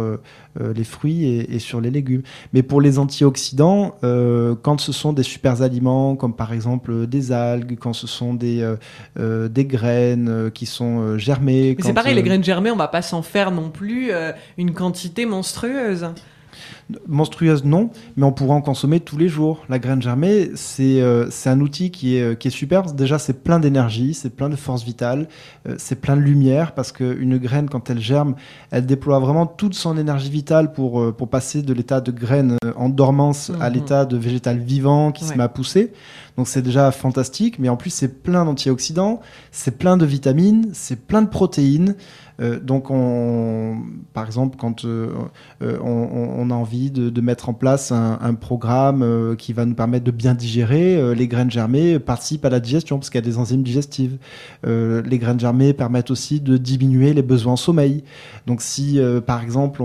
les 0.61 0.85
fruits 0.85 1.25
et, 1.25 1.55
et, 1.55 1.59
sur 1.59 1.81
les 1.81 1.91
légumes. 1.91 2.23
Mais 2.53 2.63
pour 2.63 2.81
les 2.81 2.99
antioxydants 2.99 3.95
euh, 4.18 4.18
quand 4.63 4.81
ce 4.81 4.93
sont 4.93 5.13
des 5.13 5.23
super 5.23 5.63
aliments 5.63 6.17
comme 6.17 6.35
par 6.35 6.53
exemple 6.53 7.07
des 7.07 7.33
algues, 7.33 7.79
quand 7.79 7.93
ce 7.93 8.07
sont 8.07 8.35
des, 8.35 8.63
euh, 8.63 8.77
euh, 9.19 9.49
des 9.49 9.65
graines 9.65 10.51
qui 10.53 10.67
sont 10.67 11.19
germées. 11.19 11.77
c'est 11.81 11.93
pareil, 11.93 12.15
les 12.15 12.23
graines 12.23 12.45
germées, 12.45 12.71
on 12.71 12.77
va 12.77 12.89
pas 12.89 13.03
s'en 13.03 13.23
faire 13.23 13.51
non 13.51 13.71
plus 13.71 14.11
une 14.57 14.73
quantité 14.73 15.27
monstrueuse. 15.27 16.09
Monstrueuse, 17.07 17.65
non, 17.65 17.91
mais 18.17 18.25
on 18.25 18.33
pourra 18.33 18.55
en 18.55 18.63
consommer 18.63 19.01
tous 19.01 19.19
les 19.19 19.29
jours. 19.29 19.65
La 19.69 19.79
graine 19.79 20.01
germée, 20.01 20.51
c'est 20.55 21.03
euh, 21.03 21.29
un 21.45 21.61
outil 21.61 21.91
qui 21.91 22.17
est, 22.17 22.23
euh, 22.23 22.35
qui 22.35 22.49
est 22.49 22.51
super. 22.51 22.83
Déjà, 22.85 23.19
c'est 23.19 23.43
plein 23.43 23.61
d'énergie, 23.61 24.15
c'est 24.15 24.31
plein 24.31 24.49
de 24.49 24.57
force 24.57 24.85
vitale, 24.85 25.29
euh, 25.69 25.75
c'est 25.77 26.01
plein 26.01 26.17
de 26.17 26.23
lumière, 26.23 26.73
parce 26.73 26.93
qu'une 26.93 27.37
graine, 27.37 27.69
quand 27.69 27.91
elle 27.91 28.01
germe, 28.01 28.37
elle 28.71 28.87
déploie 28.87 29.19
vraiment 29.19 29.47
toute 29.47 29.75
son 29.75 29.99
énergie 29.99 30.31
vitale 30.31 30.73
pour, 30.73 31.15
pour 31.15 31.29
passer 31.29 31.61
de 31.61 31.75
l'état 31.75 32.01
de 32.01 32.11
graine 32.11 32.57
en 32.77 32.89
dormance 32.89 33.51
à 33.61 33.69
mhm. 33.69 33.75
l'état 33.75 34.05
de 34.07 34.17
végétal 34.17 34.59
vivant 34.59 35.13
qui 35.13 35.25
se 35.25 35.35
met 35.35 35.43
à 35.43 35.49
pousser. 35.49 35.93
Donc 36.39 36.49
c'est 36.49 36.63
déjà 36.63 36.91
fantastique, 36.93 37.59
mais 37.59 37.69
en 37.69 37.77
plus, 37.77 37.91
c'est 37.91 38.23
plein 38.23 38.45
d'antioxydants, 38.45 39.21
c'est 39.51 39.77
plein 39.77 39.97
de 39.97 40.07
vitamines, 40.07 40.71
c'est 40.73 41.07
plein 41.07 41.21
de 41.21 41.29
protéines. 41.29 41.97
Donc, 42.39 42.91
on, 42.91 43.79
par 44.13 44.27
exemple, 44.27 44.57
quand 44.59 44.85
on, 44.85 45.31
on, 45.61 46.51
a 46.51 46.55
envie 46.55 46.91
de, 46.91 47.21
mettre 47.21 47.49
en 47.49 47.55
place 47.55 47.91
un, 47.91 48.35
programme 48.35 49.35
qui 49.37 49.53
va 49.53 49.65
nous 49.65 49.75
permettre 49.75 50.05
de 50.05 50.11
bien 50.13 50.35
digérer, 50.35 51.15
les 51.15 51.27
graines 51.27 51.51
germées 51.51 51.99
participent 51.99 52.45
à 52.45 52.51
la 52.51 52.61
digestion 52.61 52.99
parce 52.99 53.11
qu'il 53.11 53.21
y 53.21 53.25
a 53.25 53.29
des 53.29 53.39
enzymes 53.39 53.63
digestives. 53.63 54.19
les 54.65 55.19
graines 55.19 55.41
germées 55.41 55.73
permettent 55.73 56.13
aussi 56.13 56.41
de 56.41 56.57
diminuer 56.57 57.13
les 57.13 57.23
besoins 57.23 57.55
en 57.55 57.57
sommeil. 57.57 58.05
Donc 58.47 58.63
si, 58.63 59.01
par 59.27 59.43
exemple, 59.43 59.83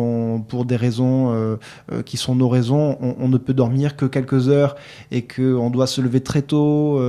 pour 0.47 0.65
des 0.65 0.75
raisons 0.75 1.57
qui 2.05 2.17
sont 2.17 2.35
nos 2.35 2.49
raisons, 2.49 2.97
on, 3.01 3.15
on, 3.19 3.29
ne 3.29 3.37
peut 3.37 3.53
dormir 3.53 3.95
que 3.95 4.05
quelques 4.05 4.49
heures 4.49 4.75
et 5.11 5.23
qu'on 5.23 5.71
doit 5.71 5.87
se 5.87 6.01
lever 6.01 6.21
très 6.21 6.43
tôt, 6.43 7.01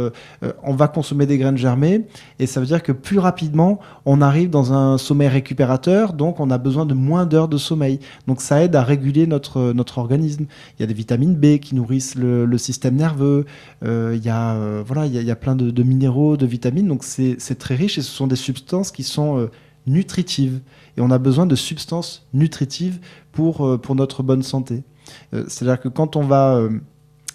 on 0.62 0.74
va 0.74 0.88
consommer 0.88 1.26
des 1.26 1.36
graines 1.36 1.58
germées 1.58 2.06
et 2.38 2.46
ça 2.46 2.60
veut 2.60 2.66
dire 2.66 2.82
que 2.82 2.92
plus 2.92 3.18
rapidement, 3.18 3.78
on 4.06 4.20
arrive 4.20 4.50
dans 4.50 4.72
un 4.72 4.98
sommeil 4.98 5.28
récupérateur, 5.34 6.14
donc 6.14 6.40
on 6.40 6.50
a 6.50 6.58
besoin 6.58 6.86
de 6.86 6.94
moins 6.94 7.26
d'heures 7.26 7.48
de 7.48 7.58
sommeil. 7.58 8.00
Donc 8.26 8.40
ça 8.40 8.62
aide 8.62 8.74
à 8.76 8.82
réguler 8.82 9.26
notre, 9.26 9.72
notre 9.72 9.98
organisme. 9.98 10.46
Il 10.78 10.82
y 10.82 10.84
a 10.84 10.86
des 10.86 10.94
vitamines 10.94 11.34
B 11.34 11.58
qui 11.58 11.74
nourrissent 11.74 12.14
le, 12.14 12.58
système 12.58 12.96
nerveux, 12.96 13.44
euh, 13.84 14.14
il, 14.16 14.24
y 14.24 14.30
a, 14.30 14.54
euh, 14.54 14.82
voilà, 14.86 15.06
il, 15.06 15.12
y 15.12 15.30
a, 15.30 15.36
plein 15.36 15.56
de, 15.56 15.82
minéraux, 15.82 16.36
de 16.36 16.46
vitamines, 16.46 16.88
donc 16.88 17.04
c'est 17.04 17.58
très 17.58 17.74
riche 17.74 17.98
et 17.98 18.02
ce 18.02 18.10
sont 18.10 18.26
des 18.26 18.36
substances 18.36 18.90
qui 18.90 19.02
sont 19.02 19.38
euh, 19.38 19.50
nutritives. 19.86 20.60
Et 20.96 21.00
on 21.00 21.10
a 21.10 21.18
besoin 21.18 21.46
de 21.46 21.56
substances 21.56 22.26
nutritives 22.32 23.00
pour, 23.32 23.80
pour 23.80 23.94
notre 23.96 24.22
bonne 24.22 24.42
santé. 24.42 24.84
C'est-à-dire 25.32 25.80
que 25.80 25.88
quand 25.88 26.16
on 26.16 26.22
va 26.22 26.60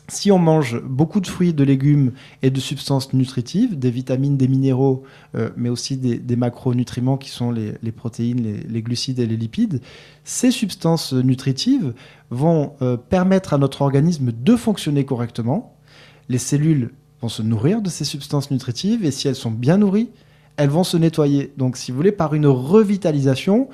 si 0.10 0.32
on 0.32 0.39
mange 0.39 0.82
beaucoup 0.82 1.19
de 1.19 1.28
fruits, 1.28 1.54
de 1.54 1.63
légumes 1.63 2.12
et 2.41 2.50
de 2.50 2.60
substances 2.60 3.13
nutritives, 3.13 3.78
des 3.78 3.91
vitamines, 3.91 4.38
des 4.38 4.48
minéraux, 4.48 5.04
euh, 5.36 5.50
mais 5.56 5.69
aussi 5.69 5.98
des, 5.98 6.36
macronutriments 6.36 7.17
qui 7.17 7.30
sont 7.30 7.52
les, 7.52 7.91
protéines, 7.91 8.62
les, 8.67 8.82
glucides 8.82 9.19
et 9.19 9.26
les 9.26 9.38
lipides, 9.38 9.82
ces 10.24 10.52
substances 10.52 11.13
nutritives 11.13 11.93
vont 12.30 12.74
euh, 12.82 12.98
permettre 12.98 13.54
à 13.54 13.58
notre 13.58 13.82
organisme 13.82 14.32
de 14.32 14.56
fonctionner 14.56 15.06
correctement. 15.06 15.76
Les 16.30 16.38
cellules 16.38 16.91
vont 17.22 17.30
se 17.30 17.41
nourrir 17.41 17.82
de 17.82 17.89
ces 17.89 18.06
substances 18.06 18.52
nutritives 18.52 19.06
et 19.06 19.12
si 19.12 19.28
elles 19.28 19.36
sont 19.36 19.52
bien 19.52 19.78
nourries, 19.78 20.10
elles 20.58 20.69
vont 20.69 20.84
se 20.84 20.98
nettoyer. 20.98 21.54
Donc, 21.58 21.78
si 21.78 21.91
vous 21.91 21.98
voulez, 21.98 22.12
par 22.12 22.34
une 22.34 22.48
revitalisation, 22.48 23.69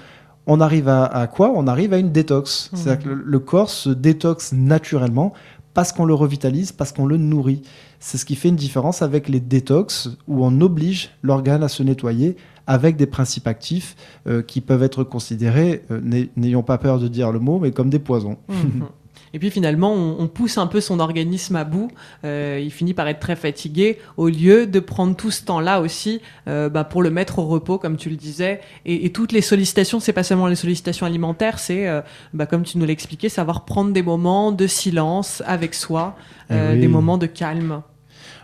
on 0.48 0.62
arrive 0.62 0.88
à, 0.88 1.28
quoi? 1.28 1.52
On 1.56 1.68
arrive 1.68 1.94
à 1.94 1.98
une 1.98 2.12
détox. 2.12 2.70
Mmh. 2.72 2.78
C'est-à-dire 2.78 3.04
que 3.06 3.10
le 3.10 3.40
corps 3.40 3.70
se 3.70 3.90
détoxe 3.90 4.54
naturellement 4.54 5.34
parce 5.76 5.92
qu'on 5.92 6.06
le 6.06 6.16
revitalise, 6.16 6.72
parce 6.72 6.92
qu'on 6.92 7.06
le 7.06 7.18
nourrit. 7.18 7.62
C'est 8.00 8.18
ce 8.18 8.26
qui 8.26 8.36
fait 8.36 8.50
une 8.50 8.56
différence 8.56 9.04
avec 9.04 9.30
les 9.30 9.40
détox, 9.40 10.10
où 10.28 10.44
on 10.44 10.62
oblige 10.62 11.12
l'organe 11.22 11.62
à 11.62 11.68
se 11.68 11.84
nettoyer 11.84 12.38
avec 12.66 12.96
des 12.96 13.06
principes 13.06 13.46
actifs 13.46 13.96
euh, 14.26 14.42
qui 14.42 14.62
peuvent 14.62 14.82
être 14.82 15.04
considérés, 15.04 15.84
euh, 15.92 16.26
n'ayons 16.36 16.64
pas 16.64 16.80
peur 16.80 16.98
de 16.98 17.08
dire 17.08 17.32
le 17.32 17.40
mot, 17.40 17.60
mais 17.60 17.72
comme 17.72 17.92
des 17.92 18.00
poisons. 18.00 18.38
Mhm. 18.50 18.86
Et 19.36 19.40
puis 19.40 19.50
finalement, 19.52 19.94
on, 19.94 20.30
pousse 20.30 20.58
un 20.58 20.66
peu 20.66 20.80
son 20.80 21.02
organisme 21.02 21.58
à 21.58 21.66
bout. 21.66 21.92
Euh, 22.24 22.58
il 22.64 22.72
finit 22.72 22.94
par 22.94 23.10
être 23.10 23.20
très 23.20 23.36
fatigué, 23.36 23.98
au 24.16 24.30
lieu 24.30 24.66
de 24.66 24.80
prendre 24.80 25.14
tout 25.14 25.30
ce 25.30 25.44
temps-là 25.44 25.82
aussi 25.82 26.22
euh, 26.48 26.70
bah, 26.70 26.86
pour 26.86 27.04
le 27.04 27.10
mettre 27.10 27.40
au 27.40 27.46
repos, 27.46 27.78
comme 27.78 27.98
tu 27.98 28.10
le 28.10 28.16
disais. 28.16 28.62
Et, 28.86 29.12
toutes 29.12 29.34
les 29.34 29.42
sollicitations, 29.42 30.00
c'est 30.00 30.14
pas 30.14 30.24
seulement 30.24 30.48
les 30.48 30.56
sollicitations 30.56 31.06
alimentaires, 31.06 31.60
c'est, 31.60 31.86
euh, 31.86 32.00
bah, 32.34 32.46
comme 32.46 32.64
tu 32.64 32.78
nous 32.78 32.86
l'expliquais, 32.86 33.28
savoir 33.28 33.66
prendre 33.66 33.92
des 33.92 34.04
moments 34.04 34.54
de 34.54 34.68
silence 34.68 35.44
avec 35.46 35.74
soi, 35.74 36.16
eh 36.50 36.78
des 36.78 36.88
moments 36.88 37.18
de 37.18 37.26
calme. 37.26 37.82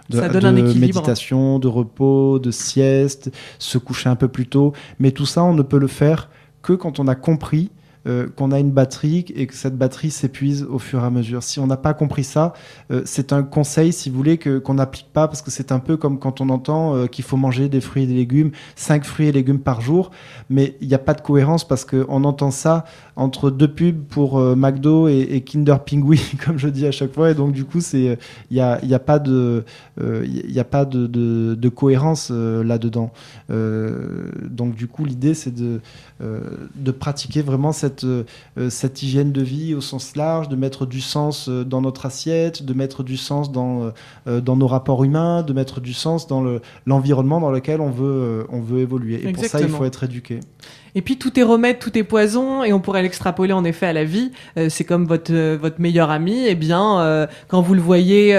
De, 0.09 0.17
ça 0.19 0.27
donne 0.27 0.43
un 0.43 0.55
équilibre. 0.57 0.99
méditation, 0.99 1.57
de 1.57 1.69
repos, 1.69 2.37
de 2.37 2.51
sieste, 2.51 3.31
se 3.59 3.77
coucher 3.77 4.09
un 4.09 4.17
peu 4.17 4.27
plus 4.27 4.47
tôt. 4.47 4.73
Mais 4.99 5.11
tout 5.11 5.25
ça, 5.25 5.41
on 5.41 5.53
ne 5.53 5.61
peut 5.61 5.79
le 5.79 5.87
faire 5.87 6.27
que 6.61 6.73
quand 6.73 6.99
on 6.99 7.07
a 7.07 7.15
compris 7.15 7.69
euh, 8.07 8.27
qu'on 8.35 8.51
a 8.51 8.57
une 8.57 8.71
batterie 8.71 9.25
et 9.35 9.45
que 9.45 9.53
cette 9.53 9.77
batterie 9.77 10.09
s'épuise 10.09 10.63
au 10.63 10.79
fur 10.79 11.03
et 11.03 11.05
à 11.05 11.11
mesure. 11.11 11.43
Si 11.43 11.59
on 11.59 11.67
n'a 11.67 11.77
pas 11.77 11.93
compris 11.93 12.23
ça, 12.23 12.53
euh, 12.89 13.03
c'est 13.05 13.31
un 13.31 13.43
conseil, 13.43 13.93
si 13.93 14.09
vous 14.09 14.17
voulez, 14.17 14.39
que, 14.39 14.57
qu'on 14.57 14.73
n'applique 14.73 15.09
pas 15.13 15.27
parce 15.27 15.43
que 15.43 15.51
c'est 15.51 15.71
un 15.71 15.77
peu 15.77 15.97
comme 15.97 16.17
quand 16.17 16.41
on 16.41 16.49
entend 16.49 16.95
euh, 16.95 17.05
qu'il 17.05 17.23
faut 17.23 17.37
manger 17.37 17.69
des 17.69 17.79
fruits 17.79 18.03
et 18.03 18.07
des 18.07 18.15
légumes, 18.15 18.49
5 18.75 19.05
fruits 19.05 19.27
et 19.27 19.31
légumes 19.31 19.59
par 19.59 19.81
jour, 19.81 20.09
mais 20.49 20.77
il 20.81 20.87
n'y 20.87 20.95
a 20.95 20.99
pas 20.99 21.13
de 21.13 21.21
cohérence 21.21 21.67
parce 21.67 21.85
qu'on 21.85 22.23
entend 22.23 22.49
ça 22.49 22.85
entre 23.15 23.51
deux 23.51 23.71
pubs 23.71 24.03
pour 24.03 24.39
McDo 24.39 25.07
et, 25.07 25.43
Kinder 25.45 25.77
Pingui, 25.85 26.37
comme 26.43 26.57
je 26.57 26.69
dis 26.69 26.87
à 26.87 26.91
chaque 26.91 27.13
fois, 27.13 27.29
et 27.29 27.35
donc 27.35 27.51
du 27.51 27.65
coup, 27.65 27.81
il 27.93 28.17
n'y 28.49 28.61
a, 28.61 28.83
y 28.83 28.95
a 28.95 28.99
pas 28.99 29.19
de, 29.19 29.63
il 29.99 30.59
a 30.59 30.63
pas 30.63 30.85
de 30.85 31.69
cohérence 31.69 32.31
là-dedans. 32.31 33.11
donc 33.49 34.73
du 34.73 34.87
coup, 34.87 35.05
l'idée, 35.05 35.35
c'est 35.35 35.53
de, 35.53 35.81
de 36.19 36.91
pratiquer 36.91 37.43
vraiment 37.43 37.71
cette 37.71 37.90
euh, 38.03 38.23
cette, 38.69 39.03
hygiène 39.03 39.31
de 39.31 39.41
vie 39.41 39.73
au 39.73 39.81
sens 39.81 40.15
large, 40.15 40.49
de 40.49 40.55
mettre 40.55 40.85
du 40.85 41.01
sens 41.01 41.47
euh, 41.49 41.63
dans 41.63 41.81
notre 41.81 42.05
assiette, 42.05 42.63
de 42.63 42.73
mettre 42.73 43.03
du 43.03 43.17
sens 43.17 43.51
dans, 43.51 43.91
euh, 44.27 44.41
dans 44.41 44.55
nos 44.55 44.67
rapports 44.67 45.03
humains, 45.03 45.43
de 45.43 45.53
mettre 45.53 45.81
du 45.81 45.93
sens 45.93 46.27
dans 46.27 46.43
l'environnement 46.85 47.39
dans 47.39 47.51
lequel 47.51 47.81
on 47.81 47.89
veut, 47.89 48.45
on 48.49 48.61
veut 48.61 48.79
évoluer. 48.79 49.27
Et 49.27 49.31
pour 49.31 49.45
ça, 49.45 49.59
il 49.61 49.69
faut 49.69 49.85
être 49.85 50.03
éduqué. 50.03 50.39
Et 50.93 51.01
puis 51.01 51.17
tout 51.17 51.39
est 51.39 51.43
remède, 51.43 51.79
tout 51.79 51.97
est 51.97 52.03
poison, 52.03 52.63
et 52.63 52.73
on 52.73 52.79
pourrait 52.79 53.01
l'extrapoler 53.01 53.53
en 53.53 53.63
effet 53.63 53.85
à 53.85 53.93
la 53.93 54.03
vie. 54.03 54.31
c'est 54.69 54.83
comme 54.83 55.05
votre, 55.05 55.55
votre 55.55 55.79
meilleur 55.79 56.09
ami, 56.09 56.45
et 56.45 56.51
eh 56.51 56.55
bien, 56.55 57.27
quand 57.47 57.61
vous 57.61 57.73
le 57.73 57.81
voyez 57.81 58.35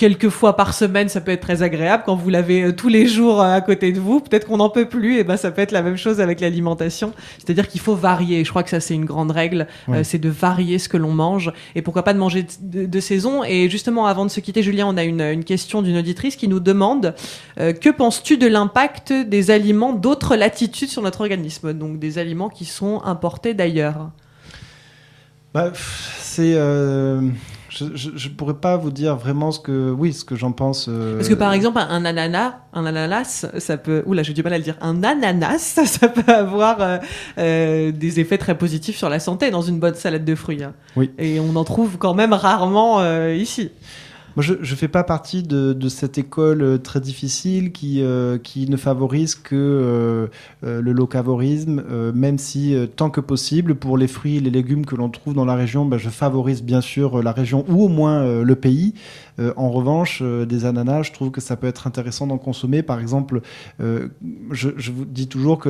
quelques 0.00 0.30
fois 0.30 0.56
par 0.56 0.72
semaine, 0.72 1.10
ça 1.10 1.20
peut 1.20 1.30
être 1.30 1.42
très 1.42 1.62
agréable. 1.62 2.04
Quand 2.06 2.16
vous 2.16 2.30
l'avez 2.30 2.62
euh, 2.62 2.72
tous 2.72 2.88
les 2.88 3.06
jours 3.06 3.42
euh, 3.42 3.54
à 3.54 3.60
côté 3.60 3.92
de 3.92 4.00
vous, 4.00 4.20
peut-être 4.20 4.46
qu'on 4.46 4.56
n'en 4.56 4.70
peut 4.70 4.88
plus. 4.88 5.18
Et 5.18 5.24
ben, 5.24 5.36
ça 5.36 5.50
peut 5.50 5.60
être 5.60 5.72
la 5.72 5.82
même 5.82 5.98
chose 5.98 6.22
avec 6.22 6.40
l'alimentation. 6.40 7.12
C'est-à-dire 7.36 7.68
qu'il 7.68 7.82
faut 7.82 7.94
varier. 7.94 8.42
Je 8.42 8.48
crois 8.48 8.62
que 8.62 8.70
ça, 8.70 8.80
c'est 8.80 8.94
une 8.94 9.04
grande 9.04 9.30
règle. 9.30 9.66
Euh, 9.90 10.00
c'est 10.02 10.18
de 10.18 10.30
varier 10.30 10.78
ce 10.78 10.88
que 10.88 10.96
l'on 10.96 11.12
mange. 11.12 11.52
Et 11.74 11.82
pourquoi 11.82 12.02
pas 12.02 12.14
de 12.14 12.18
manger 12.18 12.46
de, 12.62 13.00
saison. 13.00 13.44
Et 13.44 13.68
justement, 13.68 14.06
avant 14.06 14.24
de 14.24 14.30
se 14.30 14.40
quitter, 14.40 14.62
Julien, 14.62 14.86
on 14.88 14.96
a 14.96 15.04
une, 15.04 15.20
une 15.20 15.44
question 15.44 15.82
d'une 15.82 15.98
auditrice 15.98 16.36
qui 16.36 16.48
nous 16.48 16.60
demande 16.60 17.14
que 17.56 17.90
penses-tu 17.90 18.38
de 18.38 18.46
l'impact 18.46 19.12
des 19.12 19.50
aliments 19.50 19.92
d'autres 19.92 20.36
latitudes 20.36 20.88
sur 20.88 21.02
notre 21.02 21.20
organisme? 21.20 21.72
Donc, 21.72 21.98
des 21.98 22.18
aliments 22.18 22.48
qui 22.48 22.64
sont 22.64 23.02
importés 23.04 23.54
d'ailleurs. 23.54 24.10
Bah, 25.54 25.72
c'est 25.74 26.56
je, 27.70 27.86
je, 27.94 28.28
pourrais 28.28 28.54
pas 28.54 28.76
vous 28.76 28.90
dire 28.90 29.16
vraiment 29.16 29.52
ce 29.52 29.60
que, 29.60 29.90
oui, 29.90 30.12
ce 30.12 30.24
que 30.24 30.34
j'en 30.34 30.52
pense. 30.52 30.86
Euh, 30.88 31.16
Parce 31.16 31.28
que 31.28 31.34
par 31.34 31.52
exemple, 31.52 31.78
un 31.78 32.04
ananas, 32.04 32.54
un 32.72 32.84
ananas, 32.84 33.46
ça 33.58 33.76
peut, 33.76 34.02
oula, 34.06 34.22
j'ai 34.22 34.32
du 34.32 34.42
mal 34.42 34.52
à 34.52 34.58
le 34.58 34.64
dire, 34.64 34.76
un 34.80 35.02
ananas, 35.04 35.80
ça 35.84 36.08
peut 36.08 36.32
avoir 36.32 36.80
euh, 36.80 36.98
euh, 37.38 37.92
des 37.92 38.18
effets 38.18 38.38
très 38.38 38.58
positifs 38.58 38.96
sur 38.96 39.08
la 39.08 39.20
santé 39.20 39.50
dans 39.50 39.62
une 39.62 39.78
bonne 39.78 39.94
salade 39.94 40.24
de 40.24 40.34
fruits. 40.34 40.64
Hein. 40.64 40.74
Oui. 40.96 41.10
Et 41.18 41.38
on 41.38 41.54
en 41.54 41.64
trouve 41.64 41.96
quand 41.96 42.14
même 42.14 42.32
rarement 42.32 43.02
ici. 43.30 43.70
Je 44.40 44.54
ne 44.54 44.64
fais 44.64 44.88
pas 44.88 45.04
partie 45.04 45.42
de, 45.42 45.88
cette 45.88 46.18
école 46.18 46.62
euh, 46.62 46.78
très 46.78 47.00
difficile 47.00 47.72
qui, 47.72 48.02
euh, 48.02 48.38
qui 48.38 48.68
ne 48.68 48.76
favorise 48.76 49.34
que 49.34 49.54
euh, 49.54 50.28
le 50.62 50.92
locavorisme, 50.92 51.82
même 52.14 52.38
si, 52.38 52.76
tant 52.96 53.10
que 53.10 53.20
possible, 53.20 53.74
pour 53.74 53.98
les 53.98 54.08
fruits 54.08 54.36
et 54.36 54.40
les 54.40 54.50
légumes 54.50 54.86
que 54.86 54.94
l'on 54.94 55.08
trouve 55.08 55.34
dans 55.34 55.44
la 55.44 55.54
région, 55.54 55.84
ben, 55.84 55.98
je 55.98 56.08
favorise 56.08 56.62
bien 56.62 56.80
sûr 56.80 57.22
la 57.22 57.32
région 57.32 57.64
ou 57.68 57.84
au 57.84 57.88
moins 57.88 58.42
le 58.42 58.56
pays. 58.56 58.94
En 59.56 59.70
revanche, 59.70 60.22
des 60.22 60.64
ananas, 60.64 61.04
je 61.04 61.12
trouve 61.12 61.30
que 61.30 61.40
ça 61.40 61.56
peut 61.56 61.66
être 61.66 61.86
intéressant 61.86 62.26
d'en 62.26 62.38
consommer. 62.38 62.82
Par 62.82 63.00
exemple, 63.00 63.40
je, 63.78 64.70
je, 64.76 64.92
vous 64.92 65.04
dis 65.04 65.28
toujours 65.28 65.58
que 65.58 65.68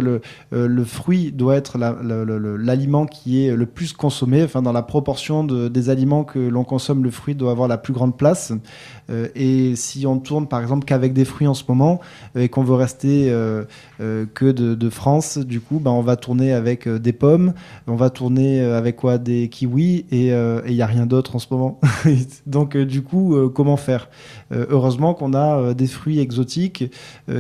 le, 0.51 0.85
fruit 0.85 1.33
doit 1.33 1.57
être 1.57 1.79
l'aliment 1.79 3.07
qui 3.07 3.45
est 3.45 3.55
le 3.55 3.67
plus 3.67 3.93
consommé. 3.93 4.43
Enfin, 4.43 4.63
dans 4.63 4.73
la 4.73 4.83
proportion 4.83 5.45
de, 5.45 5.69
des 5.69 5.91
aliments 5.91 6.25
que 6.25 6.39
l'on 6.39 6.65
consomme, 6.65 7.05
le 7.05 7.11
fruit 7.11 7.35
doit 7.35 7.51
avoir 7.51 7.69
la 7.69 7.79
plus 7.79 7.93
grande 7.93 8.17
place. 8.17 8.53
Euh, 9.11 9.29
et 9.35 9.77
si 9.77 10.07
on 10.07 10.19
tourne 10.19 10.47
par 10.47 10.61
exemple 10.61 10.85
qu'avec 10.85 11.13
des 11.13 11.25
fruits 11.25 11.47
en 11.47 11.55
ce 11.55 11.65
moment 11.69 12.01
euh, 12.37 12.43
et 12.43 12.49
qu'on 12.49 12.63
veut 12.63 12.75
rester 12.75 13.31
euh, 13.31 13.65
que 13.99 14.51
de, 14.51 14.91
France, 14.91 15.39
du 15.39 15.61
coup, 15.61 15.79
ben, 15.79 15.91
on 15.91 16.01
va 16.01 16.17
tourner 16.17 16.53
avec 16.53 16.89
des 16.89 17.13
pommes, 17.13 17.55
on 17.87 17.95
va 17.95 18.11
tourner 18.11 18.61
avec 18.61 18.97
quoi? 18.97 19.19
Des 19.19 19.49
kiwis 19.49 20.07
et 20.11 20.29
il 20.31 20.75
n'y 20.75 20.83
a 20.83 20.87
rien 20.87 21.07
d'autre 21.07 21.37
en 21.37 21.39
ce 21.39 21.47
moment. 21.51 21.81
Donc 22.47 22.77
du 22.77 23.03
coup, 23.03 23.51
comment 23.61 23.77
faire 23.77 24.09
Heureusement 24.51 25.13
qu'on 25.13 25.35
a 25.35 25.75
des 25.75 25.87
fruits 25.87 26.19
exotiques 26.19 26.85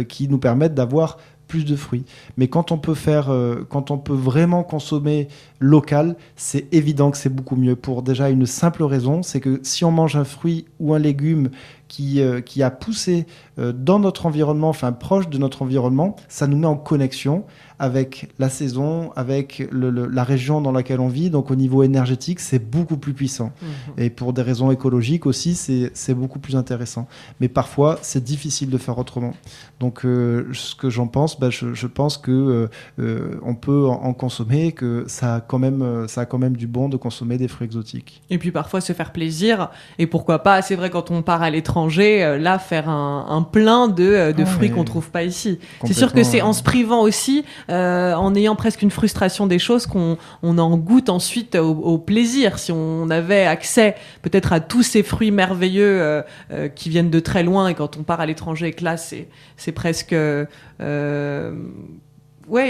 qui 0.08 0.28
nous 0.28 0.38
permettent 0.38 0.74
d'avoir 0.74 1.16
plus 1.50 1.64
de 1.64 1.74
fruits. 1.74 2.04
Mais 2.36 2.46
quand 2.46 2.70
on 2.70 2.78
peut 2.78 2.94
faire, 2.94 3.28
euh, 3.30 3.66
quand 3.68 3.90
on 3.90 3.98
peut 3.98 4.14
vraiment 4.14 4.62
consommer 4.62 5.26
local, 5.58 6.14
c'est 6.36 6.72
évident 6.72 7.10
que 7.10 7.16
c'est 7.16 7.34
beaucoup 7.34 7.56
mieux. 7.56 7.74
Pour 7.74 8.02
déjà 8.02 8.30
une 8.30 8.46
simple 8.46 8.84
raison, 8.84 9.24
c'est 9.24 9.40
que 9.40 9.58
si 9.64 9.84
on 9.84 9.90
mange 9.90 10.14
un 10.14 10.22
fruit 10.22 10.66
ou 10.78 10.94
un 10.94 11.00
légume 11.00 11.50
qui, 11.88 12.22
euh, 12.22 12.40
qui 12.40 12.62
a 12.62 12.70
poussé 12.70 13.26
dans 13.60 13.98
notre 13.98 14.26
environnement, 14.26 14.68
enfin 14.68 14.92
proche 14.92 15.28
de 15.28 15.38
notre 15.38 15.62
environnement, 15.62 16.16
ça 16.28 16.46
nous 16.46 16.56
met 16.56 16.66
en 16.66 16.76
connexion 16.76 17.44
avec 17.80 18.28
la 18.38 18.50
saison, 18.50 19.10
avec 19.16 19.66
la 19.72 20.22
région 20.22 20.60
dans 20.60 20.70
laquelle 20.70 21.00
on 21.00 21.08
vit. 21.08 21.30
Donc 21.30 21.50
au 21.50 21.56
niveau 21.56 21.82
énergétique, 21.82 22.38
c'est 22.38 22.58
beaucoup 22.58 22.98
plus 22.98 23.14
puissant. 23.14 23.52
Mhm. 23.62 23.68
Et 24.04 24.10
pour 24.10 24.34
des 24.34 24.42
raisons 24.42 24.70
écologiques 24.70 25.24
aussi, 25.24 25.54
c'est 25.54 26.14
beaucoup 26.14 26.38
plus 26.38 26.56
intéressant. 26.56 27.08
Mais 27.40 27.48
parfois, 27.48 27.98
c'est 28.02 28.22
difficile 28.22 28.68
de 28.68 28.76
faire 28.76 28.98
autrement. 28.98 29.32
Donc 29.80 30.04
euh, 30.04 30.46
ce 30.52 30.74
que 30.74 30.90
j'en 30.90 31.06
pense, 31.06 31.40
bah, 31.40 31.48
je, 31.48 31.86
pense 31.86 32.18
que 32.18 32.30
euh, 32.30 32.68
euh, 32.98 33.40
on 33.42 33.54
peut 33.54 33.86
en, 33.86 34.12
consommer, 34.12 34.72
que 34.72 35.04
ça 35.08 35.36
a, 35.36 35.40
quand 35.40 35.58
même, 35.58 36.06
ça 36.06 36.20
a 36.20 36.26
quand 36.26 36.38
même 36.38 36.58
du 36.58 36.66
bon 36.66 36.90
de 36.90 36.98
consommer 36.98 37.38
des 37.38 37.48
fruits 37.48 37.64
exotiques. 37.64 38.22
Et 38.28 38.36
puis 38.36 38.50
parfois 38.50 38.82
se 38.82 38.92
faire 38.92 39.10
plaisir. 39.10 39.70
Et 39.98 40.06
pourquoi 40.06 40.40
pas, 40.40 40.60
c'est 40.60 40.76
vrai 40.76 40.90
quand 40.90 41.10
on 41.10 41.22
part 41.22 41.40
à 41.40 41.48
l'étranger, 41.48 42.36
là, 42.38 42.58
faire 42.58 42.90
un, 42.90 43.42
plein 43.50 43.88
de, 43.88 44.32
de 44.32 44.42
ah 44.42 44.46
fruits 44.46 44.70
qu'on 44.70 44.84
trouve 44.84 45.10
pas 45.10 45.22
ici. 45.22 45.58
C'est 45.84 45.92
sûr 45.92 46.12
que 46.12 46.22
c'est 46.22 46.42
en 46.42 46.52
se 46.52 46.62
privant 46.62 47.02
aussi 47.02 47.44
euh, 47.68 48.14
en 48.14 48.34
ayant 48.34 48.56
presque 48.56 48.82
une 48.82 48.90
frustration 48.90 49.46
des 49.46 49.58
choses 49.58 49.86
qu'on 49.86 50.18
en 50.42 50.76
goûte 50.76 51.08
ensuite 51.08 51.56
au, 51.56 51.98
plaisir. 51.98 52.58
Si 52.58 52.72
on 52.72 53.10
avait 53.10 53.44
accès 53.44 53.96
peut-être 54.22 54.52
à 54.52 54.60
tous 54.60 54.82
ces 54.82 55.02
fruits 55.02 55.30
merveilleux 55.30 56.00
euh, 56.00 56.22
euh, 56.52 56.68
qui 56.68 56.88
viennent 56.88 57.10
de 57.10 57.20
très 57.20 57.42
loin 57.42 57.68
et 57.68 57.74
quand 57.74 57.96
on 57.96 58.02
part 58.02 58.20
à 58.20 58.26
l'étranger 58.26 58.68
et 58.68 58.72
que 58.72 58.84
là 58.84 58.96
c'est 58.96 59.28
presque 59.72 60.14
ouais, 60.14 60.46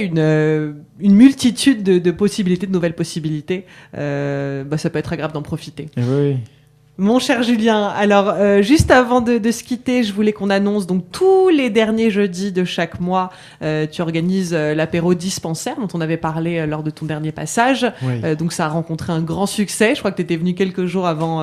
une, 0.05 0.75
une 0.99 1.15
multitude 1.15 1.83
de, 1.83 2.11
possibilités, 2.11 2.67
de 2.67 2.73
nouvelles 2.73 2.95
possibilités, 2.95 3.67
bah, 3.93 4.79
ça 4.79 4.91
peut 4.91 4.99
être 4.99 5.17
grave 5.17 5.33
d'en 5.33 5.43
profiter. 5.43 5.87
oui. 5.97 6.37
Mon 7.01 7.19
cher 7.19 7.43
Julien, 7.43 7.87
alors 7.87 8.29
euh, 8.29 8.61
juste 8.61 8.91
avant 8.91 9.23
de, 9.23 9.51
se 9.51 9.65
quitter, 9.65 10.03
je 10.03 10.13
voulais 10.13 10.35
qu'on 10.35 10.51
annonce 10.51 10.87
donc 10.87 11.05
tous 11.11 11.49
les 11.49 11.71
derniers 11.71 12.11
jeudis 12.11 12.53
de 12.53 12.63
chaque 12.63 13.01
mois, 13.01 13.31
euh, 13.63 13.87
tu 13.91 14.03
organises 14.03 14.53
euh, 14.53 14.75
l'apéro 14.75 15.15
dispensaire 15.15 15.77
dont 15.77 15.89
on 15.95 16.03
avait 16.03 16.19
parlé 16.19 16.67
lors 16.67 16.83
de 16.83 16.91
ton 16.91 17.07
dernier 17.07 17.33
passage. 17.33 17.91
donc 18.39 18.53
ça 18.53 18.67
a 18.67 18.69
rencontré 18.69 19.15
un 19.15 19.23
grand 19.23 19.47
succès. 19.47 19.95
Je 19.95 20.01
crois 20.01 20.11
que 20.11 20.17
tu 20.17 20.23
étais 20.23 20.37
venu 20.37 20.53
quelques 20.53 20.85
jours 20.85 21.07
avant 21.07 21.43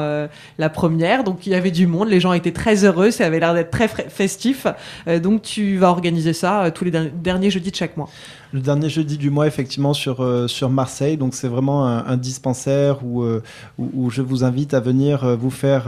la 0.59 0.69
première, 0.69 1.23
donc 1.23 1.47
il 1.47 1.53
y 1.53 1.55
avait 1.55 1.71
du 1.71 1.87
monde, 1.87 2.07
les 2.07 2.19
gens 2.19 2.33
étaient 2.33 2.51
très 2.51 2.85
heureux, 2.85 3.09
ça 3.09 3.25
avait 3.25 3.39
l'air 3.39 3.55
d'être 3.55 3.71
très 3.71 3.87
festif. 3.87 4.67
donc 5.07 5.41
tu 5.41 5.77
vas 5.77 5.89
organiser 5.89 6.33
ça 6.33 6.69
tous 6.69 6.85
les 6.85 6.91
derniers 6.91 7.49
jeudis 7.49 7.71
de 7.71 7.75
chaque 7.75 7.97
mois 7.97 8.09
le 8.53 8.61
dernier 8.61 8.89
jeudi 8.89 9.17
du 9.17 9.29
mois, 9.29 9.47
effectivement, 9.47 9.93
sur, 9.93 10.21
euh, 10.21 10.47
Marseille. 10.69 11.17
Donc, 11.17 11.33
c'est 11.33 11.47
vraiment 11.47 11.85
un, 11.85 12.17
dispensaire 12.17 12.99
euh, 13.03 13.41
où, 13.77 14.09
je 14.09 14.21
vous 14.21 14.43
invite 14.43 14.73
à 14.73 14.79
venir 14.79 15.23
euh, 15.23 15.35
vous 15.35 15.49
faire 15.49 15.85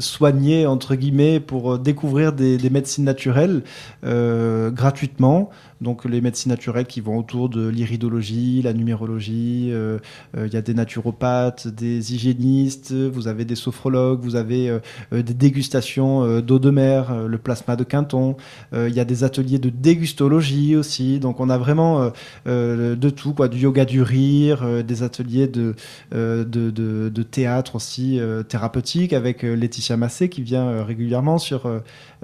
soigner, 0.00 0.66
entre 0.66 0.94
guillemets, 0.94 1.40
pour 1.40 1.78
découvrir 1.78 2.32
des 2.32 2.70
médecines 2.70 3.04
naturelles 3.04 3.62
gratuitement 4.02 5.50
donc 5.80 6.04
les 6.04 6.20
médecines 6.20 6.50
naturelles 6.50 6.86
qui 6.86 7.00
vont 7.00 7.18
autour 7.18 7.48
de 7.48 7.68
l'iridologie, 7.68 8.62
la 8.62 8.72
numérologie, 8.72 9.68
euh, 9.70 9.98
euh, 10.36 10.46
il 10.46 10.52
y 10.52 10.56
a 10.56 10.62
des 10.62 10.74
naturopathes, 10.74 11.68
des 11.68 12.14
hygiénistes, 12.14 12.92
vous 12.92 13.28
avez 13.28 13.44
des 13.44 13.54
sophrologues, 13.54 14.20
vous 14.20 14.36
avez 14.36 14.70
euh, 14.70 14.80
des 15.12 15.34
dégustations 15.34 16.40
d'eau 16.40 16.58
de 16.58 16.70
mer, 16.70 17.26
le 17.28 17.38
plasma 17.38 17.76
de 17.76 17.84
Quinton, 17.84 18.36
il 18.72 18.92
y 18.92 19.00
a 19.00 19.04
des 19.04 19.24
ateliers 19.24 19.58
de 19.58 19.70
dégustologie 19.70 20.76
aussi, 20.76 21.18
donc 21.18 21.40
on 21.40 21.50
a 21.50 21.58
vraiment 21.58 22.10
de 22.46 23.10
tout, 23.10 23.34
quoi, 23.34 23.48
du 23.48 23.58
yoga 23.58 23.84
du 23.84 24.02
rire, 24.02 24.82
des 24.84 25.02
ateliers 25.02 25.46
de, 25.46 25.74
de, 26.12 26.44
de, 26.44 27.08
de, 27.08 27.22
théâtre 27.22 27.76
aussi 27.76 28.20
thérapeutique 28.48 29.12
avec 29.12 29.42
Laetitia 29.42 29.96
Massé 29.96 30.28
qui 30.28 30.42
vient 30.42 30.84
régulièrement 30.84 31.38
sur, 31.38 31.70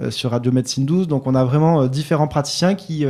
sur 0.09 0.31
Radio 0.31 0.51
Médecine 0.51 0.85
12, 0.85 1.07
donc 1.07 1.27
on 1.27 1.35
a 1.35 1.43
vraiment 1.43 1.87
différents 1.87 2.27
praticiens 2.27 2.75
qui 2.75 3.05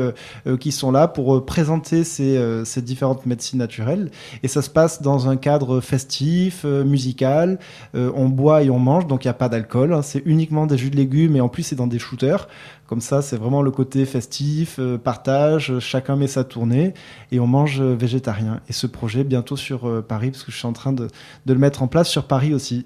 qui 0.59 0.71
sont 0.71 0.91
là 0.91 1.07
pour 1.07 1.35
euh, 1.35 1.45
présenter 1.45 2.03
ces, 2.03 2.37
euh, 2.37 2.65
ces, 2.65 2.81
différentes 2.81 3.25
médecines 3.25 3.59
naturelles. 3.59 4.11
Et 4.43 4.47
ça 4.47 4.61
se 4.61 4.69
passe 4.69 5.01
dans 5.01 5.29
un 5.29 5.37
cadre 5.37 5.81
festif, 5.81 6.63
musical. 6.65 7.59
on 7.93 8.29
boit 8.29 8.63
et 8.63 8.69
on 8.69 8.79
mange, 8.79 9.07
donc 9.07 9.25
il 9.25 9.27
n'y 9.27 9.31
a 9.31 9.35
pas 9.35 9.49
d'alcool. 9.49 9.93
Hein. 9.93 10.01
c'est 10.01 10.21
uniquement 10.25 10.65
des 10.67 10.77
jus 10.77 10.89
de 10.89 10.95
légumes 10.95 11.35
et 11.35 11.41
en 11.41 11.49
plus 11.49 11.63
c'est 11.63 11.75
dans 11.75 11.87
des 11.87 11.99
shooters. 11.99 12.47
Comme 12.87 13.01
ça, 13.01 13.23
c'est 13.23 13.37
vraiment 13.37 13.63
le 13.63 13.71
côté 13.71 14.05
festif, 14.05 14.79
partage, 15.03 15.79
chacun 15.79 16.15
met 16.15 16.27
sa 16.27 16.43
tournée 16.43 16.93
et 17.31 17.39
on 17.39 17.47
mange 17.47 17.81
végétarien. 17.81 18.61
Et 18.69 18.73
ce 18.73 18.85
projet, 18.85 19.23
bientôt 19.23 19.57
sur 19.57 20.03
Paris, 20.03 20.29
parce 20.29 20.43
que 20.43 20.51
je 20.51 20.57
suis 20.57 20.67
en 20.67 20.73
train 20.73 20.93
de 20.93 21.07
le 21.47 21.55
mettre 21.55 21.81
en 21.81 21.87
place 21.87 22.09
sur 22.09 22.25
Paris 22.25 22.53
aussi. 22.53 22.85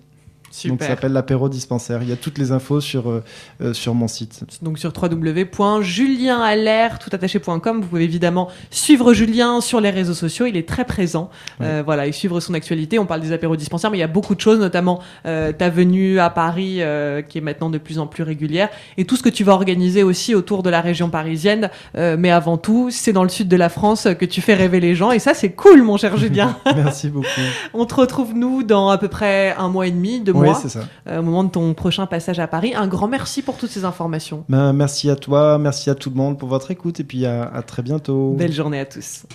Donc 0.65 0.81
ça 0.81 0.87
s'appelle 0.89 1.13
l'apéro 1.13 1.47
dispensaire. 1.49 2.03
Il 2.03 2.09
y 2.09 2.11
a 2.11 2.15
toutes 2.15 2.37
les 2.37 2.51
infos 2.51 2.79
sur, 2.81 3.09
euh, 3.09 3.23
euh, 3.61 3.73
sur 3.73 3.93
mon 3.93 4.07
site. 4.07 4.41
Donc 4.61 4.79
sur 4.79 4.93
www.julienalair.com. 4.95 7.81
Vous 7.81 7.87
pouvez 7.87 8.03
évidemment 8.03 8.49
suivre 8.71 9.13
Julien 9.13 9.61
sur 9.61 9.79
les 9.81 9.89
réseaux 9.89 10.13
sociaux. 10.13 10.45
Il 10.45 10.55
est 10.57 10.67
très 10.67 10.85
présent. 10.85 11.31
Euh, 11.61 11.81
voilà, 11.85 12.05
et 12.07 12.11
suivre 12.11 12.39
son 12.39 12.53
actualité. 12.53 12.99
On 12.99 13.05
parle 13.05 13.21
des 13.21 13.31
apéros 13.31 13.55
dispensaires, 13.55 13.91
mais 13.91 13.97
il 13.97 14.01
y 14.01 14.03
a 14.03 14.07
beaucoup 14.07 14.35
de 14.35 14.41
choses, 14.41 14.59
notamment 14.59 14.99
ta 15.23 15.69
venue 15.69 16.19
à 16.19 16.29
Paris 16.29 16.81
qui 17.27 17.37
est 17.37 17.41
maintenant 17.41 17.69
de 17.69 17.77
plus 17.77 17.99
en 17.99 18.07
plus 18.07 18.23
régulière 18.23 18.69
et 18.97 19.05
tout 19.05 19.15
ce 19.15 19.23
que 19.23 19.29
tu 19.29 19.43
vas 19.43 19.53
organiser 19.53 20.01
aussi 20.03 20.35
autour 20.35 20.63
de 20.63 20.69
la 20.69 20.81
région 20.81 21.09
parisienne. 21.09 21.69
mais 21.95 22.31
avant 22.31 22.57
tout, 22.57 22.89
c'est 22.91 23.13
dans 23.13 23.23
le 23.23 23.29
sud 23.29 23.47
de 23.47 23.55
la 23.55 23.69
France 23.69 24.07
que 24.17 24.25
tu 24.25 24.41
fais 24.41 24.55
rêver 24.55 24.79
les 24.79 24.95
gens 24.95 25.11
et 25.11 25.19
ça 25.19 25.33
c'est 25.33 25.51
cool, 25.51 25.83
mon 25.83 25.97
cher 25.97 26.15
Julien. 26.17 26.55
Merci 26.75 27.09
beaucoup. 27.09 27.27
On 27.73 27.85
te 27.85 27.95
retrouve 27.95 28.33
nous 28.33 28.63
dans 28.63 28.89
à 28.89 28.97
peu 28.97 29.07
près 29.07 29.55
un 29.57 29.69
mois 29.69 29.87
et 29.87 29.91
demi, 29.91 30.19
deux 30.19 30.33
oui, 30.39 30.49
c'est 30.61 30.69
ça. 30.69 30.81
Euh, 31.07 31.19
au 31.19 31.23
moment 31.23 31.43
de 31.43 31.49
ton 31.49 31.73
prochain 31.73 32.05
passage 32.05 32.39
à 32.39 32.47
Paris. 32.47 32.73
Un 32.75 32.87
grand 32.87 33.07
merci 33.07 33.41
pour 33.41 33.57
toutes 33.57 33.71
ces 33.71 33.85
informations. 33.85 34.45
Ben, 34.49 34.73
merci 34.73 35.09
à 35.09 35.15
toi, 35.15 35.57
merci 35.57 35.89
à 35.89 35.95
tout 35.95 36.09
le 36.09 36.15
monde 36.15 36.37
pour 36.37 36.49
votre 36.49 36.71
écoute 36.71 36.99
et 36.99 37.03
puis 37.03 37.25
à 37.25 37.63
très 37.65 37.81
bientôt. 37.81 38.35
Belle 38.37 38.53
journée 38.53 38.79
à 38.79 38.85
tous. 38.85 39.25